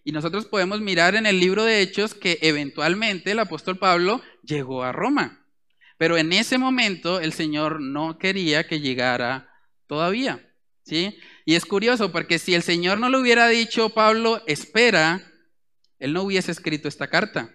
Y 0.04 0.12
nosotros 0.12 0.46
podemos 0.46 0.82
mirar 0.82 1.16
en 1.16 1.26
el 1.26 1.40
libro 1.40 1.64
de 1.64 1.82
Hechos 1.82 2.16
que 2.16 2.40
eventualmente 2.42 3.32
el 3.32 3.40
apóstol 3.40 3.78
Pablo 3.78 4.22
llegó 4.44 4.84
a 4.84 4.92
Roma. 4.92 5.46
Pero 5.98 6.18
en 6.18 6.34
ese 6.34 6.58
momento 6.58 7.20
el 7.20 7.34
Señor 7.34 7.80
no 7.80 8.18
quería 8.18 8.68
que 8.68 8.80
llegara 8.80 9.50
todavía. 9.86 10.52
¿sí? 10.84 11.20
Y 11.46 11.56
es 11.56 11.66
curioso 11.66 12.12
porque 12.12 12.40
si 12.40 12.56
el 12.56 12.64
Señor 12.64 13.00
no 13.00 13.10
le 13.10 13.18
hubiera 13.20 13.48
dicho, 13.48 13.90
Pablo, 13.90 14.42
espera, 14.48 15.32
él 16.00 16.14
no 16.14 16.24
hubiese 16.24 16.52
escrito 16.52 16.88
esta 16.88 17.08
carta. 17.08 17.52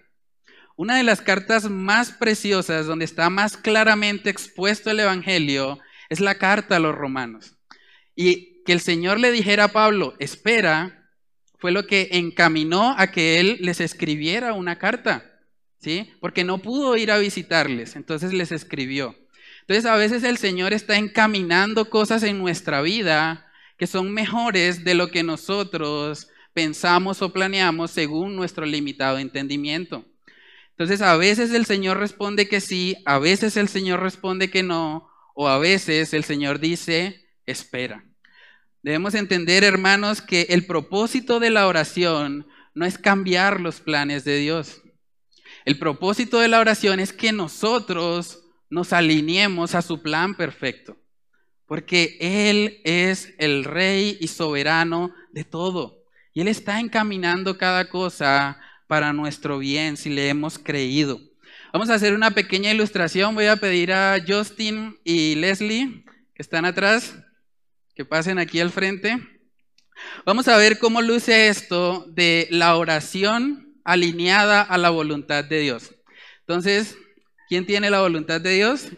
Una 0.77 0.97
de 0.97 1.03
las 1.03 1.23
cartas 1.23 1.69
más 1.71 2.13
preciosas, 2.13 2.87
donde 2.87 3.07
está 3.07 3.31
más 3.31 3.57
claramente 3.57 4.31
expuesto 4.31 4.91
el 4.91 5.01
Evangelio, 5.01 5.81
es 6.09 6.21
la 6.21 6.37
carta 6.37 6.77
a 6.77 6.81
los 6.81 6.95
romanos. 6.95 7.57
Y 8.15 8.63
que 8.65 8.73
el 8.73 8.81
Señor 8.81 9.19
le 9.19 9.33
dijera 9.33 9.65
a 9.65 9.73
Pablo, 9.73 10.15
espera, 10.19 11.06
fue 11.59 11.73
lo 11.73 11.87
que 11.87 12.09
encaminó 12.13 12.95
a 12.99 13.11
que 13.11 13.41
él 13.41 13.59
les 13.61 13.81
escribiera 13.81 14.53
una 14.53 14.79
carta. 14.79 15.37
¿sí? 15.79 16.11
Porque 16.21 16.45
no 16.45 16.59
pudo 16.59 16.97
ir 16.97 17.11
a 17.11 17.19
visitarles, 17.19 17.97
entonces 17.97 18.33
les 18.33 18.53
escribió. 18.53 19.15
Entonces 19.61 19.87
a 19.87 19.97
veces 19.97 20.23
el 20.25 20.37
Señor 20.39 20.73
está 20.73 20.97
encaminando 20.97 21.91
cosas 21.91 22.23
en 22.23 22.39
nuestra 22.39 22.83
vida 22.83 23.47
que 23.79 23.87
son 23.87 24.13
mejores 24.13 24.85
de 24.85 24.95
lo 24.95 25.09
que 25.09 25.23
nosotros 25.23 26.29
pensamos 26.55 27.21
o 27.21 27.33
planeamos 27.33 27.91
según 27.91 28.37
nuestro 28.37 28.65
limitado 28.65 29.19
entendimiento. 29.19 30.05
Entonces 30.71 31.03
a 31.03 31.17
veces 31.17 31.53
el 31.53 31.67
Señor 31.67 31.99
responde 31.99 32.49
que 32.49 32.61
sí, 32.61 32.97
a 33.05 33.19
veces 33.19 33.57
el 33.57 33.69
Señor 33.69 34.01
responde 34.01 34.51
que 34.51 34.63
no, 34.63 35.09
o 35.35 35.49
a 35.49 35.59
veces 35.59 36.15
el 36.15 36.25
Señor 36.25 36.61
dice, 36.61 37.27
espera. 37.45 38.05
Debemos 38.87 39.17
entender, 39.17 39.65
hermanos, 39.65 40.23
que 40.23 40.43
el 40.51 40.65
propósito 40.65 41.41
de 41.41 41.51
la 41.51 41.67
oración 41.67 42.47
no 42.73 42.87
es 42.87 42.99
cambiar 42.99 43.61
los 43.61 43.81
planes 43.81 44.23
de 44.23 44.39
Dios. 44.39 44.81
El 45.65 45.77
propósito 45.77 46.39
de 46.39 46.47
la 46.47 46.61
oración 46.61 47.01
es 47.01 47.13
que 47.13 47.33
nosotros 47.33 48.45
nos 48.71 48.93
alineemos 48.93 49.75
a 49.75 49.83
su 49.83 50.03
plan 50.03 50.37
perfecto, 50.37 50.97
porque 51.67 52.17
Él 52.21 52.81
es 52.85 53.35
el 53.39 53.65
rey 53.65 54.19
y 54.21 54.29
soberano 54.29 55.13
de 55.33 55.43
todo. 55.43 56.05
Y 56.33 56.43
Él 56.43 56.47
está 56.47 56.79
encaminando 56.79 57.59
cada 57.59 57.89
cosa 57.89 58.61
para 58.87 59.13
nuestro 59.13 59.59
bien 59.59 59.97
si 59.97 60.11
le 60.11 60.29
hemos 60.29 60.61
creído. 60.61 61.19
Vamos 61.73 61.91
a 61.91 61.95
hacer 61.95 62.15
una 62.15 62.31
pequeña 62.31 62.71
ilustración. 62.71 63.35
Voy 63.35 63.47
a 63.47 63.57
pedir 63.57 63.93
a 63.93 64.17
Justin 64.25 64.97
y 65.03 65.35
Leslie, 65.35 66.05
que 66.35 66.43
están 66.43 66.65
atrás, 66.65 67.17
que 67.97 68.05
pasen 68.05 68.39
aquí 68.39 68.61
al 68.61 68.71
frente. 68.71 69.19
Vamos 70.27 70.47
a 70.49 70.59
ver 70.59 70.79
cómo 70.79 71.01
luce 71.01 71.49
esto 71.49 72.05
de 72.11 72.47
la 72.51 72.77
oración 72.77 73.81
alineada 73.85 74.61
a 74.61 74.77
la 74.77 74.91
voluntad 74.91 75.43
de 75.45 75.61
Dios. 75.61 75.95
Entonces, 76.41 76.99
¿quién 77.49 77.65
tiene 77.65 77.89
la 77.89 78.03
voluntad 78.03 78.41
de 78.41 78.53
Dios? 78.53 78.89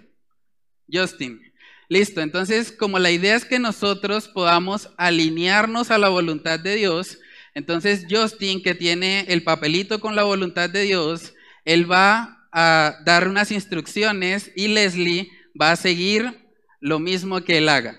Justin. 0.93 1.41
Listo, 1.89 2.21
entonces 2.21 2.73
como 2.73 2.99
la 2.99 3.13
idea 3.13 3.37
es 3.37 3.45
que 3.45 3.61
nosotros 3.61 4.29
podamos 4.29 4.91
alinearnos 4.99 5.91
a 5.91 5.99
la 5.99 6.09
voluntad 6.09 6.59
de 6.59 6.75
Dios, 6.75 7.19
entonces 7.55 8.05
Justin, 8.11 8.63
que 8.63 8.75
tiene 8.75 9.25
el 9.29 9.43
papelito 9.43 10.01
con 10.01 10.17
la 10.17 10.25
voluntad 10.25 10.69
de 10.69 10.83
Dios, 10.83 11.35
él 11.65 11.91
va 11.91 12.47
a 12.53 12.99
dar 13.05 13.29
unas 13.29 13.53
instrucciones 13.53 14.51
y 14.55 14.69
Leslie 14.69 15.31
va 15.59 15.71
a 15.71 15.77
seguir 15.77 16.53
lo 16.81 16.99
mismo 16.99 17.41
que 17.43 17.59
él 17.59 17.69
haga. 17.69 17.99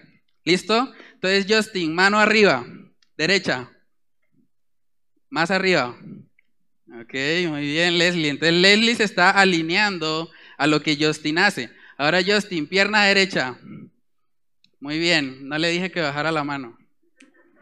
¿Listo? 0.50 0.92
Entonces 1.14 1.46
Justin, 1.48 1.94
mano 1.94 2.18
arriba, 2.18 2.66
derecha, 3.16 3.70
más 5.30 5.52
arriba, 5.52 5.96
Ok, 7.02 7.14
muy 7.48 7.68
bien, 7.68 8.00
Leslie. 8.00 8.30
Entonces 8.30 8.56
Leslie 8.56 8.96
se 8.96 9.04
está 9.04 9.30
alineando 9.30 10.32
a 10.58 10.66
lo 10.66 10.82
que 10.82 10.98
Justin 11.00 11.38
hace. 11.38 11.70
Ahora 12.00 12.22
Justin, 12.26 12.66
pierna 12.66 13.06
derecha. 13.06 13.60
Muy 14.80 14.98
bien, 14.98 15.48
no 15.48 15.60
le 15.60 15.70
dije 15.70 15.92
que 15.92 16.02
bajara 16.02 16.32
la 16.32 16.44
mano. 16.44 16.80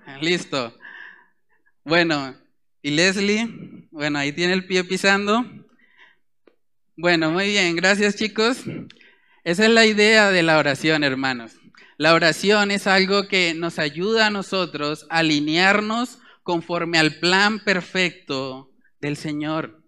Listo. 0.21 0.73
Bueno, 1.83 2.37
y 2.81 2.91
Leslie, 2.91 3.49
bueno, 3.91 4.17
ahí 4.17 4.31
tiene 4.31 4.53
el 4.53 4.65
pie 4.65 4.85
pisando. 4.85 5.45
Bueno, 6.95 7.31
muy 7.31 7.47
bien, 7.47 7.75
gracias 7.75 8.15
chicos. 8.15 8.63
Esa 9.43 9.65
es 9.65 9.71
la 9.71 9.85
idea 9.85 10.31
de 10.31 10.41
la 10.41 10.57
oración, 10.57 11.03
hermanos. 11.03 11.51
La 11.97 12.13
oración 12.13 12.69
es 12.69 12.85
algo 12.85 13.27
que 13.27 13.55
nos 13.55 13.79
ayuda 13.79 14.27
a 14.27 14.29
nosotros 14.29 15.07
a 15.09 15.17
alinearnos 15.17 16.19
conforme 16.43 16.99
al 16.99 17.15
plan 17.15 17.59
perfecto 17.59 18.69
del 19.01 19.17
Señor. 19.17 19.83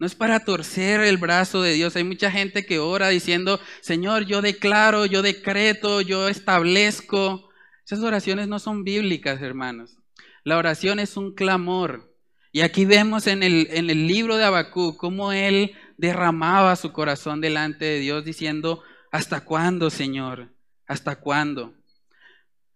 No 0.00 0.06
es 0.06 0.16
para 0.16 0.44
torcer 0.44 1.02
el 1.02 1.18
brazo 1.18 1.62
de 1.62 1.74
Dios. 1.74 1.94
Hay 1.94 2.02
mucha 2.02 2.32
gente 2.32 2.66
que 2.66 2.80
ora 2.80 3.10
diciendo, 3.10 3.60
Señor, 3.80 4.24
yo 4.24 4.42
declaro, 4.42 5.06
yo 5.06 5.22
decreto, 5.22 6.00
yo 6.00 6.26
establezco. 6.26 7.48
Esas 7.86 8.00
oraciones 8.00 8.48
no 8.48 8.58
son 8.58 8.82
bíblicas, 8.82 9.40
hermanos. 9.40 9.98
La 10.42 10.56
oración 10.58 10.98
es 10.98 11.16
un 11.16 11.32
clamor. 11.32 12.12
Y 12.50 12.62
aquí 12.62 12.86
vemos 12.86 13.28
en 13.28 13.44
el, 13.44 13.68
en 13.70 13.88
el 13.88 14.08
libro 14.08 14.36
de 14.36 14.44
Abacú 14.44 14.96
cómo 14.96 15.32
él 15.32 15.76
derramaba 15.96 16.74
su 16.74 16.92
corazón 16.92 17.40
delante 17.40 17.84
de 17.84 18.00
Dios 18.00 18.24
diciendo, 18.24 18.82
¿hasta 19.12 19.44
cuándo, 19.44 19.90
Señor? 19.90 20.50
¿Hasta 20.92 21.16
cuándo? 21.16 21.72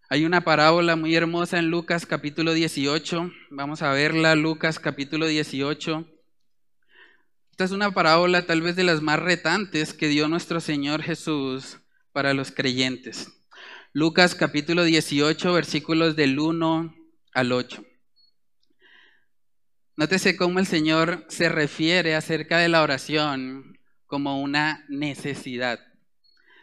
Hay 0.09 0.25
una 0.25 0.41
parábola 0.41 0.97
muy 0.97 1.15
hermosa 1.15 1.59
en 1.59 1.69
Lucas 1.69 2.07
capítulo 2.07 2.55
18. 2.55 3.31
Vamos 3.51 3.83
a 3.83 3.91
verla, 3.91 4.35
Lucas 4.35 4.79
capítulo 4.79 5.27
18. 5.27 6.09
Esta 7.51 7.65
es 7.65 7.73
una 7.73 7.91
parábola 7.91 8.47
tal 8.47 8.63
vez 8.63 8.75
de 8.75 8.85
las 8.85 9.03
más 9.03 9.19
retantes 9.21 9.93
que 9.93 10.09
dio 10.09 10.29
nuestro 10.29 10.63
Señor 10.63 11.03
Jesús 11.03 11.81
para 12.13 12.33
los 12.33 12.53
creyentes. 12.53 13.29
Lucas 13.93 14.35
capítulo 14.35 14.85
18, 14.85 15.53
versículos 15.53 16.17
del 16.17 16.39
1 16.39 16.95
al 17.35 17.53
8. 17.53 17.85
Nótese 19.97 20.39
cómo 20.39 20.59
el 20.59 20.67
Señor 20.67 21.27
se 21.29 21.51
refiere 21.51 22.15
acerca 22.15 22.57
de 22.57 22.71
la 22.71 22.81
oración 22.81 23.79
como 24.07 24.41
una 24.41 24.87
necesidad. 24.89 25.81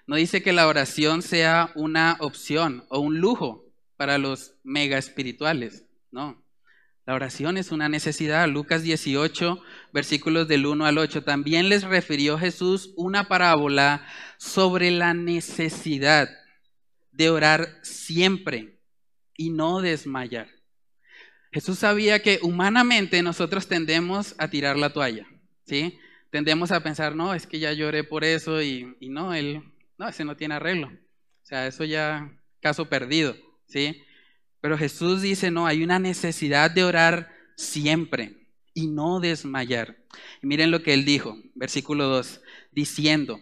No 0.05 0.15
dice 0.15 0.43
que 0.43 0.53
la 0.53 0.67
oración 0.67 1.21
sea 1.21 1.71
una 1.75 2.17
opción 2.19 2.85
o 2.89 2.99
un 2.99 3.19
lujo 3.19 3.65
para 3.95 4.17
los 4.17 4.55
mega 4.63 4.97
espirituales, 4.97 5.85
no. 6.11 6.43
La 7.05 7.15
oración 7.15 7.57
es 7.57 7.71
una 7.71 7.89
necesidad. 7.89 8.47
Lucas 8.47 8.81
18, 8.81 9.61
versículos 9.91 10.47
del 10.47 10.65
1 10.65 10.85
al 10.85 10.97
8. 10.97 11.23
También 11.23 11.67
les 11.67 11.83
refirió 11.83 12.37
Jesús 12.37 12.93
una 12.95 13.27
parábola 13.27 14.07
sobre 14.37 14.89
la 14.89 15.13
necesidad 15.13 16.29
de 17.11 17.29
orar 17.29 17.67
siempre 17.81 18.79
y 19.35 19.49
no 19.49 19.81
desmayar. 19.81 20.47
Jesús 21.51 21.79
sabía 21.79 22.21
que 22.21 22.39
humanamente 22.41 23.21
nosotros 23.21 23.67
tendemos 23.67 24.33
a 24.37 24.47
tirar 24.47 24.77
la 24.77 24.91
toalla, 24.91 25.27
¿sí? 25.65 25.99
Tendemos 26.31 26.71
a 26.71 26.81
pensar, 26.81 27.15
no, 27.15 27.35
es 27.35 27.45
que 27.45 27.59
ya 27.59 27.73
lloré 27.73 28.03
por 28.03 28.23
eso 28.23 28.61
y, 28.61 28.95
y 28.99 29.09
no, 29.09 29.33
él, 29.33 29.61
no, 30.03 30.09
ese 30.09 30.25
no 30.25 30.35
tiene 30.35 30.55
arreglo. 30.55 30.87
O 30.87 31.45
sea, 31.45 31.65
eso 31.65 31.85
ya, 31.85 32.29
caso 32.59 32.89
perdido, 32.89 33.35
¿sí? 33.67 34.03
Pero 34.59 34.77
Jesús 34.77 35.21
dice, 35.21 35.49
no, 35.49 35.65
hay 35.65 35.81
una 35.81 35.97
necesidad 35.97 36.69
de 36.69 36.83
orar 36.83 37.31
siempre 37.55 38.49
y 38.73 38.87
no 38.87 39.21
desmayar. 39.21 39.97
Miren 40.41 40.71
lo 40.71 40.83
que 40.83 40.93
él 40.93 41.05
dijo, 41.05 41.37
versículo 41.55 42.07
2, 42.07 42.41
diciendo, 42.71 43.39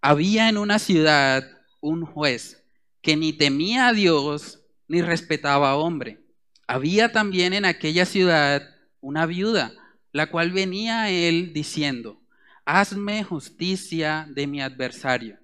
había 0.00 0.48
en 0.48 0.58
una 0.58 0.78
ciudad 0.78 1.44
un 1.80 2.04
juez 2.04 2.64
que 3.02 3.16
ni 3.16 3.32
temía 3.32 3.88
a 3.88 3.92
Dios 3.92 4.60
ni 4.86 5.02
respetaba 5.02 5.70
a 5.70 5.76
hombre. 5.76 6.20
Había 6.68 7.10
también 7.10 7.52
en 7.52 7.64
aquella 7.64 8.06
ciudad 8.06 8.62
una 9.00 9.26
viuda, 9.26 9.72
la 10.12 10.30
cual 10.30 10.52
venía 10.52 11.02
a 11.02 11.10
él 11.10 11.52
diciendo, 11.52 12.20
hazme 12.64 13.24
justicia 13.24 14.26
de 14.30 14.46
mi 14.46 14.62
adversario. 14.62 15.43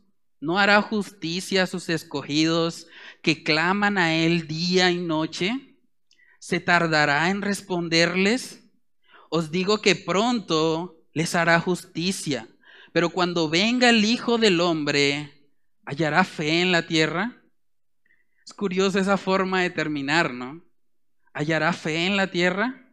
no 0.41 0.57
hará 0.57 0.81
justicia 0.81 1.63
a 1.63 1.67
sus 1.67 1.87
escogidos 1.87 2.87
que 3.21 3.43
claman 3.43 3.97
a 3.97 4.15
Él 4.15 4.47
día 4.47 4.91
y 4.91 4.97
noche? 4.97 5.77
¿Se 6.39 6.59
tardará 6.59 7.29
en 7.29 7.43
responderles? 7.43 8.63
Os 9.29 9.51
digo 9.51 9.79
que 9.81 9.95
pronto 9.95 10.97
les 11.13 11.35
hará 11.35 11.59
justicia, 11.59 12.49
pero 12.91 13.11
cuando 13.11 13.49
venga 13.49 13.89
el 13.89 14.03
Hijo 14.03 14.37
del 14.39 14.59
Hombre, 14.59 15.31
¿hallará 15.85 16.23
fe 16.23 16.61
en 16.61 16.71
la 16.71 16.87
tierra? 16.87 17.43
Es 18.43 18.53
curioso 18.53 18.99
esa 18.99 19.17
forma 19.17 19.61
de 19.61 19.69
terminar, 19.69 20.33
¿no? 20.33 20.65
¿Hallará 21.33 21.71
fe 21.71 22.07
en 22.07 22.17
la 22.17 22.31
tierra? 22.31 22.89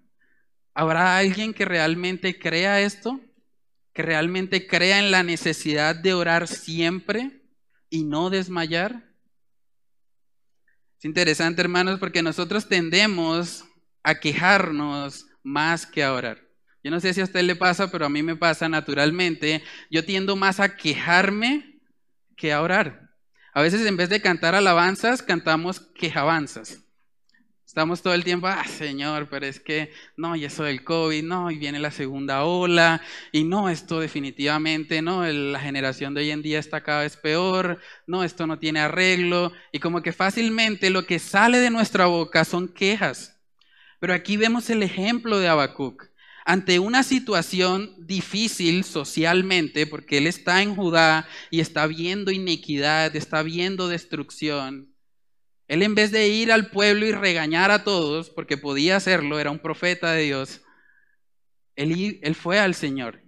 ¿Habrá 0.75 1.17
alguien 1.17 1.55
que 1.55 1.65
realmente 1.65 2.39
crea 2.39 2.81
esto? 2.81 3.21
¿Que 3.99 4.03
realmente 4.05 4.69
crea 4.69 5.01
en 5.01 5.11
la 5.11 5.25
necesidad 5.25 5.97
de 5.97 6.15
orar 6.15 6.47
siempre 6.47 7.43
y 7.91 8.05
no 8.05 8.31
desmayar? 8.31 9.13
Es 10.97 11.05
interesante, 11.05 11.63
hermanos, 11.63 11.99
porque 11.99 12.23
nosotros 12.23 12.69
tendemos 12.69 13.65
a 14.05 14.21
quejarnos 14.21 15.27
más 15.43 15.85
que 15.85 16.05
a 16.05 16.13
orar. 16.13 16.47
Yo 16.85 16.93
no 16.93 17.01
sé 17.01 17.13
si 17.13 17.21
a 17.21 17.25
usted 17.25 17.43
le 17.43 17.57
pasa, 17.57 17.91
pero 17.91 18.07
a 18.07 18.09
mí 18.09 18.23
me 18.23 18.37
pasa 18.37 18.69
naturalmente. 18.69 19.65
Yo 19.91 20.05
tiendo 20.05 20.37
más 20.37 20.61
a 20.61 20.77
quejarme 20.77 21.81
que 22.37 22.53
a 22.53 22.63
orar. 22.63 23.11
A 23.53 23.63
veces 23.63 23.85
en 23.85 23.97
vez 23.97 24.11
de 24.11 24.23
cantar 24.23 24.55
alabanzas, 24.55 25.23
cantamos 25.23 25.81
quejabanzas. 25.81 26.85
Estamos 27.69 28.01
todo 28.01 28.15
el 28.15 28.25
tiempo, 28.25 28.47
ah, 28.47 28.65
Señor, 28.67 29.29
pero 29.29 29.45
es 29.45 29.61
que 29.61 29.93
no, 30.17 30.35
y 30.35 30.47
eso 30.47 30.65
del 30.65 30.83
COVID, 30.83 31.23
no, 31.23 31.51
y 31.51 31.59
viene 31.59 31.79
la 31.79 31.91
segunda 31.91 32.45
ola, 32.45 33.03
y 33.31 33.45
no, 33.45 33.69
esto 33.69 34.01
definitivamente, 34.01 35.03
no, 35.03 35.27
la 35.27 35.61
generación 35.61 36.15
de 36.15 36.23
hoy 36.23 36.31
en 36.31 36.41
día 36.41 36.61
está 36.61 36.83
cada 36.83 37.03
vez 37.03 37.19
peor, 37.19 37.79
no, 38.07 38.25
esto 38.25 38.47
no 38.47 38.59
tiene 38.59 38.81
arreglo, 38.81 39.53
y 39.71 39.81
como 39.81 40.01
que 40.01 40.15
fácilmente 40.15 40.89
lo 40.89 41.05
que 41.05 41.19
sale 41.19 41.59
de 41.59 41.69
nuestra 41.69 42.07
boca 42.07 42.47
son 42.47 42.69
quejas. 42.69 43.39
Pero 44.01 44.15
aquí 44.15 44.39
vemos 44.39 44.71
el 44.71 44.83
ejemplo 44.83 45.39
de 45.39 45.49
Habacuc. 45.49 46.09
Ante 46.47 46.79
una 46.79 47.03
situación 47.03 47.95
difícil 47.99 48.83
socialmente, 48.83 49.87
porque 49.87 50.17
él 50.17 50.27
está 50.27 50.63
en 50.63 50.75
Judá 50.75 51.29
y 51.51 51.61
está 51.61 51.87
viendo 51.87 52.31
iniquidad, 52.31 53.15
está 53.15 53.43
viendo 53.43 53.89
destrucción, 53.89 54.88
él 55.69 55.83
en 55.83 55.95
vez 55.95 56.11
de 56.11 56.29
ir 56.29 56.51
al 56.51 56.71
pueblo 56.71 57.07
y 57.07 57.13
regañar 57.13 57.71
a 57.71 57.85
todos, 57.85 58.31
porque 58.31 58.57
podía 58.57 58.97
hacerlo, 58.97 59.39
era 59.39 59.51
un 59.51 59.59
profeta 59.59 60.13
de 60.13 60.23
Dios, 60.23 60.63
él, 61.77 62.35
fue 62.35 62.59
al 62.59 62.75
Señor. 62.75 63.23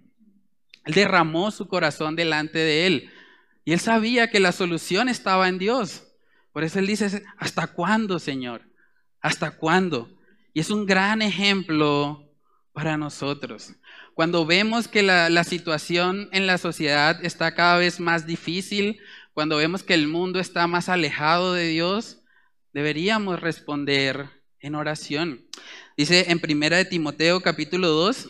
Él 0.85 0.93
derramó 0.93 1.51
su 1.51 1.67
corazón 1.67 2.15
delante 2.15 2.57
de 2.57 2.87
él. 2.87 3.11
Y 3.63 3.73
él 3.73 3.79
sabía 3.79 4.29
que 4.29 4.39
la 4.39 4.51
solución 4.51 5.07
estaba 5.07 5.47
en 5.47 5.59
Dios. 5.59 6.03
Por 6.51 6.63
eso 6.63 6.79
él 6.79 6.87
dice, 6.87 7.23
¿hasta 7.37 7.67
cuándo, 7.67 8.19
Señor? 8.19 8.63
¿Hasta 9.21 9.51
cuándo? 9.51 10.09
Y 10.53 10.59
es 10.59 10.69
un 10.69 10.85
gran 10.85 11.21
ejemplo 11.21 12.27
para 12.73 12.97
nosotros. 12.97 13.73
Cuando 14.15 14.45
vemos 14.45 14.87
que 14.87 15.03
la, 15.03 15.29
la, 15.29 15.45
situación 15.45 16.27
en 16.33 16.45
la 16.45 16.57
sociedad 16.57 17.23
está 17.23 17.55
cada 17.55 17.77
vez 17.77 17.99
más 18.01 18.25
difícil, 18.25 18.99
cuando 19.33 19.57
vemos 19.57 19.83
que 19.83 19.93
el 19.93 20.07
mundo 20.07 20.39
está 20.39 20.67
más 20.67 20.89
alejado 20.89 21.53
de 21.53 21.67
Dios, 21.67 22.20
deberíamos 22.73 23.39
responder 23.39 24.29
en 24.59 24.75
oración. 24.75 25.45
Dice 25.97 26.31
en 26.31 26.39
Primera 26.39 26.77
de 26.77 26.85
Timoteo 26.85 27.41
capítulo 27.41 27.89
2, 27.89 28.29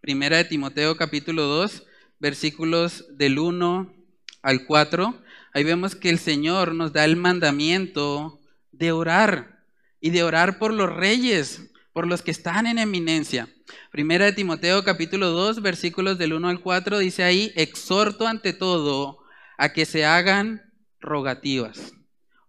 Primera 0.00 0.38
de 0.38 0.44
Timoteo 0.44 0.96
capítulo 0.96 1.42
2, 1.42 1.86
versículos 2.18 3.06
del 3.16 3.38
1 3.38 3.94
al 4.42 4.66
4, 4.66 5.22
ahí 5.52 5.64
vemos 5.64 5.94
que 5.94 6.10
el 6.10 6.18
Señor 6.18 6.74
nos 6.74 6.92
da 6.92 7.04
el 7.04 7.16
mandamiento 7.16 8.40
de 8.72 8.92
orar 8.92 9.64
y 10.00 10.10
de 10.10 10.22
orar 10.22 10.58
por 10.58 10.72
los 10.72 10.90
reyes, 10.90 11.70
por 11.92 12.06
los 12.06 12.22
que 12.22 12.30
están 12.30 12.66
en 12.66 12.78
eminencia. 12.78 13.48
Primera 13.90 14.26
de 14.26 14.32
Timoteo 14.32 14.84
capítulo 14.84 15.30
2, 15.30 15.60
versículos 15.60 16.18
del 16.18 16.32
1 16.34 16.48
al 16.48 16.60
4, 16.60 16.98
dice 16.98 17.24
ahí, 17.24 17.52
exhorto 17.56 18.26
ante 18.26 18.52
todo 18.52 19.18
a 19.58 19.72
que 19.72 19.84
se 19.84 20.04
hagan 20.04 20.62
rogativas 21.00 21.92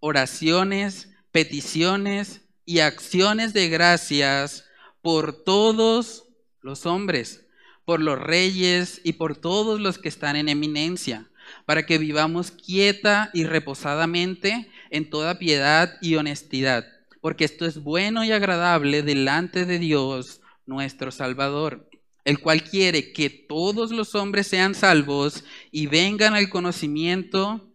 oraciones, 0.01 1.09
peticiones 1.31 2.41
y 2.65 2.79
acciones 2.79 3.53
de 3.53 3.69
gracias 3.69 4.65
por 5.01 5.43
todos 5.43 6.25
los 6.61 6.85
hombres, 6.85 7.45
por 7.85 8.01
los 8.01 8.19
reyes 8.19 8.99
y 9.03 9.13
por 9.13 9.37
todos 9.37 9.79
los 9.79 9.97
que 9.97 10.09
están 10.09 10.35
en 10.35 10.49
eminencia, 10.49 11.29
para 11.65 11.85
que 11.85 11.97
vivamos 11.97 12.51
quieta 12.51 13.29
y 13.33 13.45
reposadamente 13.45 14.69
en 14.89 15.09
toda 15.09 15.39
piedad 15.39 15.97
y 16.01 16.15
honestidad, 16.15 16.85
porque 17.21 17.45
esto 17.45 17.65
es 17.65 17.81
bueno 17.81 18.23
y 18.23 18.31
agradable 18.31 19.03
delante 19.03 19.65
de 19.65 19.79
Dios 19.79 20.41
nuestro 20.65 21.11
Salvador, 21.11 21.89
el 22.25 22.39
cual 22.39 22.63
quiere 22.63 23.13
que 23.13 23.29
todos 23.29 23.91
los 23.91 24.15
hombres 24.15 24.47
sean 24.47 24.73
salvos 24.73 25.43
y 25.71 25.87
vengan 25.87 26.33
al 26.33 26.49
conocimiento 26.49 27.71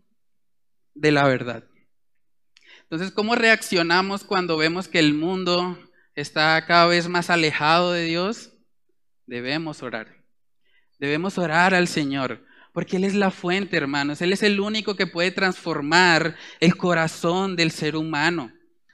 de 0.94 1.12
la 1.12 1.26
verdad. 1.26 1.64
Entonces, 2.88 3.12
¿cómo 3.12 3.34
reaccionamos 3.34 4.22
cuando 4.22 4.56
vemos 4.56 4.86
que 4.86 5.00
el 5.00 5.12
mundo 5.12 5.76
está 6.14 6.64
cada 6.66 6.86
vez 6.86 7.08
más 7.08 7.30
alejado 7.30 7.90
de 7.90 8.04
Dios? 8.04 8.52
Debemos 9.26 9.82
orar. 9.82 10.24
Debemos 11.00 11.36
orar 11.36 11.74
al 11.74 11.88
Señor, 11.88 12.46
porque 12.72 12.98
Él 12.98 13.02
es 13.02 13.14
la 13.14 13.32
fuente, 13.32 13.76
hermanos. 13.76 14.22
Él 14.22 14.32
es 14.32 14.44
el 14.44 14.60
único 14.60 14.94
que 14.94 15.08
puede 15.08 15.32
transformar 15.32 16.36
el 16.60 16.76
corazón 16.76 17.56
del 17.56 17.72
ser 17.72 17.96
humano. 17.96 18.52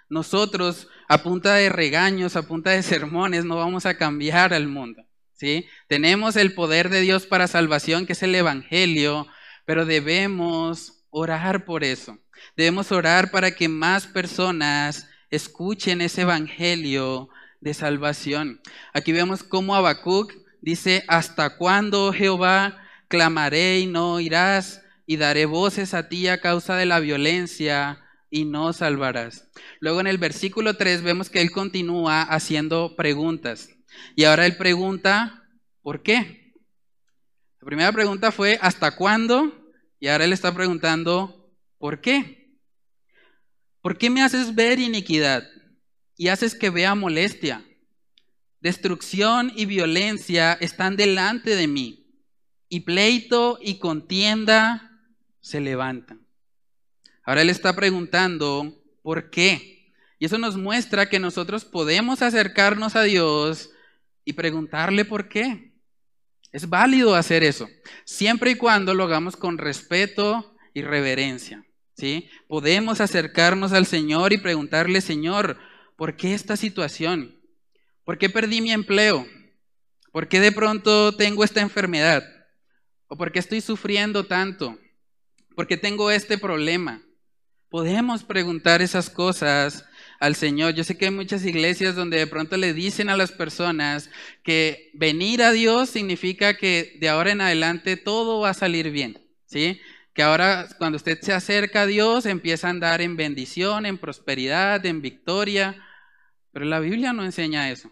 Nosotros, 0.08 0.88
a 1.06 1.22
punta 1.22 1.54
de 1.56 1.68
regaños, 1.68 2.34
a 2.34 2.46
punta 2.48 2.70
de 2.70 2.82
sermones, 2.82 3.44
no 3.44 3.56
vamos 3.56 3.84
a 3.84 3.98
cambiar 3.98 4.54
al 4.54 4.68
mundo. 4.68 5.04
¿sí? 5.34 5.66
Tenemos 5.86 6.36
el 6.36 6.54
poder 6.54 6.88
de 6.88 7.02
Dios 7.02 7.26
para 7.26 7.46
salvación, 7.46 8.06
que 8.06 8.14
es 8.14 8.22
el 8.22 8.34
Evangelio, 8.34 9.26
pero 9.66 9.84
debemos 9.84 11.04
orar 11.10 11.66
por 11.66 11.84
eso. 11.84 12.16
Debemos 12.56 12.92
orar 12.92 13.30
para 13.30 13.54
que 13.54 13.68
más 13.68 14.06
personas 14.06 15.08
escuchen 15.30 16.00
ese 16.00 16.22
evangelio 16.22 17.28
de 17.60 17.74
salvación. 17.74 18.60
Aquí 18.92 19.12
vemos 19.12 19.42
cómo 19.42 19.74
Habacuc 19.74 20.32
dice, 20.60 21.04
¿hasta 21.08 21.56
cuándo, 21.56 22.06
oh 22.06 22.12
Jehová, 22.12 22.78
clamaré 23.08 23.80
y 23.80 23.86
no 23.86 24.14
oirás? 24.14 24.82
Y 25.06 25.16
daré 25.16 25.46
voces 25.46 25.94
a 25.94 26.08
ti 26.08 26.28
a 26.28 26.40
causa 26.40 26.76
de 26.76 26.86
la 26.86 27.00
violencia 27.00 28.00
y 28.30 28.44
no 28.44 28.72
salvarás. 28.72 29.48
Luego 29.80 30.00
en 30.00 30.06
el 30.06 30.18
versículo 30.18 30.76
3 30.76 31.02
vemos 31.02 31.28
que 31.28 31.40
él 31.40 31.50
continúa 31.50 32.22
haciendo 32.22 32.94
preguntas. 32.96 33.68
Y 34.16 34.24
ahora 34.24 34.46
él 34.46 34.56
pregunta, 34.56 35.44
¿por 35.82 36.02
qué? 36.02 36.54
La 37.60 37.66
primera 37.66 37.92
pregunta 37.92 38.32
fue, 38.32 38.58
¿hasta 38.60 38.96
cuándo? 38.96 39.52
Y 40.00 40.08
ahora 40.08 40.24
él 40.24 40.32
está 40.32 40.54
preguntando, 40.54 41.41
¿por 41.82 42.00
qué? 42.00 42.48
¿Por 43.80 43.98
qué 43.98 44.08
me 44.08 44.22
haces 44.22 44.54
ver 44.54 44.78
iniquidad 44.78 45.42
y 46.16 46.28
haces 46.28 46.54
que 46.54 46.70
vea 46.70 46.94
molestia? 46.94 47.64
Destrucción 48.60 49.52
y 49.56 49.66
violencia 49.66 50.52
están 50.52 50.94
delante 50.94 51.56
de 51.56 51.66
mí, 51.66 52.06
y 52.68 52.80
pleito 52.82 53.58
y 53.60 53.80
contienda 53.80 54.92
se 55.40 55.60
levantan. 55.60 56.24
Ahora 57.24 57.42
él 57.42 57.50
está 57.50 57.74
preguntando, 57.74 58.80
¿por 59.02 59.30
qué? 59.30 59.92
Y 60.20 60.26
eso 60.26 60.38
nos 60.38 60.56
muestra 60.56 61.08
que 61.08 61.18
nosotros 61.18 61.64
podemos 61.64 62.22
acercarnos 62.22 62.94
a 62.94 63.02
Dios 63.02 63.70
y 64.24 64.34
preguntarle 64.34 65.04
por 65.04 65.28
qué. 65.28 65.72
Es 66.52 66.68
válido 66.68 67.16
hacer 67.16 67.42
eso, 67.42 67.68
siempre 68.04 68.52
y 68.52 68.54
cuando 68.54 68.94
lo 68.94 69.02
hagamos 69.02 69.36
con 69.36 69.58
respeto 69.58 70.56
y 70.74 70.82
reverencia. 70.82 71.66
¿Sí? 71.96 72.28
Podemos 72.48 73.00
acercarnos 73.00 73.72
al 73.72 73.86
Señor 73.86 74.32
y 74.32 74.38
preguntarle, 74.38 75.00
Señor, 75.00 75.58
¿por 75.96 76.16
qué 76.16 76.34
esta 76.34 76.56
situación? 76.56 77.38
¿Por 78.04 78.18
qué 78.18 78.28
perdí 78.28 78.60
mi 78.60 78.72
empleo? 78.72 79.26
¿Por 80.10 80.28
qué 80.28 80.40
de 80.40 80.52
pronto 80.52 81.16
tengo 81.16 81.44
esta 81.44 81.60
enfermedad? 81.60 82.24
¿O 83.06 83.16
por 83.16 83.32
qué 83.32 83.38
estoy 83.38 83.60
sufriendo 83.60 84.24
tanto? 84.24 84.78
¿Por 85.54 85.66
qué 85.66 85.76
tengo 85.76 86.10
este 86.10 86.38
problema? 86.38 87.02
Podemos 87.68 88.24
preguntar 88.24 88.82
esas 88.82 89.08
cosas 89.08 89.86
al 90.20 90.34
Señor. 90.34 90.74
Yo 90.74 90.84
sé 90.84 90.96
que 90.96 91.06
hay 91.06 91.10
muchas 91.10 91.44
iglesias 91.44 91.94
donde 91.94 92.18
de 92.18 92.26
pronto 92.26 92.56
le 92.56 92.74
dicen 92.74 93.08
a 93.08 93.16
las 93.16 93.32
personas 93.32 94.10
que 94.42 94.90
venir 94.94 95.42
a 95.42 95.52
Dios 95.52 95.90
significa 95.90 96.56
que 96.56 96.96
de 97.00 97.08
ahora 97.08 97.32
en 97.32 97.40
adelante 97.40 97.96
todo 97.96 98.40
va 98.40 98.50
a 98.50 98.54
salir 98.54 98.90
bien, 98.90 99.26
¿sí? 99.46 99.80
Que 100.14 100.22
ahora 100.22 100.68
cuando 100.78 100.96
usted 100.96 101.18
se 101.20 101.32
acerca 101.32 101.82
a 101.82 101.86
Dios 101.86 102.26
empieza 102.26 102.66
a 102.66 102.70
andar 102.70 103.00
en 103.00 103.16
bendición, 103.16 103.86
en 103.86 103.98
prosperidad, 103.98 104.84
en 104.84 105.00
victoria. 105.00 105.82
Pero 106.52 106.66
la 106.66 106.80
Biblia 106.80 107.12
no 107.12 107.24
enseña 107.24 107.70
eso. 107.70 107.90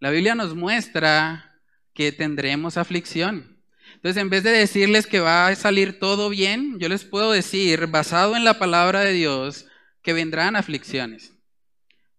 La 0.00 0.10
Biblia 0.10 0.34
nos 0.34 0.54
muestra 0.54 1.60
que 1.92 2.12
tendremos 2.12 2.76
aflicción. 2.76 3.58
Entonces, 3.94 4.22
en 4.22 4.30
vez 4.30 4.44
de 4.44 4.50
decirles 4.50 5.06
que 5.06 5.20
va 5.20 5.48
a 5.48 5.56
salir 5.56 5.98
todo 5.98 6.28
bien, 6.28 6.78
yo 6.78 6.88
les 6.88 7.04
puedo 7.04 7.32
decir, 7.32 7.88
basado 7.88 8.36
en 8.36 8.44
la 8.44 8.58
palabra 8.58 9.00
de 9.00 9.12
Dios, 9.12 9.66
que 10.02 10.12
vendrán 10.12 10.56
aflicciones, 10.56 11.32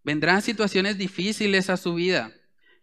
vendrán 0.04 0.42
situaciones 0.42 0.98
difíciles 0.98 1.70
a 1.70 1.78
su 1.78 1.96
vida 1.96 2.34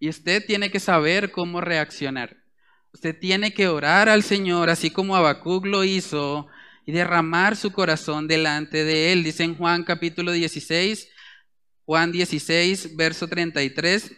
y 0.01 0.09
usted 0.09 0.45
tiene 0.47 0.71
que 0.71 0.81
saber 0.81 1.31
cómo 1.31 1.61
reaccionar. 1.61 2.37
Usted 2.97 3.19
tiene 3.19 3.53
que 3.53 3.69
orar 3.69 4.09
al 4.09 4.23
Señor, 4.23 4.71
así 4.71 4.91
como 4.91 5.17
Habacuc 5.17 5.67
lo 5.67 5.85
hizo, 5.85 6.47
y 6.87 6.93
derramar 6.93 7.55
su 7.55 7.71
corazón 7.71 8.27
delante 8.27 8.85
de 8.85 9.13
Él. 9.13 9.23
Dice 9.23 9.45
en 9.45 9.55
Juan 9.55 9.85
capítulo 9.85 10.33
16, 10.33 11.07
Juan 11.85 12.11
16, 12.11 12.97
verso 12.97 13.29
33. 13.29 14.17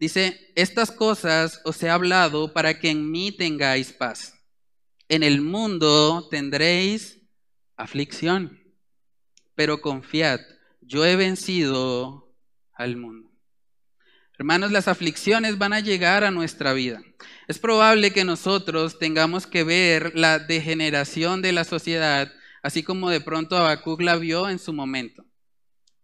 Dice, 0.00 0.52
estas 0.56 0.90
cosas 0.90 1.60
os 1.64 1.80
he 1.84 1.88
hablado 1.88 2.52
para 2.52 2.80
que 2.80 2.90
en 2.90 3.08
mí 3.12 3.30
tengáis 3.30 3.92
paz. 3.92 4.34
En 5.08 5.22
el 5.22 5.40
mundo 5.40 6.26
tendréis 6.32 7.20
aflicción 7.76 8.58
pero 9.54 9.80
confiad, 9.80 10.40
yo 10.80 11.04
he 11.04 11.14
vencido 11.14 12.34
al 12.74 12.96
mundo. 12.96 13.31
Hermanos, 14.42 14.72
las 14.72 14.88
aflicciones 14.88 15.56
van 15.56 15.72
a 15.72 15.78
llegar 15.78 16.24
a 16.24 16.32
nuestra 16.32 16.72
vida. 16.72 17.00
Es 17.46 17.60
probable 17.60 18.10
que 18.10 18.24
nosotros 18.24 18.98
tengamos 18.98 19.46
que 19.46 19.62
ver 19.62 20.10
la 20.16 20.40
degeneración 20.40 21.42
de 21.42 21.52
la 21.52 21.62
sociedad, 21.62 22.32
así 22.60 22.82
como 22.82 23.08
de 23.08 23.20
pronto 23.20 23.56
Habacuc 23.56 24.00
la 24.00 24.16
vio 24.16 24.48
en 24.48 24.58
su 24.58 24.72
momento. 24.72 25.24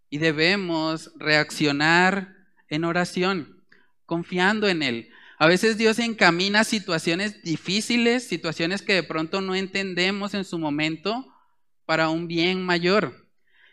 Y 0.09 0.19
debemos 0.19 1.11
reaccionar 1.17 2.37
en 2.69 2.85
oración, 2.85 3.65
confiando 4.07 4.69
en 4.69 4.85
Él. 4.85 5.11
A 5.41 5.49
veces 5.49 5.77
Dios 5.77 5.99
encamina 5.99 6.63
situaciones 6.63 7.43
difíciles, 7.43 8.29
situaciones 8.29 8.83
que 8.83 8.95
de 8.95 9.03
pronto 9.03 9.41
no 9.41 9.57
entendemos 9.57 10.35
en 10.35 10.45
su 10.45 10.61
momento, 10.61 11.27
para 11.87 12.09
un 12.09 12.29
bien 12.29 12.63
mayor. 12.63 13.28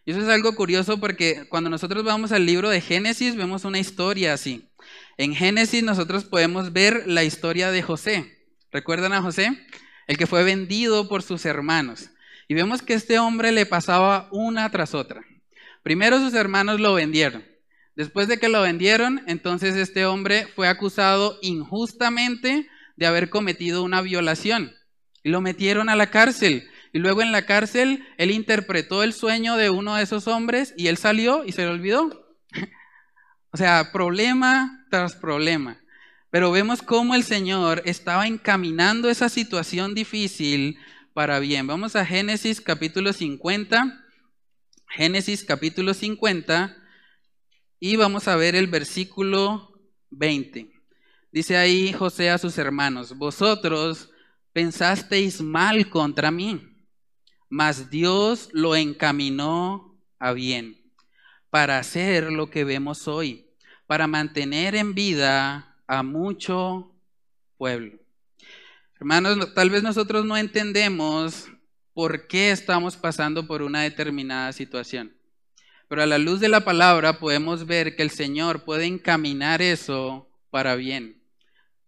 Y 0.06 0.12
eso 0.12 0.22
es 0.22 0.28
algo 0.28 0.56
curioso 0.56 1.00
porque 1.00 1.48
cuando 1.50 1.70
nosotros 1.70 2.04
vamos 2.04 2.32
al 2.32 2.46
libro 2.46 2.70
de 2.70 2.80
Génesis 2.80 3.36
vemos 3.36 3.66
una 3.66 3.80
historia 3.80 4.34
así. 4.34 4.70
En 5.18 5.34
Génesis 5.34 5.84
nosotros 5.84 6.26
podemos 6.26 6.74
ver 6.74 7.04
la 7.08 7.24
historia 7.24 7.72
de 7.72 7.82
José. 7.82 8.48
¿Recuerdan 8.72 9.14
a 9.14 9.22
José? 9.24 9.58
El 10.08 10.18
que 10.18 10.28
fue 10.28 10.44
vendido 10.44 11.10
por 11.10 11.24
sus 11.24 11.46
hermanos. 11.46 12.12
Y 12.48 12.54
vemos 12.54 12.84
que 12.84 12.94
este 12.94 13.18
hombre 13.18 13.52
le 13.52 13.66
pasaba 13.66 14.30
una 14.32 14.70
tras 14.70 14.94
otra. 14.94 15.26
Primero 15.82 16.20
sus 16.20 16.36
hermanos 16.36 16.80
lo 16.80 16.94
vendieron. 16.94 17.44
Después 17.96 18.28
de 18.28 18.38
que 18.38 18.50
lo 18.50 18.62
vendieron, 18.62 19.24
entonces 19.26 19.76
este 19.76 20.06
hombre 20.06 20.48
fue 20.56 20.68
acusado 20.68 21.40
injustamente 21.42 22.68
de 22.96 23.06
haber 23.06 23.30
cometido 23.30 23.84
una 23.84 24.02
violación. 24.02 24.76
Y 25.24 25.30
lo 25.30 25.42
metieron 25.42 25.90
a 25.90 25.96
la 25.96 26.12
cárcel. 26.12 26.70
Y 26.96 27.00
luego 27.00 27.22
en 27.22 27.34
la 27.34 27.46
cárcel, 27.46 28.08
él 28.18 28.32
interpretó 28.32 29.04
el 29.04 29.12
sueño 29.12 29.58
de 29.58 29.70
uno 29.70 29.96
de 29.96 30.04
esos 30.04 30.30
hombres 30.30 30.74
y 30.78 30.88
él 30.88 30.96
salió 30.96 31.44
y 31.44 31.52
se 31.52 31.64
le 31.64 31.68
olvidó. 31.68 32.38
o 33.52 33.58
sea, 33.58 33.92
problema 33.92 34.88
tras 34.90 35.14
problema. 35.14 35.78
Pero 36.30 36.54
vemos 36.54 36.82
cómo 36.82 37.14
el 37.14 37.24
Señor 37.26 37.82
estaba 37.84 38.28
encaminando 38.28 39.10
esa 39.10 39.28
situación 39.28 39.94
difícil 39.94 40.80
para 41.14 41.40
bien. 41.40 41.68
Vamos 41.68 41.98
a 41.98 42.06
Génesis 42.06 42.62
capítulo 42.62 43.12
50. 43.12 44.02
Génesis 44.88 45.44
capítulo 45.44 45.94
50 45.94 46.78
y 47.78 47.98
vamos 47.98 48.30
a 48.30 48.38
ver 48.38 48.56
el 48.56 48.68
versículo 48.68 49.70
20. 50.12 50.72
Dice 51.34 51.58
ahí 51.58 51.92
José 51.92 52.30
a 52.30 52.38
sus 52.38 52.58
hermanos, 52.58 53.18
vosotros 53.18 54.12
pensasteis 54.54 55.42
mal 55.42 55.90
contra 55.90 56.32
mí 56.32 56.72
mas 57.56 57.90
Dios 57.90 58.50
lo 58.52 58.76
encaminó 58.76 59.98
a 60.20 60.34
bien 60.34 60.78
para 61.50 61.80
hacer 61.80 62.30
lo 62.30 62.50
que 62.50 62.66
vemos 62.66 63.08
hoy, 63.08 63.46
para 63.88 64.08
mantener 64.08 64.76
en 64.76 64.94
vida 64.94 65.74
a 65.88 66.04
mucho 66.04 66.92
pueblo. 67.58 67.98
Hermanos, 69.00 69.54
tal 69.54 69.70
vez 69.70 69.84
nosotros 69.84 70.26
no 70.26 70.36
entendemos 70.36 71.48
por 71.94 72.28
qué 72.28 72.52
estamos 72.52 72.98
pasando 72.98 73.48
por 73.48 73.62
una 73.62 73.84
determinada 73.84 74.52
situación, 74.52 75.16
pero 75.88 76.04
a 76.04 76.08
la 76.08 76.18
luz 76.18 76.42
de 76.42 76.50
la 76.50 76.66
palabra 76.66 77.20
podemos 77.20 77.66
ver 77.66 77.96
que 77.96 78.04
el 78.04 78.12
Señor 78.12 78.66
puede 78.66 78.84
encaminar 78.84 79.62
eso 79.62 80.28
para 80.50 80.76
bien. 80.76 81.22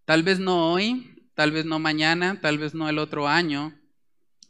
Tal 0.06 0.24
vez 0.24 0.40
no 0.40 0.72
hoy, 0.72 1.28
tal 1.34 1.52
vez 1.52 1.66
no 1.66 1.78
mañana, 1.78 2.40
tal 2.40 2.58
vez 2.58 2.74
no 2.74 2.88
el 2.88 3.00
otro 3.00 3.28
año, 3.28 3.78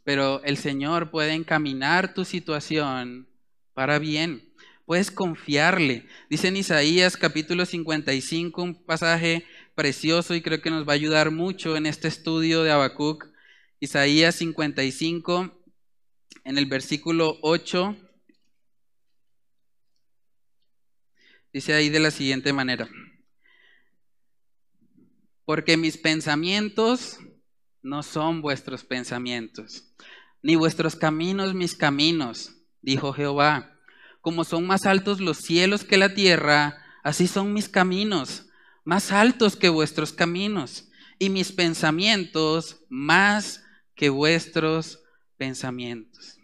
pero 0.08 0.42
el 0.44 0.56
Señor 0.56 1.10
puede 1.10 1.34
encaminar 1.34 2.14
tu 2.14 2.24
situación 2.24 3.28
para 3.74 3.98
bien. 3.98 4.54
Puedes 4.86 5.10
confiarle. 5.10 6.06
Dice 6.30 6.48
en 6.48 6.56
Isaías 6.56 7.18
capítulo 7.18 7.66
55, 7.66 8.62
un 8.62 8.86
pasaje 8.86 9.44
precioso 9.74 10.34
y 10.34 10.40
creo 10.40 10.62
que 10.62 10.70
nos 10.70 10.88
va 10.88 10.92
a 10.92 10.94
ayudar 10.94 11.30
mucho 11.30 11.76
en 11.76 11.84
este 11.84 12.08
estudio 12.08 12.62
de 12.62 12.70
Habacuc. 12.70 13.26
Isaías 13.80 14.36
55, 14.36 15.62
en 16.44 16.56
el 16.56 16.64
versículo 16.64 17.36
8, 17.42 17.94
dice 21.52 21.74
ahí 21.74 21.90
de 21.90 22.00
la 22.00 22.10
siguiente 22.10 22.54
manera. 22.54 22.88
Porque 25.44 25.76
mis 25.76 25.98
pensamientos 25.98 27.18
no 27.88 28.02
son 28.02 28.42
vuestros 28.42 28.84
pensamientos 28.84 29.88
ni 30.42 30.56
vuestros 30.56 30.96
caminos 30.96 31.54
mis 31.54 31.74
caminos, 31.74 32.52
dijo 32.82 33.12
Jehová. 33.12 33.74
Como 34.20 34.44
son 34.44 34.66
más 34.66 34.86
altos 34.86 35.20
los 35.20 35.38
cielos 35.38 35.84
que 35.84 35.96
la 35.96 36.14
tierra, 36.14 36.84
así 37.02 37.26
son 37.26 37.52
mis 37.52 37.68
caminos, 37.68 38.46
más 38.84 39.12
altos 39.12 39.56
que 39.56 39.68
vuestros 39.68 40.12
caminos, 40.12 40.88
y 41.18 41.30
mis 41.30 41.52
pensamientos 41.52 42.84
más 42.88 43.64
que 43.94 44.08
vuestros 44.08 45.00
pensamientos. 45.36 46.36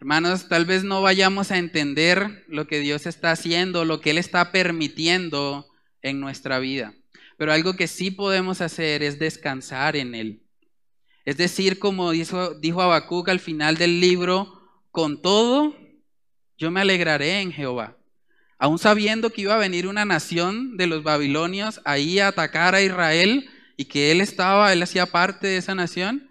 Hermanos, 0.00 0.48
tal 0.48 0.64
vez 0.64 0.84
no 0.84 1.02
vayamos 1.02 1.50
a 1.50 1.58
entender 1.58 2.44
lo 2.46 2.68
que 2.68 2.78
Dios 2.78 3.06
está 3.06 3.32
haciendo, 3.32 3.84
lo 3.84 4.00
que 4.00 4.10
Él 4.10 4.18
está 4.18 4.52
permitiendo 4.52 5.66
en 6.02 6.20
nuestra 6.20 6.60
vida, 6.60 6.94
pero 7.38 7.52
algo 7.52 7.74
que 7.74 7.86
sí 7.86 8.10
podemos 8.10 8.60
hacer 8.60 9.02
es 9.04 9.18
descansar 9.18 9.96
en 9.96 10.16
Él. 10.16 10.42
Es 11.24 11.36
decir, 11.36 11.78
como 11.78 12.10
dijo, 12.10 12.54
dijo 12.54 12.82
al 12.82 13.40
final 13.40 13.76
del 13.76 14.00
libro, 14.00 14.60
con 14.90 15.22
todo, 15.22 15.76
yo 16.56 16.72
me 16.72 16.80
alegraré 16.80 17.40
en 17.40 17.52
Jehová. 17.52 17.96
Aún 18.58 18.80
sabiendo 18.80 19.30
que 19.30 19.42
iba 19.42 19.54
a 19.54 19.58
venir 19.58 19.86
una 19.86 20.04
nación 20.04 20.76
de 20.76 20.88
los 20.88 21.04
babilonios 21.04 21.80
ahí 21.84 22.18
a 22.18 22.28
atacar 22.28 22.74
a 22.74 22.82
Israel 22.82 23.48
y 23.76 23.84
que 23.84 24.10
él 24.10 24.20
estaba, 24.20 24.72
él 24.72 24.82
hacía 24.82 25.06
parte 25.06 25.46
de 25.46 25.58
esa 25.58 25.76
nación, 25.76 26.28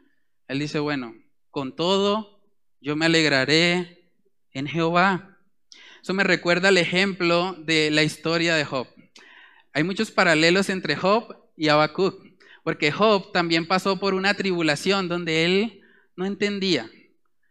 él 0.50 0.60
dice, 0.60 0.80
bueno, 0.80 1.16
con 1.52 1.74
todo, 1.74 2.42
yo 2.82 2.98
me 2.98 3.06
alegraré 3.06 4.12
en 4.52 4.68
Jehová. 4.68 5.38
Eso 6.02 6.14
me 6.14 6.26
recuerda 6.26 6.68
al 6.68 6.78
ejemplo 6.78 7.54
de 7.60 7.92
la 7.92 8.04
historia 8.04 8.56
de 8.56 8.66
Job. 8.66 8.88
Hay 9.78 9.84
muchos 9.84 10.10
paralelos 10.10 10.70
entre 10.70 10.96
Job 10.96 11.38
y 11.56 11.68
Habacuc, 11.68 12.20
porque 12.64 12.92
Job 12.92 13.32
también 13.32 13.68
pasó 13.68 14.00
por 14.00 14.16
una 14.16 14.34
tribulación 14.34 15.08
donde 15.08 15.46
él 15.46 15.82
no 16.16 16.26
entendía. 16.26 16.90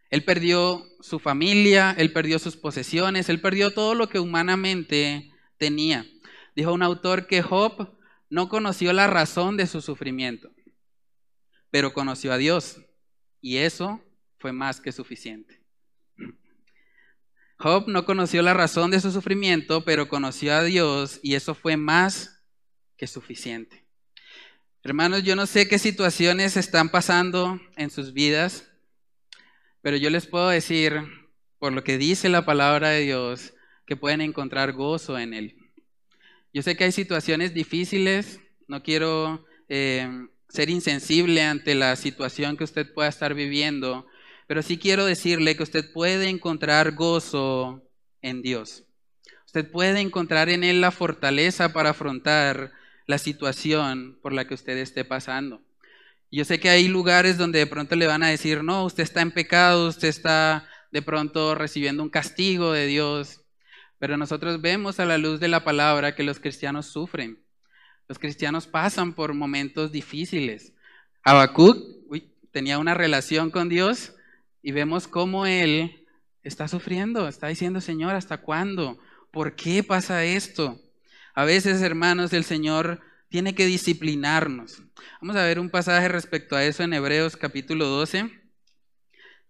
Él 0.09 0.25
perdió 0.25 0.83
su 0.99 1.19
familia, 1.19 1.95
él 1.97 2.11
perdió 2.11 2.37
sus 2.37 2.57
posesiones, 2.57 3.29
él 3.29 3.39
perdió 3.39 3.71
todo 3.71 3.95
lo 3.95 4.09
que 4.09 4.19
humanamente 4.19 5.31
tenía. 5.57 6.05
Dijo 6.53 6.73
un 6.73 6.83
autor 6.83 7.27
que 7.27 7.41
Job 7.41 7.95
no 8.29 8.49
conoció 8.49 8.91
la 8.91 9.07
razón 9.07 9.55
de 9.55 9.65
su 9.65 9.79
sufrimiento, 9.79 10.51
pero 11.71 11.93
conoció 11.93 12.33
a 12.33 12.37
Dios 12.37 12.81
y 13.39 13.55
eso 13.55 14.01
fue 14.37 14.51
más 14.51 14.81
que 14.81 14.91
suficiente. 14.91 15.63
Job 17.57 17.87
no 17.87 18.05
conoció 18.05 18.41
la 18.41 18.53
razón 18.53 18.91
de 18.91 18.99
su 18.99 19.11
sufrimiento, 19.11 19.83
pero 19.83 20.07
conoció 20.07 20.53
a 20.53 20.63
Dios 20.63 21.19
y 21.23 21.35
eso 21.35 21.55
fue 21.55 21.75
más 21.77 22.43
que 22.97 23.07
suficiente. 23.07 23.85
Hermanos, 24.83 25.23
yo 25.23 25.35
no 25.35 25.47
sé 25.47 25.67
qué 25.67 25.79
situaciones 25.79 26.55
están 26.55 26.89
pasando 26.89 27.59
en 27.75 27.89
sus 27.89 28.13
vidas. 28.13 28.67
Pero 29.81 29.97
yo 29.97 30.09
les 30.09 30.27
puedo 30.27 30.49
decir, 30.49 31.01
por 31.59 31.71
lo 31.71 31.83
que 31.83 31.97
dice 31.97 32.29
la 32.29 32.45
palabra 32.45 32.89
de 32.89 33.01
Dios, 33.01 33.53
que 33.85 33.95
pueden 33.95 34.21
encontrar 34.21 34.73
gozo 34.73 35.17
en 35.17 35.33
Él. 35.33 35.55
Yo 36.53 36.61
sé 36.61 36.75
que 36.75 36.83
hay 36.83 36.91
situaciones 36.91 37.53
difíciles, 37.53 38.41
no 38.67 38.83
quiero 38.83 39.45
eh, 39.69 40.09
ser 40.49 40.69
insensible 40.69 41.41
ante 41.41 41.73
la 41.75 41.95
situación 41.95 42.57
que 42.57 42.65
usted 42.65 42.93
pueda 42.93 43.07
estar 43.07 43.33
viviendo, 43.33 44.07
pero 44.47 44.63
sí 44.63 44.77
quiero 44.77 45.05
decirle 45.05 45.55
que 45.55 45.63
usted 45.63 45.91
puede 45.91 46.29
encontrar 46.29 46.93
gozo 46.93 47.83
en 48.21 48.41
Dios. 48.41 48.85
Usted 49.45 49.69
puede 49.69 49.99
encontrar 49.99 50.49
en 50.49 50.63
Él 50.63 50.81
la 50.81 50.91
fortaleza 50.91 51.73
para 51.73 51.91
afrontar 51.91 52.71
la 53.05 53.17
situación 53.17 54.17
por 54.21 54.33
la 54.33 54.47
que 54.47 54.53
usted 54.53 54.77
esté 54.77 55.05
pasando. 55.05 55.61
Yo 56.31 56.43
sé 56.45 56.59
que 56.59 56.69
hay 56.69 56.87
lugares 56.87 57.37
donde 57.37 57.59
de 57.59 57.67
pronto 57.67 57.95
le 57.95 58.07
van 58.07 58.23
a 58.23 58.29
decir, 58.29 58.63
no, 58.63 58.83
usted 58.85 59.03
está 59.03 59.21
en 59.21 59.31
pecado, 59.31 59.87
usted 59.87 60.07
está 60.07 60.67
de 60.91 61.01
pronto 61.01 61.55
recibiendo 61.55 62.03
un 62.03 62.09
castigo 62.09 62.71
de 62.71 62.87
Dios. 62.87 63.41
Pero 63.99 64.17
nosotros 64.17 64.61
vemos 64.61 64.99
a 64.99 65.05
la 65.05 65.17
luz 65.17 65.39
de 65.39 65.47
la 65.47 65.63
palabra 65.63 66.15
que 66.15 66.23
los 66.23 66.39
cristianos 66.39 66.87
sufren. 66.87 67.39
Los 68.07 68.19
cristianos 68.19 68.67
pasan 68.67 69.13
por 69.13 69.33
momentos 69.33 69.91
difíciles. 69.91 70.73
Habacuc 71.23 71.77
tenía 72.51 72.79
una 72.79 72.93
relación 72.93 73.51
con 73.51 73.69
Dios 73.69 74.13
y 74.67 74.73
vemos 74.73 75.07
cómo 75.07 75.45
él 75.45 76.05
está 76.43 76.67
sufriendo, 76.67 77.29
está 77.29 77.47
diciendo, 77.47 77.79
Señor, 77.79 78.15
¿hasta 78.15 78.41
cuándo? 78.41 78.99
¿Por 79.31 79.55
qué 79.55 79.81
pasa 79.81 80.25
esto? 80.25 80.77
A 81.33 81.45
veces, 81.45 81.81
hermanos, 81.81 82.33
el 82.33 82.43
Señor 82.43 82.99
tiene 83.29 83.55
que 83.55 83.65
disciplinarnos. 83.65 84.83
Vamos 85.21 85.37
a 85.37 85.45
ver 85.45 85.61
un 85.61 85.69
pasaje 85.69 86.09
respecto 86.09 86.57
a 86.57 86.65
eso 86.65 86.83
en 86.83 86.91
Hebreos 86.91 87.37
capítulo 87.37 87.85
12. 87.85 88.29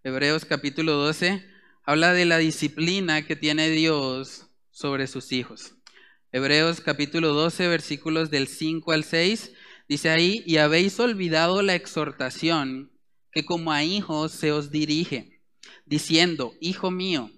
Hebreos 0.03 0.45
capítulo 0.45 0.91
12 0.91 1.43
habla 1.83 2.13
de 2.13 2.25
la 2.25 2.37
disciplina 2.37 3.25
que 3.25 3.35
tiene 3.35 3.71
Dios 3.71 4.51
sobre 4.69 5.07
sus 5.07 5.31
hijos. 5.31 5.73
Hebreos 6.31 6.79
capítulo 6.79 7.29
12 7.33 7.67
versículos 7.67 8.29
del 8.29 8.47
5 8.47 8.91
al 8.91 9.03
6 9.03 9.51
dice 9.89 10.11
ahí, 10.11 10.43
y 10.45 10.57
habéis 10.57 10.99
olvidado 10.99 11.63
la 11.63 11.73
exhortación 11.73 12.91
que 13.37 13.45
como 13.45 13.71
a 13.71 13.83
hijos 13.83 14.31
se 14.31 14.51
os 14.51 14.71
dirige, 14.71 15.39
diciendo, 15.85 16.55
Hijo 16.59 16.89
mío, 16.89 17.29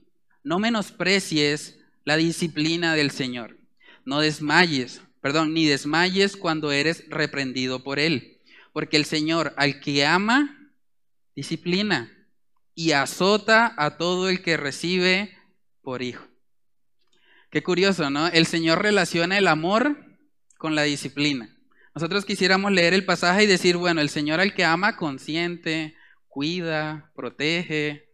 no 0.45 0.58
menosprecies 0.58 1.78
la 2.06 2.16
disciplina 2.16 2.95
del 2.95 3.12
Señor, 3.12 3.58
no 4.06 4.22
desmayes 4.22 5.02
perdón, 5.20 5.54
ni 5.54 5.66
desmayes 5.66 6.38
cuando 6.38 6.72
eres 6.72 7.04
reprendido 7.10 7.84
por 7.84 8.00
él, 8.00 8.39
porque 8.72 8.95
el 8.95 9.04
Señor 9.04 9.54
al 9.58 9.82
que 9.82 10.06
ama, 10.06 10.72
disciplina 11.36 12.10
y 12.76 12.93
azota 12.93 13.74
a 13.78 13.97
todo 13.97 14.30
el 14.30 14.41
que 14.41 14.56
recibe 14.56 15.38
por 15.82 16.02
hijo. 16.02 16.26
Qué 17.52 17.62
curioso, 17.62 18.10
¿no? 18.10 18.28
El 18.28 18.45
Señor 18.45 18.82
relaciona 18.82 19.38
el 19.38 19.50
amor 19.50 19.97
con 20.58 20.76
la 20.76 20.84
disciplina. 20.84 21.59
Nosotros 21.95 22.25
quisiéramos 22.25 22.71
leer 22.71 22.93
el 22.93 23.05
pasaje 23.05 23.43
y 23.43 23.47
decir, 23.47 23.77
bueno, 23.77 24.01
el 24.01 24.09
Señor 24.09 24.39
al 24.39 24.53
que 24.53 24.63
ama 24.63 24.95
consiente, 24.95 25.95
cuida, 26.27 27.11
protege, 27.15 28.09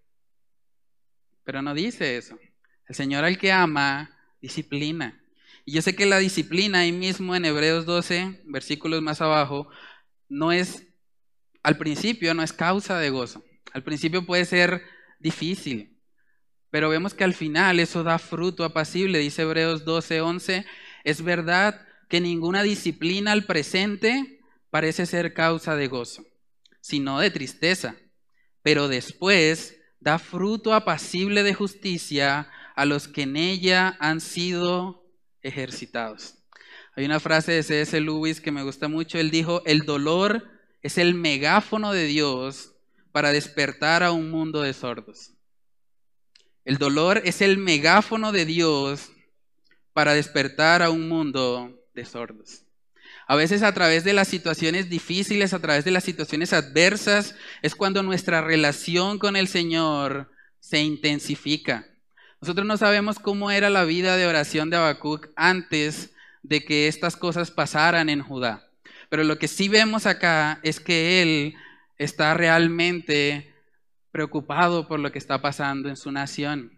pero 1.44 1.62
no 1.62 1.74
dice 1.74 2.18
eso. 2.18 2.38
El 2.88 2.96
Señor 2.96 3.24
al 3.24 3.38
que 3.38 3.52
ama 3.52 4.18
disciplina. 4.42 5.22
Y 5.66 5.74
yo 5.74 5.82
sé 5.82 5.96
que 5.96 6.06
la 6.06 6.20
disciplina 6.20 6.80
ahí 6.80 6.92
mismo 6.92 7.36
en 7.36 7.46
Hebreos 7.46 7.86
12, 7.86 8.42
versículos 8.46 9.02
más 9.02 9.22
abajo, 9.22 9.68
no 10.30 10.52
es, 10.52 10.88
al 11.64 11.78
principio 11.78 12.34
no 12.34 12.44
es 12.44 12.54
causa 12.54 13.00
de 13.00 13.10
gozo. 13.10 13.44
Al 13.74 13.84
principio 13.84 14.26
puede 14.26 14.46
ser 14.46 14.84
difícil, 15.20 15.98
pero 16.70 16.90
vemos 16.90 17.14
que 17.14 17.24
al 17.24 17.34
final 17.34 17.80
eso 17.80 18.04
da 18.04 18.20
fruto 18.20 18.64
apacible, 18.64 19.20
dice 19.20 19.42
Hebreos 19.42 19.86
12, 19.86 20.22
11. 20.22 20.66
Es 21.04 21.24
verdad 21.24 21.86
que 22.08 22.22
ninguna 22.22 22.64
disciplina 22.64 23.32
al 23.32 23.46
presente 23.46 24.40
parece 24.70 25.06
ser 25.06 25.34
causa 25.34 25.76
de 25.76 25.88
gozo, 25.88 26.26
sino 26.82 27.20
de 27.20 27.32
tristeza, 27.32 27.96
pero 28.62 28.88
después 28.88 29.78
da 30.00 30.20
fruto 30.20 30.74
apacible 30.74 31.44
de 31.44 31.54
justicia 31.54 32.50
a 32.76 32.86
los 32.86 33.08
que 33.08 33.24
en 33.24 33.38
ella 33.38 33.98
han 34.00 34.22
sido 34.22 35.04
ejercitados. 35.42 36.36
Hay 36.96 37.06
una 37.06 37.20
frase 37.20 37.52
de 37.52 37.64
C.S. 37.64 38.00
Lewis 38.00 38.40
que 38.40 38.52
me 38.52 38.64
gusta 38.64 38.88
mucho. 38.88 39.20
Él 39.20 39.32
dijo, 39.32 39.62
el 39.66 39.82
dolor 39.86 40.50
es 40.82 40.98
el 40.98 41.14
megáfono 41.14 41.92
de 41.92 42.06
Dios 42.06 42.74
para 43.12 43.32
despertar 43.32 44.04
a 44.04 44.12
un 44.12 44.30
mundo 44.30 44.62
de 44.62 44.74
sordos. 44.74 45.32
El 46.64 46.78
dolor 46.78 47.22
es 47.26 47.42
el 47.42 47.58
megáfono 47.58 48.32
de 48.32 48.46
Dios 48.46 49.12
para 49.94 50.14
despertar 50.14 50.82
a 50.84 50.90
un 50.90 51.08
mundo 51.08 51.85
sordos. 52.04 52.64
A 53.28 53.36
veces 53.36 53.64
a 53.64 53.74
través 53.74 54.04
de 54.04 54.14
las 54.14 54.28
situaciones 54.28 54.90
difíciles, 54.90 55.54
a 55.54 55.60
través 55.60 55.86
de 55.86 55.92
las 55.92 56.04
situaciones 56.04 56.52
adversas, 56.52 57.36
es 57.62 57.76
cuando 57.76 58.04
nuestra 58.04 58.42
relación 58.42 59.20
con 59.20 59.36
el 59.36 59.48
Señor 59.48 60.30
se 60.60 60.82
intensifica. 60.82 61.88
Nosotros 62.42 62.68
no 62.68 62.78
sabemos 62.78 63.20
cómo 63.20 63.52
era 63.52 63.70
la 63.70 63.86
vida 63.86 64.18
de 64.18 64.28
oración 64.28 64.70
de 64.70 64.78
Habacuc 64.78 65.30
antes 65.36 66.12
de 66.44 66.64
que 66.64 66.88
estas 66.88 67.16
cosas 67.16 67.50
pasaran 67.50 68.10
en 68.10 68.22
Judá. 68.22 68.68
Pero 69.10 69.24
lo 69.24 69.38
que 69.38 69.48
sí 69.48 69.70
vemos 69.70 70.06
acá 70.06 70.60
es 70.64 70.80
que 70.80 71.22
él 71.22 71.56
está 71.98 72.34
realmente 72.34 73.54
preocupado 74.12 74.88
por 74.88 75.00
lo 75.00 75.12
que 75.12 75.18
está 75.18 75.42
pasando 75.42 75.90
en 75.90 75.98
su 75.98 76.12
nación. 76.12 76.72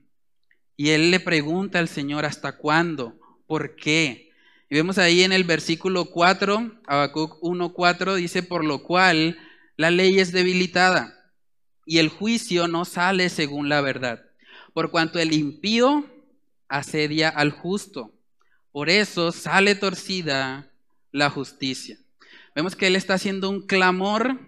Y 0.75 0.89
él 0.89 1.11
le 1.11 1.19
pregunta 1.19 1.79
al 1.79 1.87
Señor, 1.87 2.25
¿hasta 2.25 2.57
cuándo? 2.57 3.19
¿Por 3.47 3.75
qué? 3.75 4.26
Y 4.69 4.75
vemos 4.75 4.97
ahí 4.97 5.23
en 5.23 5.31
el 5.31 5.43
versículo 5.43 6.05
4, 6.05 6.81
Habacuc 6.87 7.39
1.4, 7.41 8.15
dice, 8.15 8.43
por 8.43 8.65
lo 8.65 8.83
cual 8.83 9.39
la 9.77 9.91
ley 9.91 10.19
es 10.19 10.31
debilitada 10.31 11.13
y 11.85 11.99
el 11.99 12.09
juicio 12.09 12.67
no 12.67 12.85
sale 12.85 13.29
según 13.29 13.69
la 13.69 13.81
verdad 13.81 14.27
por 14.77 14.91
cuanto 14.91 15.17
el 15.17 15.33
impío 15.33 16.05
asedia 16.67 17.29
al 17.29 17.49
justo. 17.49 18.13
Por 18.71 18.91
eso 18.91 19.31
sale 19.31 19.73
torcida 19.73 20.71
la 21.11 21.31
justicia. 21.31 21.97
Vemos 22.53 22.75
que 22.75 22.85
él 22.85 22.95
está 22.95 23.15
haciendo 23.15 23.49
un 23.49 23.65
clamor 23.65 24.39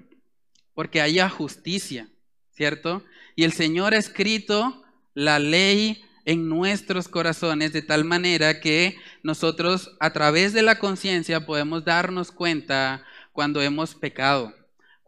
porque 0.76 1.02
haya 1.02 1.30
justicia, 1.30 2.10
¿cierto? 2.52 3.04
Y 3.36 3.44
el 3.44 3.54
Señor 3.54 3.96
ha 3.96 3.98
escrito 3.98 4.84
la 5.16 5.40
ley 5.40 6.04
en 6.30 6.48
nuestros 6.48 7.08
corazones 7.08 7.74
de 7.74 7.82
tal 7.82 8.06
manera 8.06 8.60
que 8.60 8.98
nosotros 9.24 9.96
a 10.00 10.14
través 10.14 10.54
de 10.54 10.62
la 10.62 10.78
conciencia 10.78 11.46
podemos 11.46 11.86
darnos 11.86 12.32
cuenta 12.32 13.04
cuando 13.34 13.62
hemos 13.62 13.96
pecado 13.96 14.54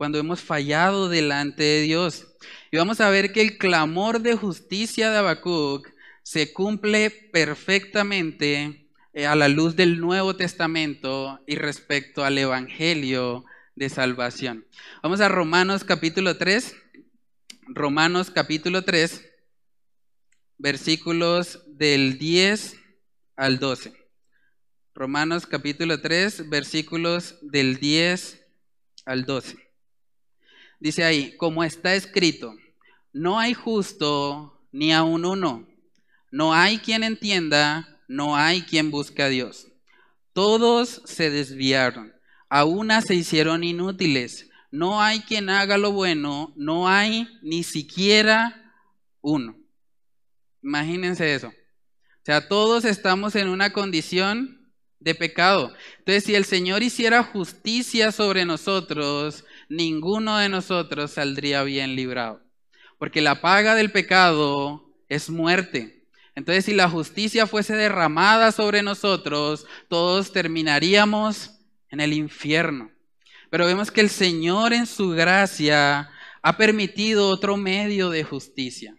cuando 0.02 0.18
hemos 0.18 0.42
fallado 0.42 1.10
delante 1.10 1.62
de 1.62 1.82
Dios. 1.82 2.26
Y 2.72 2.78
vamos 2.78 3.00
a 3.02 3.12
ver 3.12 3.32
que 3.32 3.42
el 3.42 3.60
clamor 3.60 4.22
de 4.22 4.34
justicia 4.34 5.12
de 5.12 5.20
Habacuc 5.20 5.88
se 6.24 6.52
cumple 6.54 7.12
perfectamente 7.12 8.90
eh, 9.14 9.28
a 9.28 9.36
la 9.36 9.48
luz 9.48 9.76
del 9.76 10.00
Nuevo 10.00 10.36
Testamento 10.36 11.40
y 11.46 11.56
respecto 11.56 12.26
al 12.26 12.40
Evangelio 12.40 13.46
de 13.76 13.90
salvación. 13.90 14.66
Vamos 15.04 15.22
a 15.22 15.30
Romanos 15.30 15.84
capítulo 15.84 16.36
3. 16.36 16.76
Romanos 17.68 18.32
capítulo 18.32 18.84
3, 18.84 19.31
versículos 20.62 21.64
del 21.66 22.20
10 22.20 22.78
al 23.36 23.58
12. 23.58 23.94
Romanos 24.94 25.48
capítulo 25.48 26.02
3, 26.02 26.50
versículos 26.50 27.40
del 27.42 27.80
10 27.80 28.40
al 29.06 29.26
12. 29.26 29.58
Dice 30.80 31.04
ahí, 31.04 31.36
como 31.38 31.64
está 31.64 31.96
escrito, 31.96 32.54
no 33.12 33.40
hay 33.40 33.56
justo 33.56 34.62
ni 34.72 34.94
aun 34.94 35.26
uno, 35.26 35.68
no 36.30 36.54
hay 36.54 36.78
quien 36.78 37.04
entienda, 37.04 38.00
no 38.08 38.36
hay 38.36 38.62
quien 38.62 38.92
busque 38.92 39.24
a 39.24 39.30
Dios. 39.30 39.68
Todos 40.32 41.02
se 41.06 41.32
desviaron, 41.32 42.14
a 42.50 42.66
una 42.66 43.02
se 43.02 43.16
hicieron 43.16 43.64
inútiles, 43.64 44.48
no 44.70 45.02
hay 45.02 45.22
quien 45.22 45.50
haga 45.50 45.80
lo 45.80 45.92
bueno, 45.92 46.54
no 46.56 46.88
hay 46.88 47.28
ni 47.42 47.64
siquiera 47.64 48.76
uno. 49.22 49.61
Imagínense 50.64 51.34
eso. 51.34 51.48
O 51.48 52.24
sea, 52.24 52.48
todos 52.48 52.86
estamos 52.86 53.36
en 53.36 53.50
una 53.50 53.74
condición 53.74 54.62
de 55.00 55.16
pecado. 55.16 55.74
Entonces, 56.00 56.24
si 56.24 56.36
el 56.36 56.46
Señor 56.46 56.84
hiciera 56.84 57.24
justicia 57.24 58.12
sobre 58.12 58.46
nosotros, 58.46 59.44
ninguno 59.68 60.38
de 60.38 60.48
nosotros 60.48 61.12
saldría 61.12 61.64
bien 61.64 61.96
librado. 61.96 62.42
Porque 63.00 63.22
la 63.22 63.42
paga 63.42 63.74
del 63.74 63.92
pecado 63.92 64.86
es 65.10 65.30
muerte. 65.30 66.08
Entonces, 66.36 66.66
si 66.66 66.74
la 66.74 66.88
justicia 66.88 67.48
fuese 67.48 67.76
derramada 67.76 68.52
sobre 68.52 68.84
nosotros, 68.84 69.66
todos 69.90 70.32
terminaríamos 70.32 71.60
en 71.90 72.00
el 72.00 72.14
infierno. 72.14 72.92
Pero 73.50 73.66
vemos 73.66 73.92
que 73.92 74.02
el 74.02 74.10
Señor 74.10 74.72
en 74.72 74.86
su 74.86 75.10
gracia 75.10 76.10
ha 76.42 76.58
permitido 76.58 77.28
otro 77.28 77.58
medio 77.58 78.10
de 78.12 78.24
justicia. 78.24 78.96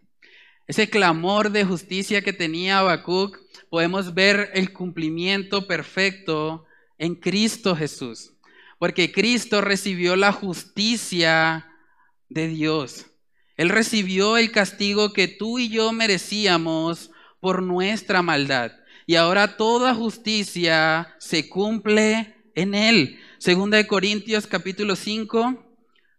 Ese 0.66 0.88
clamor 0.88 1.50
de 1.50 1.64
justicia 1.64 2.22
que 2.22 2.32
tenía 2.32 2.78
Habacuc, 2.78 3.38
podemos 3.70 4.14
ver 4.14 4.50
el 4.54 4.72
cumplimiento 4.72 5.66
perfecto 5.66 6.64
en 6.98 7.14
Cristo 7.14 7.74
Jesús 7.74 8.32
porque 8.82 9.12
Cristo 9.12 9.60
recibió 9.60 10.16
la 10.16 10.32
justicia 10.32 11.68
de 12.28 12.48
Dios. 12.48 13.06
Él 13.56 13.68
recibió 13.68 14.36
el 14.36 14.50
castigo 14.50 15.12
que 15.12 15.28
tú 15.28 15.60
y 15.60 15.68
yo 15.68 15.92
merecíamos 15.92 17.12
por 17.38 17.62
nuestra 17.62 18.22
maldad. 18.22 18.72
Y 19.06 19.14
ahora 19.14 19.56
toda 19.56 19.94
justicia 19.94 21.14
se 21.20 21.48
cumple 21.48 22.34
en 22.56 22.74
Él. 22.74 23.20
Segunda 23.38 23.76
de 23.76 23.86
Corintios 23.86 24.48
capítulo 24.48 24.96
5. 24.96 25.71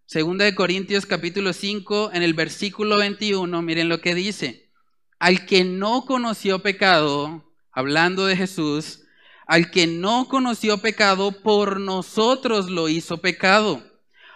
Segunda 0.06 0.44
de 0.44 0.54
Corintios 0.54 1.06
capítulo 1.06 1.54
5 1.54 2.12
en 2.14 2.24
el 2.24 2.34
versículo 2.34 2.98
21, 2.98 3.62
miren 3.62 3.88
lo 3.88 4.02
que 4.02 4.14
dice. 4.14 4.70
Al 5.18 5.46
que 5.46 5.64
no 5.64 6.06
conoció 6.06 6.60
pecado, 6.60 7.54
hablando 7.72 8.26
de 8.26 8.36
Jesús, 8.36 9.04
al 9.48 9.72
que 9.72 9.88
no 9.88 10.28
conoció 10.28 10.80
pecado, 10.80 11.42
por 11.42 11.80
nosotros 11.80 12.70
lo 12.70 12.90
hizo 12.90 13.20
pecado, 13.20 13.82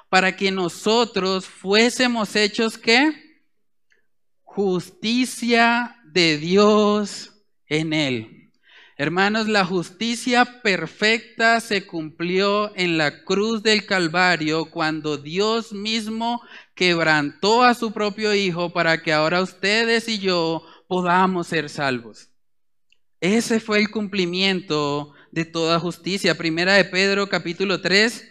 para 0.10 0.38
que 0.38 0.52
nosotros 0.52 1.46
fuésemos 1.46 2.36
hechos 2.38 2.78
que 2.78 3.12
justicia 4.44 5.98
de 6.06 6.38
Dios 6.38 7.34
en 7.68 7.92
él. 7.92 8.37
Hermanos, 9.00 9.48
la 9.48 9.64
justicia 9.64 10.62
perfecta 10.64 11.60
se 11.62 11.86
cumplió 11.86 12.76
en 12.76 12.98
la 12.98 13.24
cruz 13.24 13.62
del 13.62 13.86
Calvario 13.86 14.72
cuando 14.72 15.18
Dios 15.18 15.72
mismo 15.72 16.42
quebrantó 16.74 17.62
a 17.62 17.76
su 17.76 17.92
propio 17.92 18.34
Hijo 18.34 18.74
para 18.74 19.04
que 19.04 19.14
ahora 19.14 19.44
ustedes 19.44 20.08
y 20.08 20.18
yo 20.18 20.66
podamos 20.88 21.46
ser 21.46 21.70
salvos. 21.70 22.30
Ese 23.22 23.60
fue 23.60 23.78
el 23.78 23.92
cumplimiento 23.92 25.14
de 25.32 25.46
toda 25.46 25.80
justicia. 25.80 26.36
Primera 26.36 26.74
de 26.74 26.86
Pedro 26.86 27.30
capítulo 27.30 27.82
3, 27.82 28.28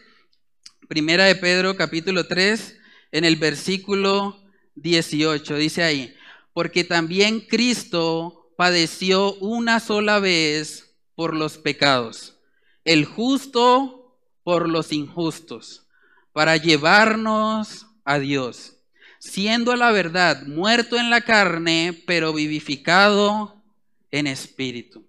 Primera 0.89 1.27
de 1.27 1.37
Pedro 1.37 1.77
capítulo 1.77 2.27
3, 2.27 2.77
en 3.13 3.25
el 3.25 3.37
versículo 3.37 4.43
18, 4.75 5.55
dice 5.59 5.85
ahí, 5.85 6.17
porque 6.53 6.83
también 6.83 7.39
Cristo 7.39 8.46
padeció 8.57 9.35
una 9.35 9.81
sola 9.81 10.19
vez 10.19 10.95
por 11.15 11.35
los 11.35 11.59
pecados, 11.59 12.39
el 12.85 13.05
justo 13.05 14.19
por 14.43 14.69
los 14.69 14.93
injustos, 14.93 15.87
para 16.33 16.57
llevarnos 16.57 17.87
a 18.05 18.19
Dios, 18.19 18.77
siendo 19.19 19.77
la 19.77 19.91
verdad 19.93 20.47
muerto 20.47 20.97
en 20.97 21.11
la 21.11 21.23
carne, 21.23 22.03
pero 22.07 22.33
vivificado 22.33 23.63
en 24.11 24.27
espíritu. 24.27 25.07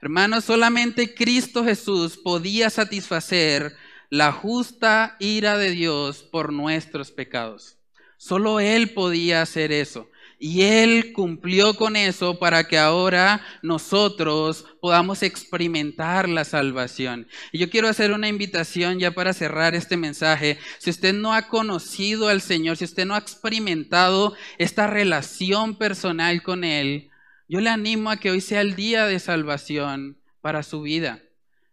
Hermanos, 0.00 0.44
solamente 0.44 1.14
Cristo 1.14 1.64
Jesús 1.64 2.16
podía 2.16 2.70
satisfacer 2.70 3.76
la 4.08 4.32
justa 4.32 5.16
ira 5.20 5.56
de 5.58 5.70
Dios 5.70 6.22
por 6.22 6.52
nuestros 6.52 7.12
pecados. 7.12 7.76
Solo 8.16 8.60
Él 8.60 8.92
podía 8.92 9.42
hacer 9.42 9.72
eso. 9.72 10.09
Y 10.42 10.62
Él 10.62 11.12
cumplió 11.12 11.74
con 11.74 11.96
eso 11.96 12.38
para 12.38 12.66
que 12.66 12.78
ahora 12.78 13.42
nosotros 13.60 14.64
podamos 14.80 15.22
experimentar 15.22 16.30
la 16.30 16.46
salvación. 16.46 17.28
Y 17.52 17.58
yo 17.58 17.68
quiero 17.68 17.88
hacer 17.88 18.10
una 18.10 18.26
invitación 18.26 18.98
ya 18.98 19.10
para 19.10 19.34
cerrar 19.34 19.74
este 19.74 19.98
mensaje. 19.98 20.58
Si 20.78 20.88
usted 20.88 21.12
no 21.12 21.34
ha 21.34 21.48
conocido 21.48 22.28
al 22.28 22.40
Señor, 22.40 22.78
si 22.78 22.86
usted 22.86 23.04
no 23.04 23.14
ha 23.14 23.18
experimentado 23.18 24.34
esta 24.56 24.86
relación 24.86 25.76
personal 25.76 26.42
con 26.42 26.64
Él, 26.64 27.10
yo 27.46 27.60
le 27.60 27.68
animo 27.68 28.10
a 28.10 28.16
que 28.16 28.30
hoy 28.30 28.40
sea 28.40 28.62
el 28.62 28.74
día 28.74 29.04
de 29.04 29.18
salvación 29.18 30.16
para 30.40 30.62
su 30.62 30.80
vida. 30.80 31.20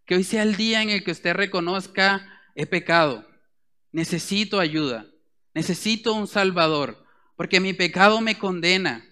Que 0.06 0.16
hoy 0.16 0.26
sea 0.26 0.44
el 0.44 0.58
día 0.58 0.82
en 0.82 0.90
el 0.90 1.06
que 1.06 1.12
usted 1.12 1.34
reconozca, 1.34 2.42
he 2.54 2.66
pecado, 2.66 3.26
necesito 3.94 4.60
ayuda, 4.60 5.06
necesito 5.54 6.14
un 6.14 6.28
Salvador, 6.28 7.07
porque 7.38 7.62
mi 7.62 7.72
pecado 7.72 8.20
me 8.20 8.38
condena. 8.38 9.06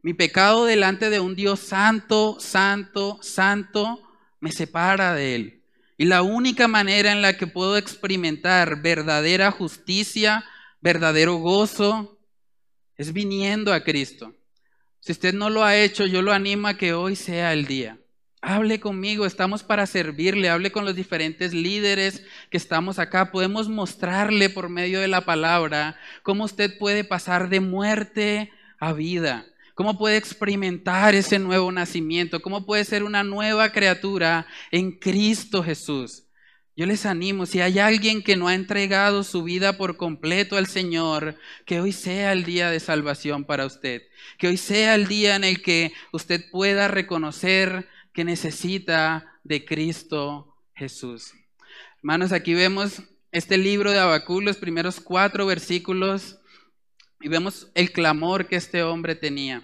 Mi 0.00 0.14
pecado 0.14 0.64
delante 0.64 1.10
de 1.10 1.20
un 1.20 1.34
Dios 1.34 1.60
santo, 1.60 2.38
santo, 2.40 3.18
santo, 3.20 4.00
me 4.40 4.52
separa 4.52 5.12
de 5.12 5.34
Él. 5.34 5.62
Y 5.98 6.04
la 6.04 6.22
única 6.22 6.68
manera 6.68 7.10
en 7.10 7.20
la 7.20 7.36
que 7.36 7.48
puedo 7.48 7.76
experimentar 7.76 8.80
verdadera 8.80 9.50
justicia, 9.50 10.44
verdadero 10.80 11.34
gozo, 11.34 12.16
es 12.96 13.12
viniendo 13.12 13.72
a 13.72 13.82
Cristo. 13.82 14.34
Si 15.00 15.10
usted 15.10 15.34
no 15.34 15.50
lo 15.50 15.64
ha 15.64 15.76
hecho, 15.76 16.06
yo 16.06 16.22
lo 16.22 16.32
animo 16.32 16.68
a 16.68 16.74
que 16.74 16.94
hoy 16.94 17.16
sea 17.16 17.52
el 17.52 17.66
día. 17.66 17.98
Hable 18.40 18.78
conmigo, 18.78 19.26
estamos 19.26 19.64
para 19.64 19.86
servirle, 19.86 20.48
hable 20.48 20.70
con 20.70 20.84
los 20.84 20.94
diferentes 20.94 21.52
líderes 21.52 22.22
que 22.50 22.56
estamos 22.56 23.00
acá. 23.00 23.32
Podemos 23.32 23.68
mostrarle 23.68 24.48
por 24.48 24.68
medio 24.68 25.00
de 25.00 25.08
la 25.08 25.22
palabra 25.22 25.98
cómo 26.22 26.44
usted 26.44 26.78
puede 26.78 27.02
pasar 27.02 27.48
de 27.48 27.58
muerte 27.58 28.52
a 28.78 28.92
vida, 28.92 29.44
cómo 29.74 29.98
puede 29.98 30.16
experimentar 30.18 31.16
ese 31.16 31.40
nuevo 31.40 31.72
nacimiento, 31.72 32.40
cómo 32.40 32.64
puede 32.64 32.84
ser 32.84 33.02
una 33.02 33.24
nueva 33.24 33.72
criatura 33.72 34.46
en 34.70 34.92
Cristo 34.92 35.64
Jesús. 35.64 36.22
Yo 36.76 36.86
les 36.86 37.06
animo, 37.06 37.44
si 37.44 37.60
hay 37.60 37.80
alguien 37.80 38.22
que 38.22 38.36
no 38.36 38.46
ha 38.46 38.54
entregado 38.54 39.24
su 39.24 39.42
vida 39.42 39.76
por 39.76 39.96
completo 39.96 40.56
al 40.56 40.68
Señor, 40.68 41.36
que 41.66 41.80
hoy 41.80 41.90
sea 41.90 42.30
el 42.30 42.44
día 42.44 42.70
de 42.70 42.78
salvación 42.78 43.44
para 43.44 43.66
usted, 43.66 44.02
que 44.38 44.46
hoy 44.46 44.56
sea 44.56 44.94
el 44.94 45.08
día 45.08 45.34
en 45.34 45.42
el 45.42 45.60
que 45.60 45.92
usted 46.12 46.48
pueda 46.52 46.86
reconocer 46.86 47.88
que 48.18 48.24
necesita 48.24 49.38
de 49.44 49.64
Cristo 49.64 50.56
Jesús. 50.74 51.34
Hermanos, 51.98 52.32
aquí 52.32 52.52
vemos 52.52 53.00
este 53.30 53.56
libro 53.56 53.92
de 53.92 54.00
Abacú, 54.00 54.40
los 54.40 54.56
primeros 54.56 54.98
cuatro 54.98 55.46
versículos, 55.46 56.36
y 57.20 57.28
vemos 57.28 57.70
el 57.76 57.92
clamor 57.92 58.48
que 58.48 58.56
este 58.56 58.82
hombre 58.82 59.14
tenía. 59.14 59.62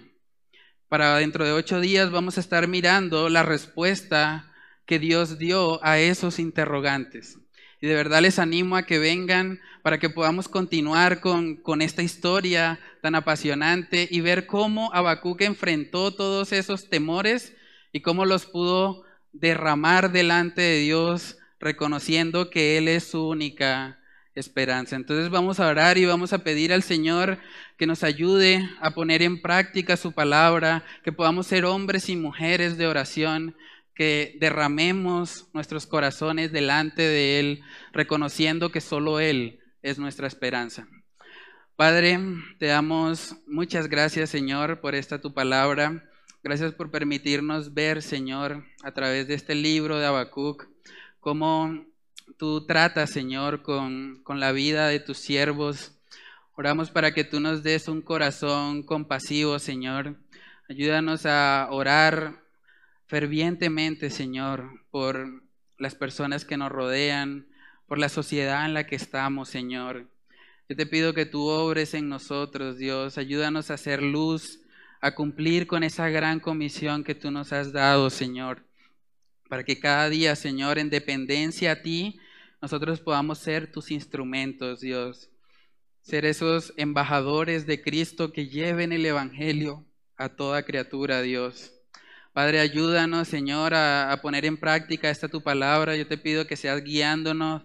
Para 0.87 1.17
dentro 1.17 1.43
de 1.43 1.51
ocho 1.51 1.81
días 1.81 2.11
vamos 2.11 2.37
a 2.37 2.39
estar 2.39 2.69
mirando 2.69 3.27
la 3.27 3.43
respuesta 3.43 4.53
que 4.85 4.99
Dios 4.99 5.37
dio 5.37 5.83
a 5.83 5.99
esos 5.99 6.39
interrogantes. 6.39 7.37
Y 7.81 7.87
de 7.87 7.95
verdad 7.95 8.21
les 8.21 8.39
animo 8.39 8.77
a 8.77 8.85
que 8.85 8.99
vengan 8.99 9.59
para 9.81 9.99
que 9.99 10.09
podamos 10.09 10.47
continuar 10.47 11.19
con, 11.19 11.57
con 11.57 11.81
esta 11.81 12.03
historia 12.03 12.79
tan 13.01 13.15
apasionante 13.15 14.07
y 14.09 14.21
ver 14.21 14.47
cómo 14.47 14.93
Habacuc 14.93 15.41
enfrentó 15.41 16.15
todos 16.15 16.53
esos 16.53 16.87
temores 16.87 17.51
y 17.95 18.01
cómo 18.01 18.25
los 18.25 18.45
pudo 18.45 19.03
derramar 19.31 20.11
delante 20.11 20.61
de 20.61 20.79
Dios, 20.79 21.37
reconociendo 21.61 22.49
que 22.49 22.77
Él 22.77 22.89
es 22.89 23.05
su 23.05 23.25
única 23.25 24.01
esperanza. 24.35 24.97
Entonces 24.97 25.29
vamos 25.29 25.61
a 25.61 25.67
orar 25.69 25.97
y 25.97 26.03
vamos 26.03 26.33
a 26.33 26.39
pedir 26.39 26.73
al 26.73 26.83
Señor 26.83 27.37
que 27.77 27.87
nos 27.87 28.03
ayude 28.03 28.69
a 28.81 28.91
poner 28.91 29.21
en 29.21 29.41
práctica 29.41 29.95
su 29.95 30.11
palabra, 30.11 30.83
que 31.05 31.13
podamos 31.13 31.47
ser 31.47 31.63
hombres 31.63 32.09
y 32.09 32.17
mujeres 32.17 32.77
de 32.77 32.85
oración, 32.85 33.55
que 33.93 34.35
derramemos 34.41 35.47
nuestros 35.53 35.87
corazones 35.87 36.51
delante 36.51 37.01
de 37.01 37.39
Él, 37.39 37.61
reconociendo 37.93 38.73
que 38.73 38.81
solo 38.81 39.21
Él 39.21 39.61
es 39.83 39.99
nuestra 39.99 40.27
esperanza. 40.27 40.85
Padre, 41.77 42.19
te 42.59 42.65
damos 42.65 43.37
muchas 43.47 43.87
gracias, 43.87 44.31
Señor, 44.31 44.81
por 44.81 44.95
esta 44.95 45.21
tu 45.21 45.33
palabra. 45.33 46.03
Gracias 46.45 46.75
por 46.75 46.91
permitirnos 46.91 47.73
ver, 47.73 48.03
Señor, 48.03 48.65
a 48.83 48.91
través 48.91 49.27
de 49.27 49.33
este 49.33 49.55
libro 49.55 49.97
de 49.97 50.05
Habacuc, 50.05 50.67
cómo 51.19 51.83
tú 52.37 52.67
tratas, 52.67 53.09
Señor, 53.09 53.63
con, 53.63 54.21
con 54.21 54.39
la 54.39 54.51
vida 54.51 54.87
de 54.87 54.99
tus 54.99 55.17
siervos. 55.17 55.97
Oramos 56.53 56.91
para 56.91 57.15
que 57.15 57.23
tú 57.23 57.39
nos 57.39 57.63
des 57.63 57.87
un 57.87 58.03
corazón 58.03 58.83
compasivo, 58.83 59.57
Señor. 59.57 60.17
Ayúdanos 60.69 61.25
a 61.25 61.67
orar 61.71 62.43
fervientemente, 63.07 64.11
Señor, 64.11 64.69
por 64.91 65.41
las 65.79 65.95
personas 65.95 66.45
que 66.45 66.57
nos 66.57 66.71
rodean, 66.71 67.47
por 67.87 67.97
la 67.97 68.07
sociedad 68.07 68.65
en 68.65 68.75
la 68.75 68.85
que 68.85 68.97
estamos, 68.97 69.49
Señor. 69.49 70.11
Yo 70.69 70.75
te 70.75 70.85
pido 70.85 71.15
que 71.15 71.25
tú 71.25 71.47
obres 71.47 71.95
en 71.95 72.07
nosotros, 72.07 72.77
Dios. 72.77 73.17
Ayúdanos 73.17 73.71
a 73.71 73.73
hacer 73.73 74.03
luz, 74.03 74.59
a 75.05 75.13
cumplir 75.13 75.67
con 75.67 75.83
esa 75.83 76.09
gran 76.09 76.39
comisión 76.39 77.03
que 77.03 77.13
tú 77.13 77.29
nos 77.29 77.53
has 77.53 77.71
dado, 77.71 78.09
Señor. 78.09 78.65
Para 79.47 79.63
que 79.63 79.79
cada 79.79 80.09
día, 80.09 80.35
Señor, 80.35 80.79
en 80.79 80.89
dependencia 80.89 81.73
a 81.73 81.81
ti, 81.83 82.19
nosotros 82.59 83.01
podamos 83.01 83.37
ser 83.37 83.71
tus 83.71 83.91
instrumentos, 83.91 84.81
Dios. 84.81 85.29
Ser 86.01 86.25
esos 86.25 86.73
embajadores 86.75 87.67
de 87.67 87.83
Cristo 87.83 88.33
que 88.33 88.47
lleven 88.47 88.91
el 88.91 89.05
Evangelio 89.05 89.85
a 90.17 90.29
toda 90.29 90.63
criatura, 90.63 91.21
Dios. 91.21 91.71
Padre, 92.33 92.59
ayúdanos, 92.59 93.27
Señor, 93.27 93.75
a, 93.75 94.19
poner 94.23 94.43
en 94.43 94.57
práctica 94.57 95.11
esta 95.11 95.27
tu 95.27 95.43
palabra. 95.43 95.95
Yo 95.95 96.07
te 96.07 96.17
pido 96.17 96.47
que 96.47 96.57
seas 96.57 96.83
guiándonos 96.83 97.61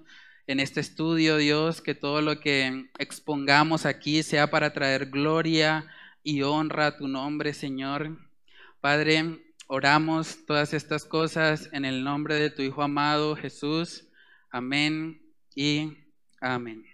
en 0.46 0.60
este 0.60 0.80
estudio, 0.80 1.38
Dios, 1.38 1.80
que 1.80 1.94
todo 1.94 2.20
lo 2.20 2.38
que 2.38 2.90
expongamos 2.98 3.86
aquí 3.86 4.22
sea 4.22 4.50
para 4.50 4.74
traer 4.74 5.06
gloria 5.06 5.90
y 6.22 6.42
honra 6.42 6.96
tu 6.96 7.08
nombre, 7.08 7.54
Señor. 7.54 8.18
Padre, 8.80 9.38
oramos 9.66 10.44
todas 10.46 10.74
estas 10.74 11.04
cosas 11.04 11.68
en 11.72 11.84
el 11.84 12.02
nombre 12.02 12.34
de 12.36 12.50
tu 12.50 12.62
Hijo 12.62 12.82
amado, 12.82 13.36
Jesús. 13.36 14.08
Amén 14.50 15.22
y 15.54 15.96
amén. 16.40 16.89